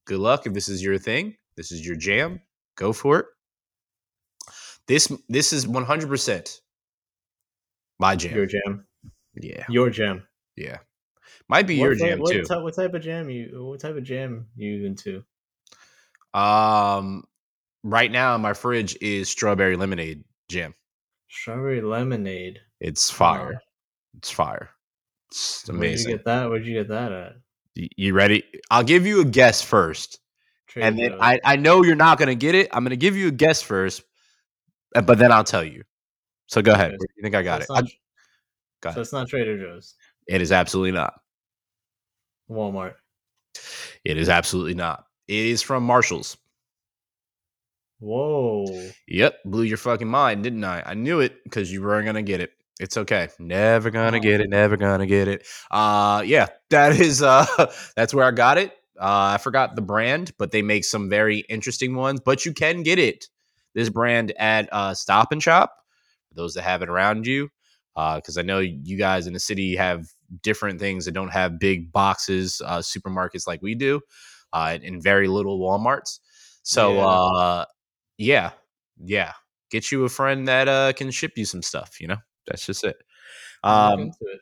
Good 0.06 0.20
luck 0.20 0.46
if 0.46 0.54
this 0.54 0.68
is 0.68 0.82
your 0.82 0.98
thing. 0.98 1.36
This 1.56 1.72
is 1.72 1.86
your 1.86 1.96
jam. 1.96 2.40
Go 2.76 2.92
for 2.92 3.18
it. 3.20 3.26
This 4.86 5.12
this 5.28 5.52
is 5.52 5.66
one 5.68 5.84
hundred 5.84 6.08
percent 6.08 6.60
my 7.98 8.16
jam. 8.16 8.34
Your 8.34 8.46
jam. 8.46 8.86
yeah. 9.34 9.64
Your 9.68 9.90
jam. 9.90 10.26
Yeah, 10.56 10.78
might 11.48 11.66
be 11.66 11.76
your 11.76 11.90
what, 11.90 11.98
jam 11.98 12.18
what, 12.20 12.32
too. 12.32 12.44
What, 12.48 12.62
what 12.64 12.74
type 12.74 12.94
of 12.94 13.02
jam 13.02 13.30
you? 13.30 13.64
What 13.64 13.80
type 13.80 13.96
of 13.96 14.04
jam 14.04 14.46
you 14.56 14.84
into? 14.86 15.24
Um, 16.34 17.24
right 17.82 18.10
now 18.10 18.36
my 18.38 18.52
fridge 18.52 18.96
is 19.00 19.28
strawberry 19.28 19.76
lemonade 19.76 20.24
jam. 20.48 20.74
Strawberry 21.28 21.80
lemonade. 21.80 22.60
It's 22.80 23.10
fire. 23.10 23.52
Wow. 23.52 23.58
It's 24.18 24.30
fire. 24.30 24.70
It's 25.30 25.68
amazing. 25.68 25.80
Where'd 25.80 26.00
you 26.00 26.16
get 26.16 26.24
that? 26.24 26.48
Where'd 26.50 26.66
you 26.66 26.74
get 26.74 26.88
that 26.88 27.12
at? 27.12 27.32
You 27.74 28.14
ready? 28.14 28.44
I'll 28.70 28.84
give 28.84 29.06
you 29.06 29.20
a 29.20 29.24
guess 29.24 29.62
first. 29.62 30.18
and 30.74 30.98
then 30.98 31.14
I, 31.20 31.38
I 31.44 31.56
know 31.56 31.84
you're 31.84 31.96
not 31.96 32.18
gonna 32.18 32.34
get 32.34 32.54
it. 32.54 32.68
I'm 32.72 32.82
gonna 32.84 32.96
give 32.96 33.16
you 33.16 33.28
a 33.28 33.32
guess 33.32 33.62
first, 33.62 34.02
but 34.92 35.18
then 35.18 35.32
I'll 35.32 35.44
tell 35.44 35.64
you. 35.64 35.84
So 36.48 36.62
go 36.62 36.72
ahead. 36.72 36.96
you 37.00 37.22
think 37.22 37.34
I 37.34 37.42
got 37.42 37.64
so 37.64 37.74
it? 37.74 37.76
Not, 37.76 37.84
I, 37.84 37.88
got 38.80 38.94
so 38.94 39.00
it's 39.02 39.12
not 39.12 39.28
Trader 39.28 39.58
Joe's. 39.58 39.94
It 40.26 40.42
is 40.42 40.50
absolutely 40.52 40.92
not. 40.92 41.14
Walmart. 42.50 42.94
It 44.04 44.16
is 44.16 44.28
absolutely 44.28 44.74
not. 44.74 45.04
It 45.26 45.46
is 45.46 45.62
from 45.62 45.84
Marshalls. 45.84 46.36
Whoa. 48.00 48.66
Yep, 49.08 49.34
blew 49.44 49.64
your 49.64 49.76
fucking 49.76 50.08
mind, 50.08 50.44
didn't 50.44 50.64
I? 50.64 50.82
I 50.86 50.94
knew 50.94 51.20
it 51.20 51.42
because 51.44 51.70
you 51.72 51.82
weren't 51.82 52.06
gonna 52.06 52.22
get 52.22 52.40
it. 52.40 52.52
It's 52.80 52.96
okay. 52.96 53.28
Never 53.38 53.90
gonna 53.90 54.20
get 54.20 54.40
it. 54.40 54.48
Never 54.48 54.76
gonna 54.76 55.06
get 55.06 55.28
it. 55.28 55.46
Uh 55.70 56.22
yeah, 56.24 56.46
that 56.70 56.92
is 56.98 57.22
uh 57.22 57.44
that's 57.96 58.14
where 58.14 58.24
I 58.24 58.30
got 58.30 58.56
it. 58.56 58.72
Uh 58.98 59.34
I 59.34 59.38
forgot 59.38 59.74
the 59.74 59.82
brand, 59.82 60.32
but 60.38 60.52
they 60.52 60.62
make 60.62 60.84
some 60.84 61.10
very 61.10 61.38
interesting 61.48 61.96
ones, 61.96 62.20
but 62.24 62.46
you 62.46 62.52
can 62.54 62.82
get 62.82 62.98
it. 62.98 63.26
This 63.74 63.88
brand 63.88 64.32
at 64.38 64.68
uh 64.72 64.94
Stop 64.94 65.32
and 65.32 65.42
Shop, 65.42 65.74
those 66.32 66.54
that 66.54 66.62
have 66.62 66.82
it 66.82 66.88
around 66.88 67.26
you. 67.26 67.48
Uh, 67.96 68.16
because 68.16 68.38
I 68.38 68.42
know 68.42 68.60
you 68.60 68.96
guys 68.96 69.26
in 69.26 69.32
the 69.32 69.40
city 69.40 69.74
have 69.74 70.06
different 70.42 70.78
things 70.78 71.04
that 71.04 71.12
don't 71.12 71.32
have 71.32 71.58
big 71.58 71.90
boxes, 71.90 72.62
uh, 72.64 72.78
supermarkets 72.78 73.46
like 73.46 73.60
we 73.60 73.74
do, 73.74 74.00
uh, 74.52 74.78
and 74.82 75.02
very 75.02 75.26
little 75.26 75.58
WalMarts. 75.58 76.20
So 76.62 76.94
yeah. 76.94 77.06
uh 77.06 77.64
yeah, 78.18 78.50
yeah. 79.02 79.32
Get 79.70 79.90
you 79.90 80.04
a 80.04 80.08
friend 80.08 80.46
that 80.48 80.68
uh 80.68 80.92
can 80.92 81.10
ship 81.10 81.32
you 81.36 81.44
some 81.44 81.62
stuff, 81.62 82.00
you 82.00 82.06
know? 82.06 82.18
That's 82.46 82.64
just 82.64 82.84
it. 82.84 82.96
Um, 83.64 84.10
it. 84.20 84.40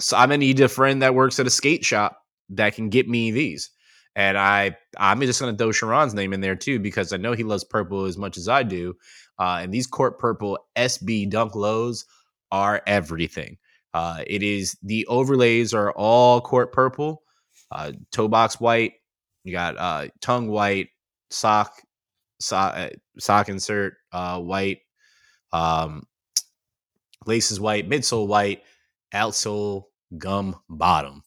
So 0.00 0.16
I'm 0.16 0.28
gonna 0.28 0.38
need 0.38 0.60
a 0.60 0.68
friend 0.68 1.02
that 1.02 1.14
works 1.14 1.38
at 1.40 1.46
a 1.46 1.50
skate 1.50 1.84
shop 1.84 2.18
that 2.50 2.74
can 2.74 2.88
get 2.88 3.08
me 3.08 3.30
these. 3.30 3.70
And 4.14 4.38
I, 4.38 4.76
I'm 4.96 5.20
just 5.20 5.40
gonna 5.40 5.56
throw 5.56 5.72
Sharon's 5.72 6.14
name 6.14 6.32
in 6.32 6.40
there 6.40 6.56
too 6.56 6.78
because 6.78 7.12
I 7.12 7.16
know 7.16 7.32
he 7.32 7.44
loves 7.44 7.64
purple 7.64 8.04
as 8.04 8.16
much 8.16 8.38
as 8.38 8.48
I 8.48 8.62
do. 8.62 8.94
Uh, 9.38 9.60
and 9.62 9.72
these 9.72 9.86
court 9.86 10.18
purple 10.18 10.58
SB 10.76 11.28
Dunk 11.28 11.54
Lows 11.54 12.04
are 12.50 12.82
everything. 12.86 13.58
Uh, 13.92 14.22
it 14.26 14.42
is 14.42 14.76
the 14.82 15.06
overlays 15.06 15.72
are 15.72 15.90
all 15.92 16.40
court 16.40 16.72
purple, 16.72 17.22
uh, 17.70 17.92
toe 18.12 18.28
box 18.28 18.60
white. 18.60 18.94
You 19.44 19.52
got 19.52 19.76
uh, 19.78 20.08
tongue 20.20 20.48
white, 20.48 20.88
sock, 21.30 21.72
sock, 22.40 22.74
uh, 22.76 22.90
sock 23.18 23.48
insert 23.48 23.94
uh, 24.12 24.40
white, 24.40 24.78
um, 25.52 26.02
laces 27.26 27.60
white, 27.60 27.88
midsole 27.88 28.26
white, 28.26 28.62
outsole 29.14 29.84
gum 30.18 30.56
bottom. 30.68 31.22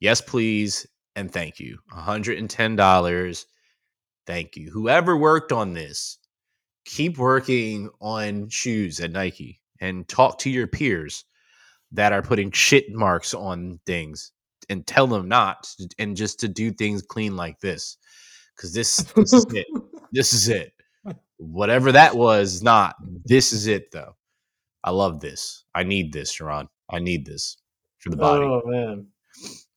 Yes, 0.00 0.20
please, 0.20 0.86
and 1.14 1.30
thank 1.30 1.60
you. 1.60 1.78
$110. 1.92 3.44
Thank 4.26 4.56
you. 4.56 4.70
Whoever 4.70 5.16
worked 5.16 5.52
on 5.52 5.72
this, 5.74 6.18
keep 6.84 7.18
working 7.18 7.90
on 8.00 8.48
shoes 8.48 9.00
at 9.00 9.12
Nike 9.12 9.60
and 9.80 10.06
talk 10.08 10.38
to 10.40 10.50
your 10.50 10.66
peers 10.66 11.24
that 11.92 12.12
are 12.12 12.22
putting 12.22 12.50
shit 12.50 12.90
marks 12.92 13.34
on 13.34 13.78
things 13.86 14.32
and 14.68 14.86
tell 14.86 15.06
them 15.06 15.28
not 15.28 15.68
and 15.98 16.16
just 16.16 16.40
to 16.40 16.48
do 16.48 16.70
things 16.70 17.02
clean 17.02 17.36
like 17.36 17.60
this. 17.60 17.98
Cause 18.56 18.72
this, 18.72 18.96
this 19.16 19.32
is 19.32 19.46
it. 19.52 19.66
This 20.14 20.34
is 20.34 20.50
it. 20.50 20.74
Whatever 21.38 21.90
that 21.92 22.14
was, 22.14 22.62
not. 22.62 22.96
This 23.24 23.54
is 23.54 23.66
it 23.66 23.90
though. 23.92 24.14
I 24.84 24.90
love 24.90 25.20
this. 25.20 25.64
I 25.74 25.84
need 25.84 26.12
this, 26.12 26.30
Sharon. 26.30 26.68
I 26.90 26.98
need 26.98 27.24
this 27.24 27.56
for 27.98 28.10
the 28.10 28.18
body. 28.18 28.44
Oh 28.44 28.60
man. 28.66 29.06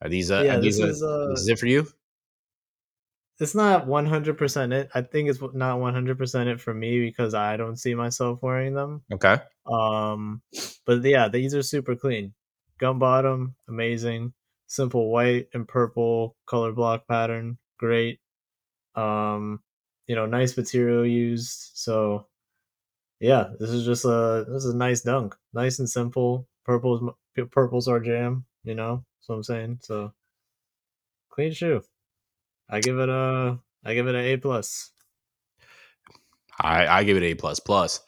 Are 0.02 0.10
these 0.10 0.30
uh, 0.30 0.44
yeah, 0.46 0.58
are 0.58 0.60
these, 0.60 0.78
this, 0.78 0.98
is, 0.98 1.04
uh, 1.04 1.28
this 1.30 1.40
is 1.40 1.48
it 1.48 1.58
for 1.58 1.68
you? 1.68 1.88
It's 3.40 3.56
not 3.56 3.86
100% 3.86 4.74
it. 4.74 4.90
I 4.94 5.02
think 5.02 5.30
it's 5.30 5.42
not 5.42 5.80
100% 5.80 6.48
it 6.48 6.62
for 6.62 6.74
me 6.74 7.02
because 7.02 7.34
I 7.34 7.58
don't 7.58 7.76
see 7.76 7.94
myself 7.94 8.42
wearing 8.42 8.74
them. 8.74 9.02
Okay. 9.14 9.38
Um 9.70 10.42
but 10.86 11.04
yeah, 11.04 11.28
these 11.28 11.54
are 11.54 11.64
super 11.64 11.96
clean. 11.96 12.34
Gum 12.80 13.00
bottom, 13.00 13.56
amazing. 13.68 14.34
Simple 14.68 15.12
white 15.12 15.48
and 15.54 15.68
purple 15.68 16.36
color 16.46 16.72
block 16.72 17.08
pattern, 17.08 17.58
great. 17.78 18.20
Um 18.96 19.60
you 20.08 20.16
know, 20.16 20.26
nice 20.26 20.56
material 20.56 21.06
used. 21.06 21.72
So 21.74 22.28
yeah, 23.20 23.50
this 23.60 23.70
is 23.70 23.86
just 23.86 24.06
a 24.06 24.46
this 24.48 24.64
is 24.64 24.74
a 24.74 24.78
nice 24.78 25.02
dunk, 25.02 25.36
nice 25.54 25.80
and 25.80 25.90
simple. 25.90 26.48
Purple's 26.64 27.02
purple's 27.52 27.88
our 27.88 28.00
jam, 28.00 28.46
you 28.64 28.76
know. 28.76 29.04
What 29.28 29.36
I'm 29.36 29.44
saying. 29.44 29.80
So 29.82 30.14
clean 31.30 31.52
shoe. 31.52 31.82
I 32.70 32.80
give 32.80 33.00
it 33.00 33.10
a 33.10 33.60
I 33.84 33.94
give 33.94 34.08
it 34.08 34.16
an 34.16 34.22
A 34.26 34.38
plus. 34.38 34.92
I 36.60 36.88
I 36.88 37.04
give 37.04 37.18
it 37.18 37.24
A 37.24 37.36
plus 37.36 37.60
plus. 37.60 38.02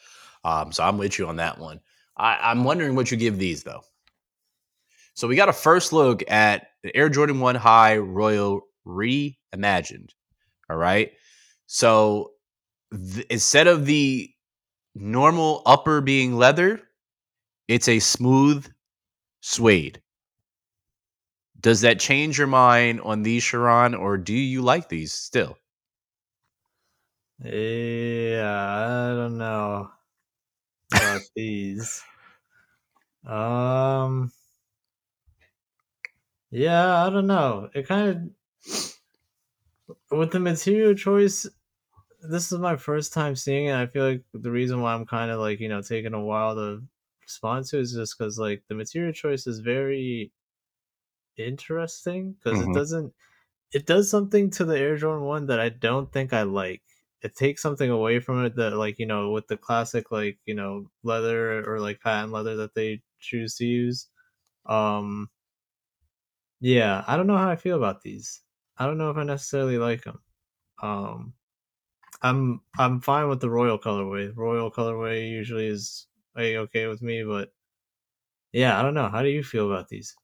Um, 0.44 0.72
so 0.72 0.84
I'm 0.84 0.98
with 0.98 1.20
you 1.20 1.28
on 1.28 1.36
that 1.38 1.60
one. 1.60 1.80
I, 2.18 2.38
I'm 2.42 2.64
wondering 2.64 2.96
what 2.96 3.12
you 3.12 3.18
give 3.18 3.38
these 3.38 3.64
though. 3.64 3.82
So 5.14 5.28
we 5.28 5.36
got 5.36 5.50
a 5.50 5.54
first 5.54 5.94
look 5.94 6.24
at 6.30 6.68
the 6.84 6.96
Air 6.96 7.10
Jordan 7.10 7.40
One 7.40 7.56
High 7.56 7.98
Royal 7.98 8.62
reimagined. 8.86 10.12
All 10.70 10.78
right. 10.78 11.12
So 11.66 12.32
th- 12.94 13.26
instead 13.30 13.68
of 13.68 13.86
the 13.86 14.30
normal 14.96 15.64
upper 15.66 16.02
being 16.02 16.36
leather, 16.36 16.82
it's 17.68 17.88
a 17.88 18.00
smooth 18.00 18.68
suede. 19.42 20.02
Does 21.60 21.82
that 21.82 22.00
change 22.00 22.38
your 22.38 22.48
mind 22.48 23.02
on 23.02 23.24
these, 23.24 23.44
Sharon, 23.44 23.94
or 23.96 24.18
do 24.18 24.34
you 24.34 24.62
like 24.62 24.90
these 24.90 25.14
still? 25.14 25.58
Yeah, 27.40 29.10
I 29.12 29.16
don't 29.16 29.38
know 29.38 29.92
about 30.94 31.22
these. 31.36 32.04
Um, 33.26 34.32
yeah, 36.52 37.06
I 37.06 37.10
don't 37.10 37.28
know. 37.28 37.70
It 37.74 37.88
kind 37.88 38.10
of 38.10 38.98
with 40.12 40.32
the 40.32 40.40
material 40.40 40.94
choice 40.94 41.46
this 42.24 42.52
is 42.52 42.60
my 42.60 42.76
first 42.78 43.14
time 43.14 43.36
seeing 43.36 43.68
it. 43.68 43.76
I 43.76 43.88
feel 43.88 44.10
like 44.10 44.24
the 44.34 44.52
reason 44.52 44.82
why 44.82 44.94
I'm 44.94 45.06
kind 45.06 45.32
of 45.32 45.40
like 45.40 45.60
you 45.60 45.70
know 45.70 45.82
taking 45.82 46.14
a 46.14 46.22
while 46.24 46.56
to 46.56 46.84
respond 47.24 47.66
to 47.68 47.80
is 47.80 47.94
just 47.94 48.18
because 48.18 48.40
like 48.40 48.64
the 48.70 48.76
material 48.76 49.14
choice 49.14 49.48
is 49.48 49.60
very 49.60 50.32
interesting 51.38 52.34
because 52.34 52.60
mm-hmm. 52.60 52.72
it 52.72 52.74
doesn't 52.74 53.14
it 53.72 53.86
does 53.86 54.10
something 54.10 54.50
to 54.52 54.66
the 54.66 54.78
Air 54.78 54.98
Jordan 54.98 55.26
one 55.26 55.48
that 55.48 55.60
I 55.60 55.70
don't 55.70 56.12
think 56.12 56.34
I 56.34 56.44
like. 56.44 56.82
It 57.22 57.36
takes 57.36 57.62
something 57.62 57.90
away 57.90 58.20
from 58.20 58.46
it 58.46 58.56
that 58.56 58.78
like 58.78 59.00
you 59.00 59.06
know 59.06 59.32
with 59.32 59.48
the 59.48 59.58
classic 59.58 60.12
like 60.12 60.38
you 60.46 60.56
know 60.56 60.90
leather 61.04 61.64
or 61.70 61.80
like 61.80 62.02
patent 62.02 62.32
leather 62.32 62.56
that 62.58 62.76
they 62.76 63.02
choose 63.20 63.56
to 63.56 63.66
use. 63.66 64.08
Um, 64.66 65.30
yeah, 66.60 67.04
I 67.08 67.18
don't 67.18 67.28
know 67.28 67.38
how 67.38 67.50
I 67.50 67.56
feel 67.56 67.78
about 67.78 68.02
these. 68.02 68.42
I 68.78 68.86
don't 68.86 68.98
know 68.98 69.10
if 69.10 69.18
I 69.18 69.24
necessarily 69.24 69.78
like 69.78 70.04
them. 70.04 70.20
Um, 70.82 71.34
I'm 72.22 72.62
I'm 72.78 73.02
fine 73.02 73.30
with 73.30 73.42
the 73.42 73.50
royal 73.50 73.80
colorway. 73.80 74.32
Royal 74.36 74.72
colorway 74.72 75.30
usually 75.30 75.68
is 75.68 76.08
a 76.38 76.58
okay 76.58 76.88
with 76.88 77.02
me, 77.02 77.24
but 77.24 77.50
yeah, 78.54 78.80
I 78.80 78.84
don't 78.84 78.94
know. 78.94 79.10
How 79.10 79.22
do 79.24 79.30
you 79.30 79.44
feel 79.44 79.72
about 79.72 79.90
these? 79.90 80.16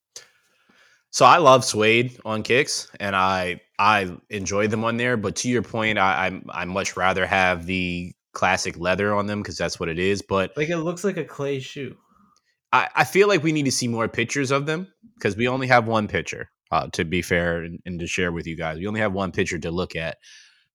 So 1.14 1.26
I 1.26 1.38
love 1.38 1.64
suede 1.64 2.20
on 2.26 2.42
kicks, 2.44 2.90
and 3.00 3.16
I 3.16 3.62
I 3.80 4.18
enjoy 4.30 4.68
them 4.68 4.84
on 4.84 4.98
there. 4.98 5.16
But 5.16 5.36
to 5.38 5.50
your 5.50 5.62
point, 5.62 6.00
I 6.00 6.28
I, 6.28 6.62
I 6.64 6.66
much 6.66 6.98
rather 6.98 7.26
have 7.26 7.66
the 7.68 8.14
classic 8.34 8.78
leather 8.80 9.14
on 9.14 9.28
them 9.28 9.42
because 9.42 9.58
that's 9.58 9.80
what 9.80 9.90
it 9.90 10.00
is. 10.00 10.24
But 10.24 10.52
like 10.58 10.70
it 10.70 10.78
looks 10.78 11.04
like 11.04 11.18
a 11.18 11.24
clay 11.24 11.60
shoe. 11.60 11.96
I, 12.72 12.90
I 12.96 13.04
feel 13.04 13.28
like 13.28 13.44
we 13.44 13.52
need 13.52 13.66
to 13.66 13.72
see 13.72 13.88
more 13.88 14.08
pictures 14.08 14.50
of 14.50 14.66
them 14.66 14.88
because 15.16 15.38
we 15.38 15.48
only 15.48 15.68
have 15.68 15.88
one 15.88 16.08
picture. 16.08 16.50
Uh, 16.72 16.88
to 16.94 17.06
be 17.06 17.22
fair 17.22 17.62
and, 17.62 17.80
and 17.86 18.00
to 18.00 18.08
share 18.08 18.32
with 18.32 18.48
you 18.48 18.58
guys, 18.58 18.80
we 18.80 18.88
only 18.88 19.00
have 19.00 19.14
one 19.14 19.32
picture 19.32 19.60
to 19.60 19.70
look 19.70 19.96
at. 19.96 20.18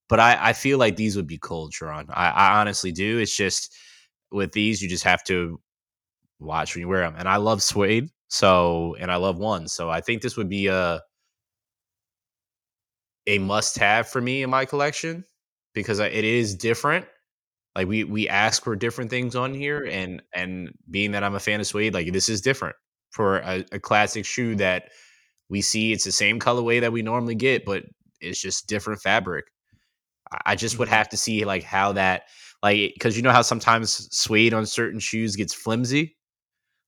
But 0.08 0.20
I, 0.20 0.38
I 0.40 0.52
feel 0.52 0.78
like 0.78 0.94
these 0.94 1.16
would 1.16 1.26
be 1.26 1.38
cold, 1.38 1.74
Sharon. 1.74 2.06
I, 2.10 2.28
I 2.28 2.60
honestly 2.60 2.92
do. 2.92 3.18
It's 3.18 3.36
just 3.36 3.76
with 4.30 4.52
these, 4.52 4.80
you 4.80 4.88
just 4.88 5.02
have 5.02 5.24
to 5.24 5.60
watch 6.38 6.74
when 6.76 6.82
you 6.82 6.88
wear 6.88 7.00
them. 7.00 7.16
And 7.18 7.28
I 7.28 7.36
love 7.36 7.64
suede, 7.64 8.10
so 8.28 8.96
and 9.00 9.10
I 9.10 9.16
love 9.16 9.38
one, 9.38 9.68
so 9.68 9.90
I 9.90 10.00
think 10.00 10.22
this 10.22 10.36
would 10.36 10.48
be 10.48 10.68
a 10.68 11.02
a 13.26 13.38
must 13.38 13.76
have 13.78 14.08
for 14.08 14.20
me 14.20 14.42
in 14.42 14.50
my 14.50 14.64
collection 14.64 15.24
because 15.74 15.98
it 15.98 16.12
is 16.24 16.54
different. 16.54 17.06
Like 17.76 17.88
we 17.88 18.04
we 18.04 18.28
ask 18.28 18.64
for 18.64 18.76
different 18.76 19.10
things 19.10 19.36
on 19.36 19.54
here, 19.54 19.86
and 19.90 20.22
and 20.34 20.70
being 20.90 21.12
that 21.12 21.24
I'm 21.24 21.36
a 21.36 21.40
fan 21.40 21.60
of 21.60 21.66
suede, 21.68 21.94
like 21.94 22.12
this 22.12 22.28
is 22.28 22.40
different 22.42 22.76
for 23.12 23.38
a, 23.38 23.64
a 23.72 23.80
classic 23.80 24.26
shoe 24.26 24.56
that 24.56 24.90
we 25.50 25.62
see. 25.62 25.92
It's 25.92 26.04
the 26.04 26.12
same 26.12 26.40
colorway 26.40 26.80
that 26.82 26.92
we 26.92 27.02
normally 27.02 27.36
get, 27.36 27.64
but 27.66 27.84
it's 28.20 28.40
just 28.40 28.68
different 28.68 29.02
fabric. 29.02 29.46
I 30.46 30.56
just 30.56 30.78
would 30.78 30.88
Mhm. 30.88 30.92
have 30.92 31.08
to 31.10 31.16
see 31.16 31.44
like 31.44 31.62
how 31.64 31.92
that 31.94 32.24
like 32.62 32.92
because 32.94 33.16
you 33.16 33.22
know 33.22 33.32
how 33.32 33.42
sometimes 33.42 34.08
suede 34.16 34.54
on 34.54 34.66
certain 34.66 35.00
shoes 35.00 35.36
gets 35.36 35.54
flimsy. 35.54 36.17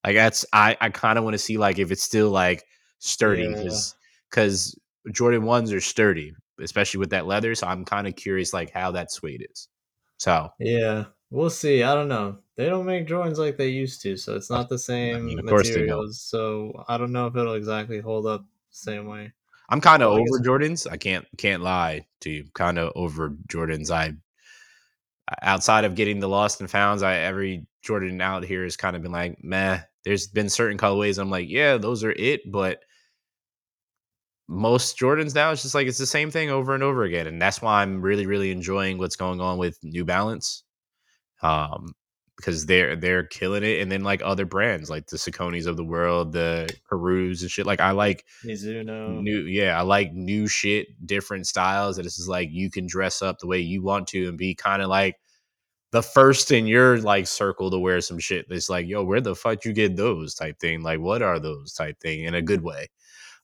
Like 0.05 0.15
that's 0.17 0.45
I 0.53 0.77
I 0.81 0.89
kind 0.91 1.19
of 1.19 1.25
want 1.25 1.35
to 1.35 1.39
see 1.39 1.59
like 1.59 1.79
if 1.79 1.91
it's 1.91 2.03
still 2.03 2.31
like 2.31 2.65
sturdy 2.99 3.43
Yeah. 3.43 3.49
because 3.57 3.95
because 4.31 4.79
Jordan 5.13 5.45
ones 5.45 5.73
are 5.73 5.81
sturdy, 5.81 6.33
especially 6.61 6.99
with 6.99 7.11
that 7.11 7.27
leather. 7.27 7.55
So 7.55 7.67
I'm 7.67 7.85
kind 7.85 8.07
of 8.07 8.17
curious 8.17 8.53
like 8.53 8.71
how 8.71 8.91
that 8.93 9.11
suede 9.13 9.47
is. 9.51 9.69
So 10.19 10.51
Yeah, 10.59 11.07
we'll 11.31 11.51
see. 11.51 11.83
I 11.83 11.95
don't 11.95 12.09
know. 12.09 12.39
They 12.57 12.67
don't 12.67 12.85
make 12.87 13.07
Jordans 13.09 13.39
like 13.39 13.57
they 13.57 13.69
used 13.69 14.03
to, 14.03 14.17
so 14.17 14.37
it's 14.37 14.51
not 14.51 14.69
the 14.69 14.75
I 14.75 14.79
same 14.79 15.27
mean, 15.27 15.37
they 15.37 15.43
don't. 15.43 15.57
materials. 15.59 16.21
So 16.21 16.85
I 16.89 16.99
don't 16.99 17.13
know 17.13 17.27
if 17.27 17.37
it'll 17.37 17.55
exactly 17.55 18.01
hold 18.01 18.27
up 18.27 18.43
the 18.43 18.47
same 18.71 19.07
way. 19.07 19.33
I'm 19.71 19.81
kind 19.81 20.03
of 20.03 20.13
Well, 20.13 20.21
over 20.23 20.41
Jordans. 20.43 20.91
I 20.91 20.97
can't 20.97 21.27
can't 21.39 21.63
lie 21.63 22.07
to 22.21 22.31
you. 22.31 22.45
Kind 22.55 22.79
of 22.79 22.93
over 22.97 23.31
Jordans. 23.49 23.91
I 23.91 24.15
outside 25.43 25.85
of 25.85 25.95
getting 25.95 26.21
the 26.21 26.29
lost 26.29 26.61
and 26.61 26.71
founds, 26.71 27.03
I 27.03 27.17
every 27.17 27.67
Jordan 27.83 28.21
out 28.21 28.45
here 28.45 28.65
has 28.65 28.77
kind 28.77 28.97
of 28.97 29.03
been 29.03 29.13
like 29.13 29.43
meh. 29.43 29.81
There's 30.05 30.27
been 30.29 30.49
certain 30.49 30.79
colorways 30.79 31.19
I'm 31.19 31.31
like, 31.31 31.49
yeah, 31.49 31.77
those 31.77 32.05
are 32.05 32.13
it, 32.13 32.41
but 32.51 32.81
most 34.49 34.99
Jordans 34.99 35.35
now 35.35 35.53
it's 35.53 35.63
just 35.63 35.77
like 35.77 35.87
it's 35.87 35.99
the 35.99 36.07
same 36.07 36.31
thing 36.31 36.51
over 36.51 36.75
and 36.75 36.83
over 36.83 37.05
again, 37.05 37.29
and 37.29 37.41
that's 37.41 37.63
why 37.63 37.83
I'm 37.83 38.03
really 38.03 38.27
really 38.27 38.51
enjoying 38.51 38.99
what's 38.99 39.17
going 39.17 39.41
on 39.41 39.59
with 39.59 39.79
New 39.85 40.05
Balance, 40.05 40.65
um, 41.41 41.93
because 42.37 42.67
they're 42.67 42.97
they're 42.97 43.23
killing 43.23 43.63
it, 43.63 43.81
and 43.81 43.93
then 43.93 44.03
like 44.03 44.23
other 44.25 44.47
brands 44.47 44.91
like 44.91 45.07
the 45.07 45.19
Sauconys 45.19 45.67
of 45.67 45.77
the 45.77 45.85
world, 45.85 46.33
the 46.33 46.69
Perus 46.91 47.43
and 47.43 47.51
shit. 47.51 47.65
Like 47.65 47.81
I 47.81 47.93
like 47.93 48.25
Mizuno. 48.45 49.23
new 49.23 49.43
yeah 49.43 49.79
i 49.79 49.83
like 49.83 50.13
new 50.13 50.49
shit 50.49 50.89
different 51.07 51.47
styles 51.47 51.97
that 51.97 52.07
it's 52.07 52.17
just 52.17 52.29
like 52.29 52.49
you 52.51 52.71
can 52.71 52.87
dress 52.89 53.23
up 53.23 53.39
the 53.39 53.47
way 53.47 53.61
you 53.61 53.83
want 53.85 54.09
to 54.09 54.29
and 54.29 54.37
be 54.37 54.57
kind 54.57 54.83
of 54.83 54.89
like 54.89 55.17
the 55.93 56.03
first 56.03 56.51
in 56.53 56.67
your 56.67 56.99
like 56.99 57.27
circle 57.27 57.71
to 57.71 57.79
wear 57.79 58.01
some 58.01 58.19
shit 58.19 58.47
that's 58.49 58.71
like 58.71 58.87
yo 58.87 59.03
where 59.05 59.21
the 59.21 59.35
fuck 59.35 59.65
you 59.65 59.73
get 59.73 59.97
those? 59.97 60.35
type 60.35 60.59
thing 60.59 60.83
like 60.83 61.01
what 61.01 61.23
are 61.23 61.39
those? 61.39 61.73
type 61.75 61.99
thing 62.01 62.25
in 62.25 62.35
a 62.35 62.43
good 62.43 62.63
way. 62.63 62.89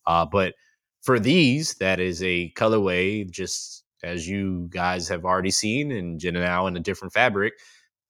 Uh 0.07 0.27
but 0.27 0.55
for 1.03 1.21
these 1.21 1.75
that 1.75 2.01
is 2.01 2.23
a 2.23 2.51
colorway 2.57 3.29
just 3.31 3.85
as 4.03 4.29
you 4.29 4.67
guys 4.71 5.09
have 5.09 5.25
already 5.25 5.51
seen 5.51 5.93
and 5.93 6.23
now 6.35 6.67
in 6.67 6.77
a 6.77 6.81
different 6.81 7.13
fabric 7.13 7.55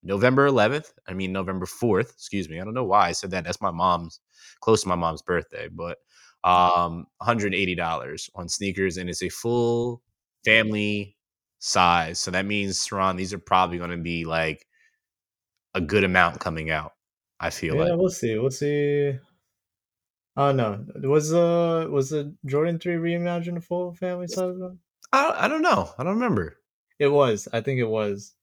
november 0.03 0.49
11th 0.49 0.93
i 1.07 1.13
mean 1.13 1.33
november 1.33 1.67
4th 1.67 2.13
excuse 2.15 2.49
me 2.49 2.61
i 2.61 2.65
don't 2.65 2.75
know 2.75 2.85
why 2.85 3.09
i 3.09 3.13
said 3.13 3.31
that 3.31 3.45
that's 3.45 3.61
my 3.61 3.71
mom's 3.71 4.21
close 4.61 4.83
to 4.83 4.89
my 4.89 4.95
mom's 4.95 5.23
birthday 5.23 5.69
but 5.69 5.99
um 6.45 7.07
$180 7.23 8.31
on 8.35 8.49
sneakers 8.49 8.97
and 8.97 9.11
it's 9.11 9.23
a 9.23 9.29
full 9.29 10.03
family 10.45 11.16
size 11.67 12.19
so 12.19 12.31
that 12.31 12.47
means 12.47 12.91
Ron, 12.93 13.17
these 13.17 13.33
are 13.35 13.39
probably 13.39 13.79
going 13.79 13.91
to 13.91 13.97
be 13.97 14.25
like 14.25 14.67
a 15.75 15.81
good 15.81 16.05
amount 16.05 16.41
coming 16.41 16.71
out 16.71 16.93
i 17.41 17.51
feel 17.51 17.75
Yeah, 17.75 17.83
like 17.85 17.99
we'll 17.99 18.09
see. 18.09 18.39
We'll 18.39 18.51
see. 18.51 19.19
Oh 20.37 20.53
no, 20.53 20.85
was 21.03 21.31
the 21.31 21.89
was 21.91 22.11
the 22.11 22.35
Jordan 22.45 22.79
Three 22.79 22.97
reimagined 22.97 23.65
full 23.65 23.95
family 23.95 24.29
size 24.29 24.57
one? 24.57 24.79
I, 25.13 25.23
don't- 25.23 25.37
I 25.37 25.49
don't 25.49 25.63
know 25.63 25.91
i 25.99 26.03
don't 26.05 26.15
remember 26.15 26.59
It 26.99 27.09
was. 27.09 27.49
I 27.53 27.61
think 27.61 27.81
it 27.81 27.89
was. 27.89 28.35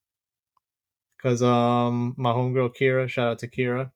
Cause 1.22 1.42
um 1.42 2.16
my 2.18 2.32
homegirl 2.34 2.76
Kira, 2.76 3.08
shout 3.08 3.30
out 3.30 3.40
to 3.40 3.48
Kira. 3.48 3.92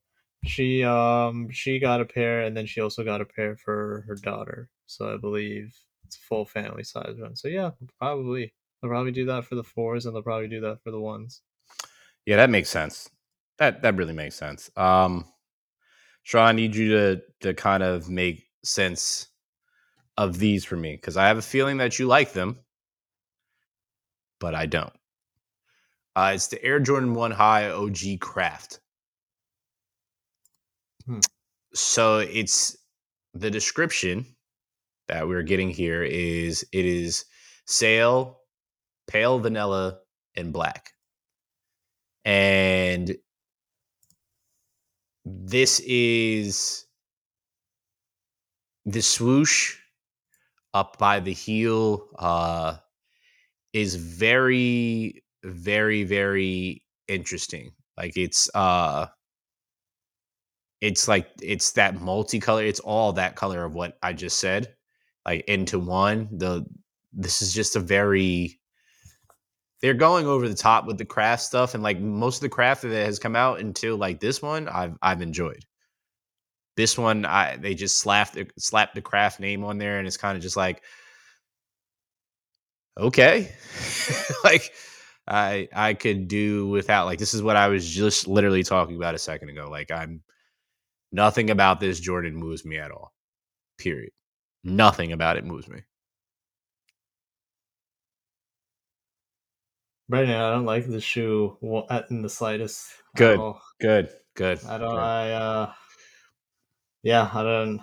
She 0.46 0.84
um 0.84 1.50
she 1.52 1.80
got 1.80 2.00
a 2.02 2.06
pair 2.06 2.42
and 2.42 2.56
then 2.56 2.66
she 2.66 2.80
also 2.82 3.04
got 3.04 3.20
a 3.22 3.26
pair 3.26 3.58
for 3.58 4.06
her 4.08 4.16
daughter. 4.16 4.70
So 4.86 5.14
I 5.14 5.18
believe 5.18 5.76
it's 6.06 6.16
full 6.16 6.46
family 6.46 6.84
size 6.84 7.16
one. 7.18 7.36
So 7.36 7.48
yeah, 7.50 7.72
probably. 8.00 8.54
They'll 8.82 8.92
probably 8.92 9.12
do 9.12 9.26
that 9.26 9.46
for 9.46 9.56
the 9.56 9.64
fours 9.64 10.06
and 10.06 10.16
they'll 10.16 10.22
probably 10.24 10.48
do 10.48 10.62
that 10.62 10.82
for 10.84 10.92
the 10.92 11.00
ones. 11.00 11.42
yeah 12.26 12.38
that 12.38 12.50
makes 12.50 12.70
sense 12.70 13.10
that 13.58 13.82
that 13.82 13.96
really 13.96 14.14
makes 14.14 14.36
sense 14.36 14.70
um 14.78 15.26
Shaw, 16.28 16.44
I 16.44 16.52
need 16.52 16.76
you 16.76 16.90
to 16.90 17.22
to 17.40 17.54
kind 17.54 17.82
of 17.82 18.10
make 18.10 18.50
sense 18.62 19.30
of 20.18 20.40
these 20.40 20.66
for 20.66 20.76
me 20.76 20.94
because 20.94 21.16
I 21.16 21.28
have 21.28 21.38
a 21.38 21.42
feeling 21.42 21.78
that 21.78 22.00
you 22.00 22.06
like 22.06 22.34
them, 22.34 22.60
but 24.38 24.54
I 24.54 24.66
don't. 24.66 24.92
Uh, 26.18 26.34
it's 26.36 26.48
the 26.48 26.62
Air 26.62 26.82
Jordan 26.82 27.14
One 27.14 27.32
High 27.32 27.70
OG 27.70 28.20
Craft. 28.20 28.82
Hmm. 31.06 31.20
So 31.74 32.18
it's 32.20 32.76
the 33.34 33.50
description 33.50 34.26
that 35.08 35.30
we're 35.30 35.44
getting 35.44 35.70
here 35.70 36.04
is 36.04 36.66
it 36.74 36.84
is 36.84 37.24
sail, 37.68 38.37
pale 39.08 39.40
vanilla, 39.40 40.00
and 40.36 40.54
black, 40.54 40.92
and 42.26 43.16
this 45.26 45.82
is 45.86 46.86
the 48.86 49.02
swoosh 49.02 49.78
up 50.74 50.98
by 50.98 51.20
the 51.20 51.34
heel 51.34 52.08
uh 52.20 52.78
is 53.74 53.96
very 53.96 55.24
very 55.44 56.04
very 56.04 56.84
interesting. 57.08 57.72
Like 57.98 58.16
it's 58.18 58.50
uh 58.56 59.08
it's 60.82 61.08
like 61.08 61.28
it's 61.42 61.72
that 61.74 61.96
multicolor 61.96 62.68
it's 62.68 62.80
all 62.80 63.14
that 63.14 63.36
color 63.36 63.64
of 63.66 63.74
what 63.74 63.98
i 64.04 64.14
just 64.14 64.38
said 64.38 64.76
like 65.26 65.44
into 65.48 65.80
one. 65.80 66.30
The 66.32 66.66
this 67.14 67.42
is 67.42 67.54
just 67.54 67.76
a 67.76 67.80
very 67.80 68.60
they're 69.82 69.94
going 69.94 70.26
over 70.26 70.48
the 70.48 70.56
top 70.56 70.86
with 70.86 70.98
the 70.98 71.06
craft 71.06 71.44
stuff 71.44 71.74
and 71.74 71.84
like 71.84 72.00
most 72.00 72.38
of 72.38 72.42
the 72.42 72.50
craft 72.50 72.82
that 72.84 72.92
has 72.92 73.20
come 73.20 73.36
out 73.36 73.60
until 73.60 73.98
like 73.98 74.20
this 74.20 74.42
one 74.42 74.68
i've 74.68 74.98
i've 75.02 75.22
enjoyed. 75.22 75.64
This 76.76 76.98
one 76.98 77.26
i 77.26 77.58
they 77.58 77.74
just 77.74 78.00
slapped 78.00 78.38
slapped 78.60 78.96
the 78.96 79.02
craft 79.02 79.40
name 79.40 79.64
on 79.64 79.78
there 79.78 79.98
and 79.98 80.08
it's 80.08 80.18
kind 80.18 80.36
of 80.36 80.44
just 80.44 80.58
like 80.58 80.84
okay. 82.98 83.52
Like 84.44 84.72
i 85.28 85.68
i 85.74 85.94
could 85.94 86.30
do 86.30 86.70
without 86.70 87.06
like 87.06 87.20
this 87.20 87.34
is 87.34 87.44
what 87.44 87.58
i 87.58 87.68
was 87.68 87.86
just 87.88 88.28
literally 88.28 88.64
talking 88.64 88.96
about 88.96 89.14
a 89.14 89.20
second 89.20 89.50
ago 89.50 89.70
like 89.70 89.92
i'm 89.92 90.22
nothing 91.12 91.50
about 91.50 91.82
this 91.82 92.00
jordan 92.00 92.34
moves 92.34 92.64
me 92.64 92.78
at 92.78 92.92
all 92.92 93.12
period. 93.78 94.12
Nothing 94.64 95.12
about 95.12 95.38
it 95.38 95.46
moves 95.46 95.68
me 95.68 95.82
Brandon, 100.10 100.36
I 100.36 100.52
don't 100.52 100.66
like 100.66 100.88
the 100.88 101.02
shoe 101.02 101.58
in 102.10 102.22
the 102.22 102.30
slightest. 102.30 102.88
Good. 103.16 103.40
good 103.82 104.10
good 104.36 104.60
I 104.66 104.78
don't. 104.78 104.92
good. 104.92 105.00
I 105.00 105.32
uh. 105.32 105.74
Yeah, 107.04 107.30
I 107.34 107.44
don't. 107.44 107.82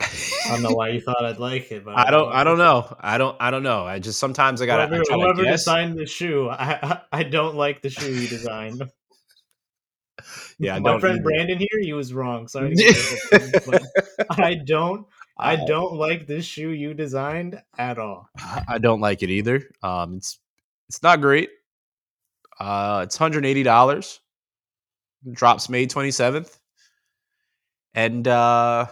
I 0.00 0.48
don't 0.54 0.62
know 0.62 0.70
why 0.74 0.88
you 0.88 1.00
thought 1.00 1.24
I'd 1.24 1.38
like 1.38 1.70
it, 1.70 1.84
but 1.84 1.96
I 1.96 2.10
don't. 2.10 2.32
I 2.32 2.42
don't 2.42 2.58
know. 2.58 2.96
I 3.00 3.18
don't. 3.18 3.36
I 3.38 3.50
don't 3.50 3.62
know. 3.62 3.84
I 3.84 3.98
just 3.98 4.18
sometimes 4.18 4.60
I 4.62 4.66
gotta. 4.66 4.82
I 4.84 4.86
Whoever, 4.86 5.04
to 5.04 5.14
whoever 5.14 5.42
guess. 5.44 5.60
designed 5.60 5.98
the 5.98 6.06
shoe, 6.06 6.48
I, 6.48 6.78
I 6.82 7.00
I 7.20 7.22
don't 7.22 7.54
like 7.56 7.82
the 7.82 7.90
shoe 7.90 8.12
you 8.12 8.28
designed. 8.28 8.82
Yeah, 10.58 10.78
my 10.78 10.90
don't 10.90 11.00
friend 11.00 11.14
either. 11.16 11.22
Brandon 11.24 11.58
here, 11.58 11.80
he 11.80 11.94
was 11.94 12.12
wrong. 12.12 12.46
Sorry, 12.46 12.74
to 12.74 12.76
get 13.30 13.54
it, 13.54 13.62
but 13.66 13.82
I 14.38 14.54
don't. 14.54 15.06
I 15.38 15.52
I- 15.52 15.64
don't 15.64 15.94
like 15.94 16.26
this 16.26 16.44
shoe 16.44 16.68
you 16.68 16.92
designed 16.92 17.62
at 17.78 17.98
all. 17.98 18.28
I 18.68 18.76
don't 18.76 19.00
like 19.00 19.22
it 19.22 19.30
either. 19.30 19.62
Um, 19.82 20.16
it's 20.16 20.38
it's 20.90 21.04
not 21.04 21.20
great. 21.20 21.50
Uh, 22.58 23.02
it's 23.04 23.16
hundred 23.16 23.46
eighty 23.46 23.62
dollars. 23.62 24.18
Drops 25.30 25.68
May 25.68 25.86
twenty 25.86 26.10
seventh, 26.10 26.58
and 27.94 28.26
uh, 28.26 28.86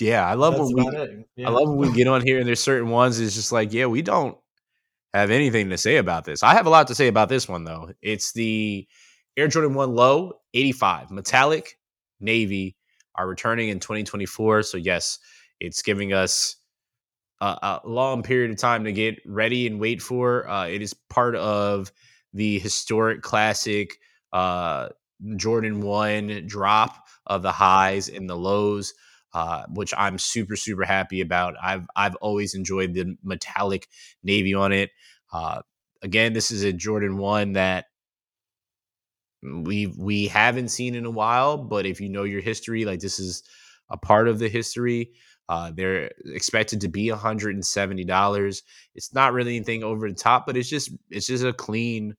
yeah, 0.00 0.26
I 0.26 0.32
love 0.32 0.54
That's 0.56 0.72
when 0.72 0.86
we. 0.86 1.24
Yeah. 1.36 1.48
I 1.48 1.50
love 1.50 1.68
when 1.68 1.76
we 1.76 1.92
get 1.92 2.08
on 2.08 2.22
here 2.22 2.38
and 2.38 2.48
there's 2.48 2.60
certain 2.60 2.88
ones. 2.88 3.20
It's 3.20 3.34
just 3.34 3.52
like, 3.52 3.74
yeah, 3.74 3.84
we 3.84 4.00
don't 4.00 4.38
have 5.12 5.30
anything 5.30 5.68
to 5.68 5.76
say 5.76 5.98
about 5.98 6.24
this. 6.24 6.42
I 6.42 6.54
have 6.54 6.64
a 6.64 6.70
lot 6.70 6.86
to 6.86 6.94
say 6.94 7.08
about 7.08 7.28
this 7.28 7.46
one 7.46 7.64
though. 7.64 7.90
It's 8.00 8.32
the 8.32 8.88
Air 9.36 9.48
Jordan 9.48 9.74
One 9.74 9.94
Low 9.94 10.40
85 10.54 11.10
metallic 11.10 11.78
navy 12.18 12.76
are 13.14 13.28
returning 13.28 13.68
in 13.68 13.78
2024. 13.78 14.62
So 14.62 14.78
yes, 14.78 15.18
it's 15.60 15.82
giving 15.82 16.14
us 16.14 16.56
a, 17.42 17.80
a 17.84 17.88
long 17.88 18.22
period 18.22 18.50
of 18.50 18.56
time 18.58 18.84
to 18.84 18.92
get 18.92 19.20
ready 19.26 19.66
and 19.66 19.80
wait 19.80 20.00
for. 20.00 20.48
Uh, 20.48 20.66
it 20.66 20.82
is 20.82 20.94
part 20.94 21.36
of 21.36 21.92
the 22.32 22.58
historic 22.58 23.22
classic 23.22 23.98
uh, 24.32 24.88
Jordan 25.36 25.80
One 25.80 26.46
drop 26.46 27.06
of 27.26 27.42
the 27.42 27.52
highs 27.52 28.08
and 28.08 28.28
the 28.28 28.36
lows 28.36 28.94
uh, 29.34 29.64
which 29.70 29.94
I'm 29.96 30.18
super 30.18 30.56
super 30.56 30.84
happy 30.84 31.20
about. 31.20 31.54
I've 31.62 31.86
I've 31.96 32.16
always 32.16 32.54
enjoyed 32.54 32.94
the 32.94 33.16
metallic 33.22 33.88
navy 34.22 34.54
on 34.54 34.72
it. 34.72 34.90
Uh, 35.32 35.62
again, 36.02 36.32
this 36.32 36.50
is 36.50 36.62
a 36.64 36.72
Jordan 36.72 37.16
one 37.16 37.54
that 37.54 37.86
we 39.42 39.86
we 39.98 40.26
haven't 40.28 40.68
seen 40.68 40.94
in 40.94 41.06
a 41.06 41.10
while. 41.10 41.56
But 41.56 41.86
if 41.86 42.00
you 42.00 42.08
know 42.08 42.24
your 42.24 42.42
history, 42.42 42.84
like 42.84 43.00
this 43.00 43.18
is 43.18 43.42
a 43.88 43.96
part 43.96 44.28
of 44.28 44.38
the 44.38 44.48
history. 44.48 45.12
Uh, 45.52 45.70
they're 45.70 46.10
expected 46.24 46.80
to 46.80 46.88
be 46.88 47.08
$170. 47.08 48.62
It's 48.94 49.12
not 49.12 49.34
really 49.34 49.56
anything 49.56 49.84
over 49.84 50.08
the 50.08 50.14
top, 50.14 50.46
but 50.46 50.56
it's 50.56 50.70
just 50.70 50.90
it's 51.10 51.26
just 51.26 51.44
a 51.44 51.52
clean 51.52 52.16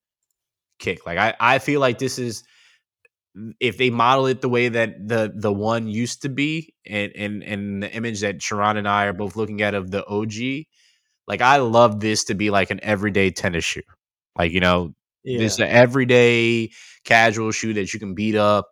kick. 0.78 1.04
Like 1.08 1.18
I, 1.18 1.34
I 1.40 1.58
feel 1.58 1.80
like 1.80 1.98
this 1.98 2.20
is 2.20 2.44
if 3.60 3.80
they 3.80 3.90
model 3.90 4.28
it 4.28 4.42
the 4.42 4.50
way 4.50 4.70
that 4.70 5.08
the 5.08 5.34
the 5.36 5.52
one 5.52 5.88
used 5.88 6.22
to 6.22 6.30
be 6.30 6.76
and 6.86 7.12
and 7.16 7.44
and 7.44 7.82
the 7.82 7.92
image 7.92 8.22
that 8.22 8.40
Sharon 8.40 8.78
and 8.78 8.88
I 8.88 9.06
are 9.06 9.14
both 9.14 9.36
looking 9.36 9.64
at 9.64 9.74
of 9.74 9.90
the 9.90 10.06
OG, 10.06 10.68
like 11.28 11.42
I 11.42 11.58
love 11.58 12.00
this 12.00 12.26
to 12.26 12.36
be 12.36 12.52
like 12.52 12.70
an 12.70 12.82
everyday 12.84 13.32
tennis 13.32 13.64
shoe. 13.64 13.82
Like, 14.38 14.52
you 14.52 14.60
know, 14.60 14.94
yeah. 15.24 15.40
this 15.40 15.54
is 15.54 15.60
an 15.60 15.70
everyday 15.70 16.70
casual 17.04 17.50
shoe 17.50 17.74
that 17.74 17.96
you 17.96 18.00
can 18.00 18.14
beat 18.14 18.36
up, 18.36 18.68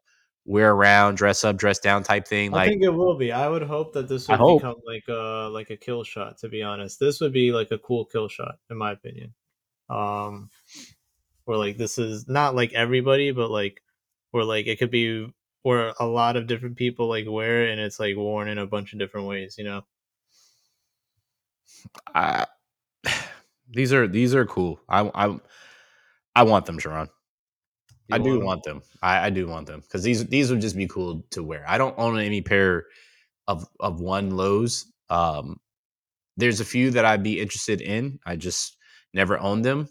wear 0.45 0.71
around, 0.71 1.15
dress 1.15 1.43
up, 1.43 1.57
dress 1.57 1.79
down 1.79 2.03
type 2.03 2.27
thing. 2.27 2.53
I 2.53 2.67
think 2.67 2.83
it 2.83 2.93
will 2.93 3.17
be. 3.17 3.31
I 3.31 3.47
would 3.47 3.63
hope 3.63 3.93
that 3.93 4.07
this 4.07 4.27
would 4.27 4.37
become 4.37 4.75
like 4.85 5.07
a 5.07 5.49
like 5.51 5.69
a 5.69 5.77
kill 5.77 6.03
shot. 6.03 6.39
To 6.39 6.49
be 6.49 6.63
honest, 6.63 6.99
this 6.99 7.21
would 7.21 7.33
be 7.33 7.51
like 7.51 7.71
a 7.71 7.77
cool 7.77 8.05
kill 8.05 8.27
shot, 8.27 8.55
in 8.69 8.77
my 8.77 8.91
opinion. 8.91 9.33
Um, 9.89 10.49
where 11.45 11.57
like 11.57 11.77
this 11.77 11.97
is 11.97 12.27
not 12.27 12.55
like 12.55 12.73
everybody, 12.73 13.31
but 13.31 13.51
like 13.51 13.81
where 14.31 14.43
like 14.43 14.67
it 14.67 14.79
could 14.79 14.91
be 14.91 15.31
where 15.63 15.93
a 15.99 16.05
lot 16.05 16.37
of 16.37 16.47
different 16.47 16.77
people 16.77 17.07
like 17.07 17.25
wear 17.27 17.65
it, 17.65 17.71
and 17.71 17.79
it's 17.79 17.99
like 17.99 18.15
worn 18.15 18.47
in 18.47 18.57
a 18.57 18.67
bunch 18.67 18.93
of 18.93 18.99
different 18.99 19.27
ways. 19.27 19.55
You 19.57 19.65
know. 19.65 19.81
I 22.13 22.45
these 23.69 23.93
are 23.93 24.07
these 24.07 24.33
are 24.35 24.45
cool. 24.45 24.79
I 24.89 25.09
I 25.13 25.39
I 26.35 26.43
want 26.43 26.65
them, 26.65 26.79
Sharon. 26.79 27.09
I 28.11 28.17
do 28.17 28.35
want, 28.35 28.45
want 28.45 28.63
them. 28.63 28.81
I, 29.01 29.27
I, 29.27 29.29
do 29.29 29.47
want 29.47 29.67
them 29.67 29.81
because 29.81 30.03
these 30.03 30.25
these 30.27 30.51
would 30.51 30.61
just 30.61 30.75
be 30.75 30.87
cool 30.87 31.25
to 31.31 31.43
wear. 31.43 31.63
I 31.67 31.77
don't 31.77 31.97
own 31.97 32.19
any 32.19 32.41
pair 32.41 32.85
of 33.47 33.65
of 33.79 34.01
one 34.01 34.31
lows. 34.37 34.85
Um, 35.09 35.59
there's 36.37 36.59
a 36.59 36.65
few 36.65 36.91
that 36.91 37.05
I'd 37.05 37.23
be 37.23 37.39
interested 37.39 37.81
in. 37.81 38.19
I 38.25 38.35
just 38.35 38.77
never 39.13 39.39
owned 39.39 39.65
them. 39.65 39.89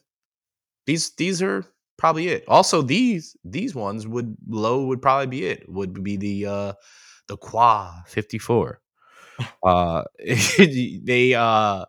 These 0.86 1.14
these 1.16 1.42
are 1.42 1.64
probably 1.98 2.28
it. 2.28 2.44
Also, 2.48 2.82
these 2.82 3.36
these 3.44 3.74
ones 3.74 4.06
would 4.06 4.36
low 4.48 4.86
would 4.86 5.02
probably 5.02 5.26
be 5.26 5.46
it. 5.46 5.68
Would 5.68 6.02
be 6.02 6.16
the 6.16 6.46
uh 6.46 6.72
the 7.28 7.36
Quai 7.36 8.00
54. 8.06 8.80
uh 9.64 10.02
they 10.18 11.34
uh 11.34 11.84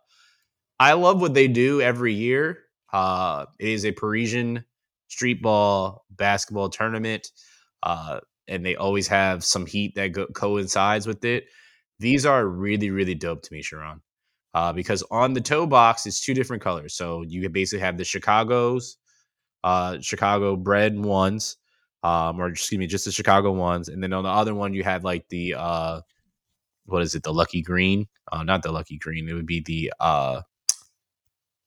I 0.80 0.94
love 0.94 1.22
what 1.22 1.34
they 1.34 1.48
do 1.48 1.82
every 1.82 2.14
year. 2.14 2.60
Uh 2.92 3.46
it 3.60 3.70
is 3.70 3.86
a 3.86 3.92
Parisian 3.92 4.66
street 5.12 5.42
ball 5.42 6.06
basketball 6.10 6.70
tournament. 6.70 7.28
Uh, 7.84 8.22
and 8.48 8.66
they 8.66 8.76
always 8.76 9.08
have 9.08 9.44
some 9.44 9.66
heat 9.66 9.94
that 9.96 10.10
go- 10.14 10.28
coincides 10.28 11.06
with 11.06 11.24
it. 11.26 11.46
These 12.00 12.26
are 12.26 12.48
really, 12.48 12.90
really 12.92 13.14
dope 13.16 13.42
to 13.44 13.54
me, 13.54 13.62
Sharon. 13.62 14.02
Uh, 14.54 14.74
because 14.74 15.04
on 15.12 15.34
the 15.34 15.42
toe 15.42 15.68
box, 15.68 16.06
it's 16.06 16.22
two 16.22 16.34
different 16.34 16.64
colors. 16.64 16.96
So 16.96 17.24
you 17.24 17.48
basically 17.50 17.82
have 17.82 17.98
the 17.98 18.06
Chicago's, 18.06 18.98
uh, 19.64 20.00
Chicago 20.00 20.56
bred 20.56 20.98
ones, 20.98 21.58
um, 22.04 22.40
or 22.40 22.48
excuse 22.48 22.80
me, 22.80 22.88
just 22.88 23.06
the 23.06 23.12
Chicago 23.12 23.52
ones. 23.52 23.90
And 23.90 24.02
then 24.02 24.14
on 24.14 24.24
the 24.24 24.30
other 24.30 24.56
one, 24.56 24.74
you 24.74 24.84
have 24.84 25.04
like 25.04 25.28
the, 25.30 25.56
uh, 25.58 26.02
what 26.86 27.02
is 27.02 27.16
it, 27.16 27.24
the 27.24 27.34
Lucky 27.34 27.62
Green? 27.62 28.08
Uh, 28.32 28.44
not 28.44 28.64
the 28.64 28.72
Lucky 28.72 28.98
Green. 28.98 29.30
It 29.30 29.34
would 29.34 29.46
be 29.46 29.62
the, 29.62 29.94
uh, 30.00 30.42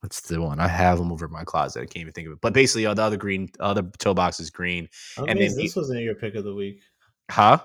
What's 0.04 0.20
the 0.20 0.38
one? 0.38 0.60
I 0.60 0.68
have 0.68 0.98
them 0.98 1.10
over 1.10 1.28
my 1.28 1.44
closet. 1.44 1.80
I 1.80 1.86
can't 1.86 2.02
even 2.02 2.12
think 2.12 2.26
of 2.26 2.34
it. 2.34 2.40
But 2.42 2.52
basically, 2.52 2.84
uh, 2.84 2.92
the 2.92 3.02
other 3.02 3.16
green, 3.16 3.48
other 3.58 3.90
toe 3.98 4.12
box 4.12 4.38
is 4.38 4.50
green. 4.50 4.86
I'm 5.16 5.24
and 5.24 5.38
amazed 5.38 5.56
then 5.56 5.64
this 5.64 5.76
wasn't 5.76 6.02
your 6.02 6.14
pick 6.14 6.34
of 6.34 6.44
the 6.44 6.54
week. 6.54 6.82
Huh? 7.30 7.60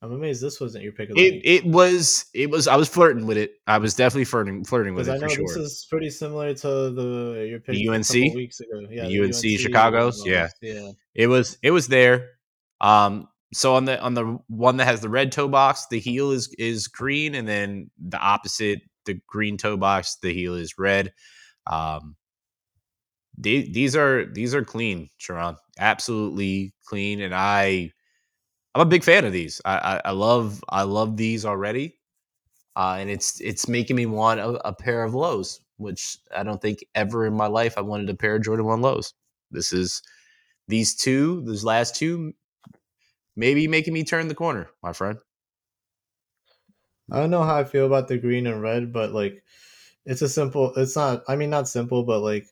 I'm 0.00 0.12
amazed 0.12 0.40
this 0.40 0.60
wasn't 0.60 0.84
your 0.84 0.92
pick 0.92 1.10
of 1.10 1.16
the 1.16 1.26
it, 1.26 1.32
week. 1.32 1.42
It 1.44 1.64
was. 1.64 2.26
It 2.34 2.50
was. 2.50 2.68
I 2.68 2.76
was 2.76 2.88
flirting 2.88 3.26
with 3.26 3.36
it. 3.36 3.54
I 3.66 3.78
was 3.78 3.96
definitely 3.96 4.26
flirting, 4.26 4.64
flirting 4.64 4.94
with 4.94 5.08
it. 5.08 5.14
I 5.14 5.16
know 5.16 5.26
this 5.26 5.34
sure. 5.34 5.60
is 5.60 5.84
pretty 5.90 6.10
similar 6.10 6.54
to 6.54 6.68
the 6.68 7.46
your 7.50 7.58
pick 7.58 7.74
the 7.74 7.88
UNC 7.88 8.32
weeks 8.36 8.60
ago. 8.60 8.86
Yeah, 8.88 9.08
the 9.08 9.20
UNC, 9.20 9.34
UNC 9.34 9.58
Chicago's. 9.58 10.24
Yeah, 10.24 10.50
yeah. 10.60 10.92
It 11.16 11.26
was. 11.26 11.58
It 11.64 11.72
was 11.72 11.88
there. 11.88 12.28
Um. 12.80 13.26
So 13.54 13.74
on 13.74 13.86
the 13.86 14.00
on 14.00 14.14
the 14.14 14.38
one 14.46 14.76
that 14.76 14.84
has 14.84 15.00
the 15.00 15.08
red 15.08 15.32
toe 15.32 15.48
box, 15.48 15.88
the 15.90 15.98
heel 15.98 16.30
is 16.30 16.54
is 16.60 16.86
green, 16.86 17.34
and 17.34 17.48
then 17.48 17.90
the 17.98 18.18
opposite, 18.18 18.82
the 19.04 19.20
green 19.26 19.56
toe 19.56 19.76
box, 19.76 20.18
the 20.22 20.32
heel 20.32 20.54
is 20.54 20.78
red. 20.78 21.12
Um, 21.66 22.16
they, 23.38 23.62
these 23.62 23.96
are 23.96 24.26
these 24.26 24.54
are 24.54 24.64
clean, 24.64 25.08
Sharon. 25.18 25.56
Absolutely 25.78 26.74
clean, 26.84 27.20
and 27.20 27.34
I 27.34 27.92
I'm 28.74 28.82
a 28.82 28.86
big 28.86 29.04
fan 29.04 29.24
of 29.24 29.32
these. 29.32 29.60
I 29.64 29.76
I, 29.76 30.00
I 30.06 30.10
love 30.12 30.62
I 30.68 30.82
love 30.82 31.16
these 31.16 31.44
already, 31.44 31.98
uh, 32.76 32.96
and 32.98 33.10
it's 33.10 33.40
it's 33.40 33.68
making 33.68 33.96
me 33.96 34.06
want 34.06 34.40
a, 34.40 34.68
a, 34.68 34.74
pair 34.74 35.02
of 35.04 35.14
lows, 35.14 35.60
which 35.76 36.18
I 36.36 36.42
don't 36.42 36.60
think 36.60 36.84
ever 36.94 37.26
in 37.26 37.34
my 37.34 37.46
life 37.46 37.78
I 37.78 37.82
wanted 37.82 38.10
a 38.10 38.14
pair 38.14 38.36
of 38.36 38.42
Jordan 38.42 38.66
One 38.66 38.82
lows. 38.82 39.14
This 39.50 39.72
is 39.72 40.02
these 40.68 40.94
two, 40.94 41.42
these 41.46 41.64
last 41.64 41.96
two, 41.96 42.32
maybe 43.36 43.68
making 43.68 43.94
me 43.94 44.04
turn 44.04 44.28
the 44.28 44.34
corner, 44.34 44.70
my 44.82 44.92
friend. 44.92 45.18
I 47.10 47.16
don't 47.18 47.30
know 47.30 47.42
how 47.42 47.56
I 47.56 47.64
feel 47.64 47.86
about 47.86 48.08
the 48.08 48.16
green 48.16 48.46
and 48.46 48.62
red, 48.62 48.92
but 48.92 49.12
like 49.12 49.42
it's 50.04 50.22
a 50.22 50.28
simple. 50.28 50.72
It's 50.76 50.96
not. 50.96 51.22
I 51.28 51.36
mean, 51.36 51.50
not 51.50 51.68
simple, 51.68 52.02
but 52.02 52.20
like 52.20 52.46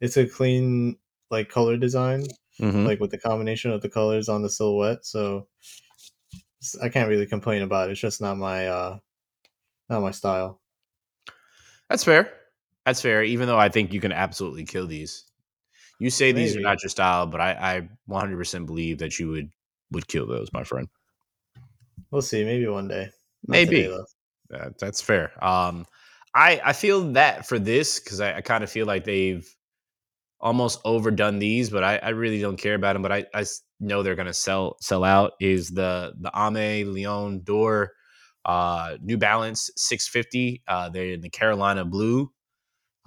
it's 0.00 0.16
a 0.16 0.26
clean 0.26 0.96
like 1.30 1.48
color 1.48 1.76
design, 1.76 2.24
mm-hmm. 2.60 2.86
like 2.86 3.00
with 3.00 3.10
the 3.10 3.18
combination 3.18 3.70
of 3.70 3.82
the 3.82 3.88
colors 3.88 4.28
on 4.28 4.42
the 4.42 4.50
silhouette. 4.50 5.04
So 5.04 5.48
I 6.82 6.88
can't 6.88 7.08
really 7.08 7.26
complain 7.26 7.62
about 7.62 7.88
it. 7.88 7.92
It's 7.92 8.00
just 8.00 8.20
not 8.20 8.36
my 8.36 8.66
uh 8.66 8.98
not 9.88 10.02
my 10.02 10.10
style. 10.10 10.60
That's 11.88 12.04
fair. 12.04 12.32
That's 12.84 13.02
fair. 13.02 13.22
Even 13.22 13.46
though 13.46 13.58
I 13.58 13.68
think 13.68 13.92
you 13.92 14.00
can 14.00 14.12
absolutely 14.12 14.64
kill 14.64 14.86
these. 14.86 15.24
You 15.98 16.10
say 16.10 16.32
Maybe. 16.32 16.44
these 16.44 16.56
are 16.56 16.60
not 16.60 16.82
your 16.82 16.90
style, 16.90 17.26
but 17.26 17.40
I, 17.40 17.52
I 17.52 17.88
100% 18.10 18.66
believe 18.66 18.98
that 18.98 19.18
you 19.18 19.28
would 19.30 19.50
would 19.92 20.08
kill 20.08 20.26
those, 20.26 20.52
my 20.52 20.64
friend. 20.64 20.88
We'll 22.10 22.22
see. 22.22 22.44
Maybe 22.44 22.66
one 22.66 22.88
day. 22.88 23.08
Not 23.46 23.52
Maybe. 23.52 23.82
Today, 23.82 23.98
that, 24.50 24.78
that's 24.78 25.00
fair. 25.00 25.32
Um, 25.44 25.86
I 26.36 26.60
I 26.64 26.74
feel 26.74 27.12
that 27.14 27.46
for 27.46 27.58
this 27.58 28.00
because 28.00 28.20
I, 28.20 28.36
I 28.38 28.42
kind 28.42 28.62
of 28.64 28.70
feel 28.70 28.86
like 28.86 29.04
they've 29.04 29.48
almost 30.40 30.80
overdone 30.84 31.38
these, 31.38 31.70
but 31.70 31.84
I, 31.84 31.98
I 31.98 32.10
really 32.10 32.40
don't 32.40 32.58
care 32.58 32.74
about 32.76 32.94
them. 32.94 33.02
But 33.02 33.12
I, 33.12 33.26
I 33.34 33.44
know 33.80 34.02
they're 34.02 34.16
gonna 34.16 34.34
sell 34.34 34.76
sell 34.80 35.04
out. 35.04 35.32
Is 35.40 35.70
the 35.70 36.14
the 36.20 36.30
Aimé 36.32 36.92
Leon 36.92 37.42
Dore 37.44 37.92
uh, 38.46 38.98
New 39.02 39.18
Balance 39.18 39.70
650? 39.76 40.62
Uh, 40.68 40.90
they're 40.90 41.12
in 41.14 41.22
the 41.22 41.30
Carolina 41.30 41.84
blue. 41.84 42.32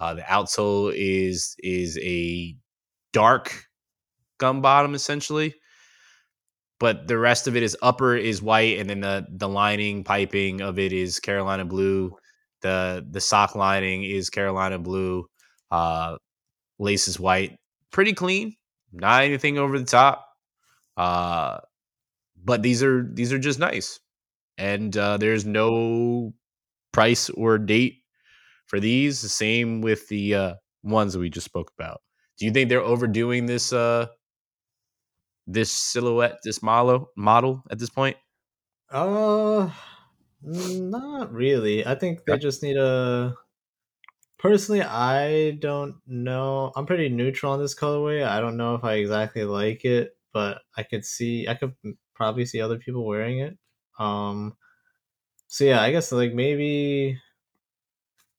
Uh, 0.00 0.14
the 0.14 0.22
outsole 0.22 0.92
is 0.96 1.56
is 1.62 1.98
a 2.02 2.56
dark 3.12 3.66
gum 4.38 4.62
bottom 4.62 4.94
essentially, 4.94 5.54
but 6.78 7.06
the 7.06 7.18
rest 7.18 7.46
of 7.46 7.56
it 7.56 7.62
is 7.62 7.76
upper 7.82 8.16
is 8.16 8.40
white, 8.42 8.78
and 8.78 8.88
then 8.88 9.00
the 9.00 9.26
the 9.30 9.48
lining 9.48 10.02
piping 10.04 10.60
of 10.62 10.78
it 10.78 10.92
is 10.92 11.20
Carolina 11.20 11.64
blue. 11.64 12.16
The 12.62 13.06
the 13.08 13.20
sock 13.20 13.54
lining 13.54 14.04
is 14.04 14.30
Carolina 14.30 14.78
blue. 14.78 15.26
Uh, 15.70 16.16
Lace 16.78 17.08
is 17.08 17.20
white, 17.20 17.56
pretty 17.90 18.12
clean, 18.12 18.54
not 18.92 19.22
anything 19.22 19.58
over 19.58 19.78
the 19.78 19.84
top. 19.84 20.26
Uh, 20.96 21.58
but 22.42 22.62
these 22.62 22.82
are 22.82 23.08
these 23.12 23.32
are 23.32 23.38
just 23.38 23.58
nice, 23.58 24.00
and 24.58 24.96
uh, 24.96 25.16
there's 25.16 25.44
no 25.44 26.32
price 26.92 27.30
or 27.30 27.58
date 27.58 27.98
for 28.66 28.80
these. 28.80 29.22
The 29.22 29.28
same 29.28 29.80
with 29.80 30.08
the 30.08 30.34
uh, 30.34 30.54
ones 30.82 31.12
that 31.12 31.20
we 31.20 31.30
just 31.30 31.44
spoke 31.44 31.70
about. 31.78 32.00
Do 32.38 32.46
you 32.46 32.52
think 32.52 32.68
they're 32.68 32.80
overdoing 32.80 33.46
this 33.46 33.72
uh, 33.72 34.06
this 35.46 35.70
silhouette, 35.70 36.38
this 36.44 36.62
model 36.62 37.10
model 37.16 37.62
at 37.70 37.78
this 37.78 37.90
point? 37.90 38.16
Uh, 38.90 39.70
not 40.42 41.32
really. 41.32 41.86
I 41.86 41.94
think 41.94 42.24
they 42.24 42.38
just 42.38 42.62
need 42.62 42.76
a 42.76 43.36
Personally, 44.38 44.82
I 44.82 45.52
don't 45.52 45.96
know. 46.06 46.72
I'm 46.74 46.86
pretty 46.86 47.10
neutral 47.10 47.52
on 47.52 47.58
this 47.60 47.74
colorway. 47.74 48.24
I 48.26 48.40
don't 48.40 48.56
know 48.56 48.74
if 48.74 48.84
I 48.84 48.94
exactly 48.94 49.44
like 49.44 49.84
it, 49.84 50.16
but 50.32 50.62
I 50.76 50.82
could 50.82 51.04
see 51.04 51.46
I 51.46 51.54
could 51.54 51.74
probably 52.14 52.46
see 52.46 52.60
other 52.60 52.78
people 52.78 53.04
wearing 53.06 53.40
it. 53.40 53.58
Um 53.98 54.56
so 55.48 55.64
yeah, 55.64 55.82
I 55.82 55.92
guess 55.92 56.12
like 56.12 56.34
maybe 56.34 57.18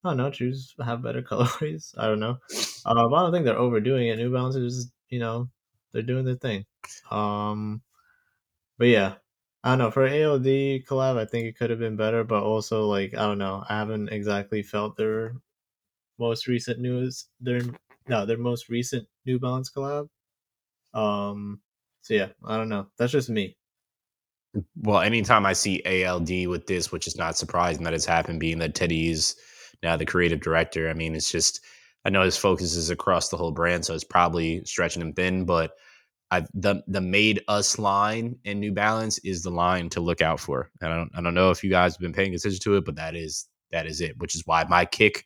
I 0.04 0.10
don't 0.10 0.18
know, 0.18 0.32
choose 0.32 0.74
have 0.84 1.04
better 1.04 1.22
colorways. 1.30 1.94
I 1.98 2.08
don't 2.08 2.20
know. 2.20 2.38
Um, 2.86 3.14
I 3.14 3.22
don't 3.22 3.32
think 3.32 3.46
they're 3.46 3.58
overdoing 3.58 4.08
it. 4.08 4.18
New 4.18 4.32
Balance 4.32 4.56
is, 4.56 4.92
you 5.10 5.20
know, 5.20 5.50
they're 5.92 6.02
doing 6.02 6.26
their 6.26 6.36
thing. 6.36 6.66
Um 7.10 7.82
but 8.78 8.88
yeah, 8.88 9.16
I 9.64 9.70
don't 9.70 9.78
know. 9.80 9.92
For 9.92 10.08
ALD 10.08 10.46
collab, 10.86 11.18
I 11.18 11.26
think 11.26 11.46
it 11.48 11.58
could 11.58 11.70
have 11.70 11.80
been 11.80 11.96
better, 11.96 12.24
but 12.24 12.44
also 12.44 12.88
like 12.88 13.14
I 13.14 13.22
don't 13.22 13.38
know. 13.38 13.64
I 13.70 13.78
haven't 13.78 14.10
exactly 14.10 14.64
felt 14.64 14.98
their 14.98 15.36
most 16.20 16.48
recent 16.48 16.80
news. 16.80 17.28
Their 17.40 17.62
no, 18.08 18.26
their 18.26 18.38
most 18.38 18.70
recent 18.70 19.08
New 19.26 19.40
Balance 19.40 19.72
collab. 19.72 20.08
Um, 20.94 21.62
So 22.02 22.14
yeah, 22.16 22.30
I 22.46 22.58
don't 22.58 22.70
know. 22.70 22.88
That's 22.98 23.12
just 23.12 23.30
me. 23.30 23.56
Well, 24.76 25.02
anytime 25.02 25.46
I 25.46 25.54
see 25.54 25.82
ALD 25.86 26.48
with 26.48 26.68
this, 26.68 26.92
which 26.92 27.08
is 27.08 27.16
not 27.16 27.38
surprising 27.38 27.84
that 27.84 27.94
it's 27.94 28.06
happened, 28.06 28.40
being 28.40 28.60
that 28.60 28.76
Teddy 28.76 29.10
is 29.10 29.36
now 29.84 29.96
the 29.96 30.06
creative 30.06 30.42
director. 30.42 30.90
I 30.90 30.94
mean, 30.94 31.16
it's 31.16 31.32
just 31.32 31.64
I 32.04 32.10
know 32.10 32.24
his 32.24 32.38
focus 32.38 32.76
is 32.76 32.90
across 32.90 33.30
the 33.30 33.38
whole 33.38 33.52
brand, 33.52 33.86
so 33.86 33.94
it's 33.94 34.04
probably 34.04 34.66
stretching 34.66 35.02
him 35.02 35.14
thin. 35.14 35.46
But 35.46 35.72
I 36.32 36.46
the 36.54 36.82
the 36.88 37.02
made 37.02 37.42
us 37.48 37.78
line 37.78 38.38
in 38.46 38.60
New 38.60 38.72
Balance 38.72 39.20
is 39.20 39.44
the 39.44 39.52
line 39.52 39.90
to 39.90 40.02
look 40.02 40.22
out 40.22 40.40
for. 40.40 40.72
And 40.82 40.92
I 40.92 40.96
don't 40.96 41.12
I 41.16 41.22
don't 41.22 41.34
know 41.34 41.52
if 41.52 41.64
you 41.64 41.70
guys 41.70 41.94
have 41.94 42.02
been 42.02 42.14
paying 42.14 42.34
attention 42.34 42.62
to 42.62 42.78
it, 42.78 42.86
but 42.86 42.96
that 42.96 43.16
is 43.16 43.48
that 43.72 43.86
is 43.86 44.02
it. 44.02 44.18
Which 44.20 44.36
is 44.36 44.44
why 44.46 44.64
my 44.66 44.86
kick 44.86 45.26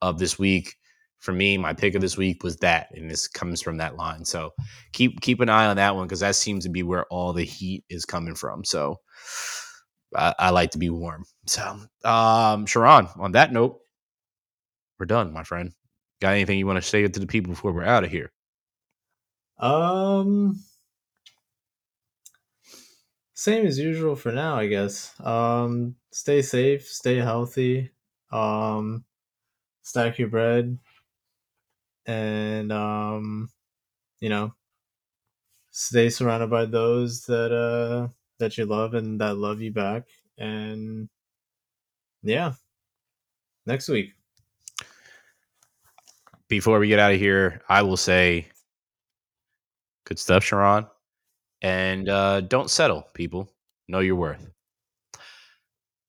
of 0.00 0.18
this 0.18 0.38
week 0.38 0.74
for 1.18 1.32
me, 1.32 1.58
my 1.58 1.72
pick 1.72 1.94
of 1.94 2.00
this 2.00 2.16
week 2.16 2.44
was 2.44 2.56
that, 2.58 2.88
and 2.94 3.10
this 3.10 3.26
comes 3.26 3.60
from 3.60 3.76
that 3.78 3.96
line. 3.96 4.24
So 4.24 4.52
keep 4.92 5.20
keep 5.20 5.40
an 5.40 5.48
eye 5.48 5.66
on 5.66 5.76
that 5.76 5.94
one 5.94 6.06
because 6.06 6.20
that 6.20 6.36
seems 6.36 6.64
to 6.64 6.70
be 6.70 6.82
where 6.82 7.06
all 7.06 7.32
the 7.32 7.44
heat 7.44 7.84
is 7.88 8.04
coming 8.04 8.34
from. 8.34 8.64
So 8.64 9.00
I, 10.16 10.34
I 10.38 10.50
like 10.50 10.70
to 10.72 10.78
be 10.78 10.90
warm. 10.90 11.24
So, 11.46 11.78
um, 12.04 12.66
Sharon, 12.66 13.08
on 13.16 13.32
that 13.32 13.52
note, 13.52 13.80
we're 14.98 15.06
done, 15.06 15.32
my 15.32 15.42
friend. 15.42 15.72
Got 16.20 16.32
anything 16.32 16.58
you 16.58 16.66
want 16.66 16.78
to 16.78 16.88
say 16.88 17.06
to 17.06 17.20
the 17.20 17.26
people 17.26 17.52
before 17.52 17.72
we're 17.72 17.84
out 17.84 18.04
of 18.04 18.10
here? 18.10 18.32
Um, 19.58 20.60
same 23.34 23.66
as 23.66 23.78
usual 23.78 24.16
for 24.16 24.32
now, 24.32 24.56
I 24.56 24.66
guess. 24.66 25.18
Um, 25.20 25.96
stay 26.10 26.42
safe, 26.42 26.86
stay 26.86 27.16
healthy. 27.16 27.90
Um, 28.30 29.04
stack 29.82 30.18
your 30.18 30.28
bread, 30.28 30.78
and 32.06 32.72
um, 32.72 33.50
you 34.20 34.28
know, 34.28 34.54
stay 35.70 36.10
surrounded 36.10 36.50
by 36.50 36.64
those 36.64 37.24
that 37.26 37.52
uh 37.52 38.08
that 38.38 38.56
you 38.58 38.64
love 38.66 38.94
and 38.94 39.20
that 39.20 39.36
love 39.36 39.60
you 39.60 39.72
back. 39.72 40.08
And 40.36 41.08
yeah, 42.22 42.54
next 43.66 43.88
week. 43.88 44.14
Before 46.48 46.78
we 46.78 46.88
get 46.88 46.98
out 46.98 47.12
of 47.12 47.18
here, 47.20 47.62
I 47.68 47.82
will 47.82 47.96
say 47.96 48.48
good 50.08 50.18
stuff, 50.18 50.42
Sharon. 50.42 50.86
And 51.60 52.08
uh, 52.08 52.40
don't 52.40 52.70
settle, 52.70 53.06
people. 53.14 53.52
Know 53.88 54.00
your 54.00 54.16
worth. 54.16 54.48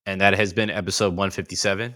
And 0.06 0.22
that 0.22 0.34
has 0.36 0.54
been 0.54 0.70
episode 0.70 1.10
157 1.10 1.94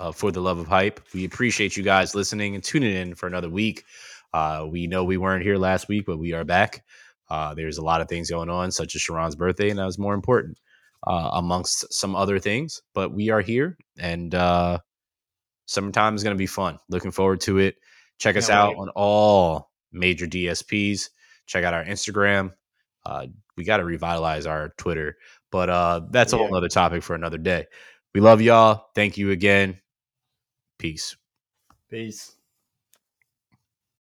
uh, 0.00 0.12
For 0.12 0.32
the 0.32 0.40
Love 0.40 0.58
of 0.58 0.66
Hype. 0.66 1.00
We 1.14 1.24
appreciate 1.24 1.76
you 1.76 1.82
guys 1.82 2.14
listening 2.14 2.54
and 2.54 2.64
tuning 2.64 2.94
in 2.94 3.14
for 3.14 3.26
another 3.26 3.48
week. 3.48 3.84
Uh, 4.32 4.66
we 4.68 4.86
know 4.86 5.04
we 5.04 5.16
weren't 5.16 5.44
here 5.44 5.56
last 5.56 5.88
week, 5.88 6.06
but 6.06 6.18
we 6.18 6.32
are 6.32 6.44
back. 6.44 6.84
Uh, 7.30 7.54
there's 7.54 7.78
a 7.78 7.84
lot 7.84 8.00
of 8.00 8.08
things 8.08 8.30
going 8.30 8.50
on, 8.50 8.70
such 8.70 8.94
as 8.96 9.00
Sharon's 9.00 9.36
birthday, 9.36 9.70
and 9.70 9.78
that 9.78 9.86
was 9.86 9.98
more 9.98 10.14
important 10.14 10.58
uh, 11.06 11.30
amongst 11.34 11.92
some 11.92 12.16
other 12.16 12.38
things. 12.38 12.82
But 12.94 13.12
we 13.12 13.30
are 13.30 13.40
here, 13.40 13.78
and 13.98 14.34
uh, 14.34 14.80
summertime 15.66 16.16
is 16.16 16.24
going 16.24 16.34
to 16.34 16.38
be 16.38 16.46
fun. 16.46 16.78
Looking 16.88 17.12
forward 17.12 17.40
to 17.42 17.58
it. 17.58 17.76
Check 18.18 18.36
us 18.36 18.50
out 18.50 18.70
wait. 18.70 18.78
on 18.78 18.88
all 18.90 19.70
major 19.92 20.26
DSPs. 20.26 21.08
Check 21.46 21.64
out 21.64 21.74
our 21.74 21.84
Instagram. 21.84 22.52
Uh, 23.04 23.26
we 23.56 23.64
got 23.64 23.78
to 23.78 23.84
revitalize 23.84 24.46
our 24.46 24.70
Twitter, 24.78 25.16
but 25.52 25.70
uh, 25.70 26.02
that's 26.10 26.32
a 26.32 26.38
whole 26.38 26.54
other 26.56 26.68
topic 26.68 27.02
for 27.02 27.14
another 27.14 27.38
day. 27.38 27.66
We 28.14 28.20
love 28.20 28.40
y'all. 28.40 28.86
Thank 28.94 29.18
you 29.18 29.30
again. 29.30 29.78
Peace. 30.78 31.16
Peace. 31.90 32.36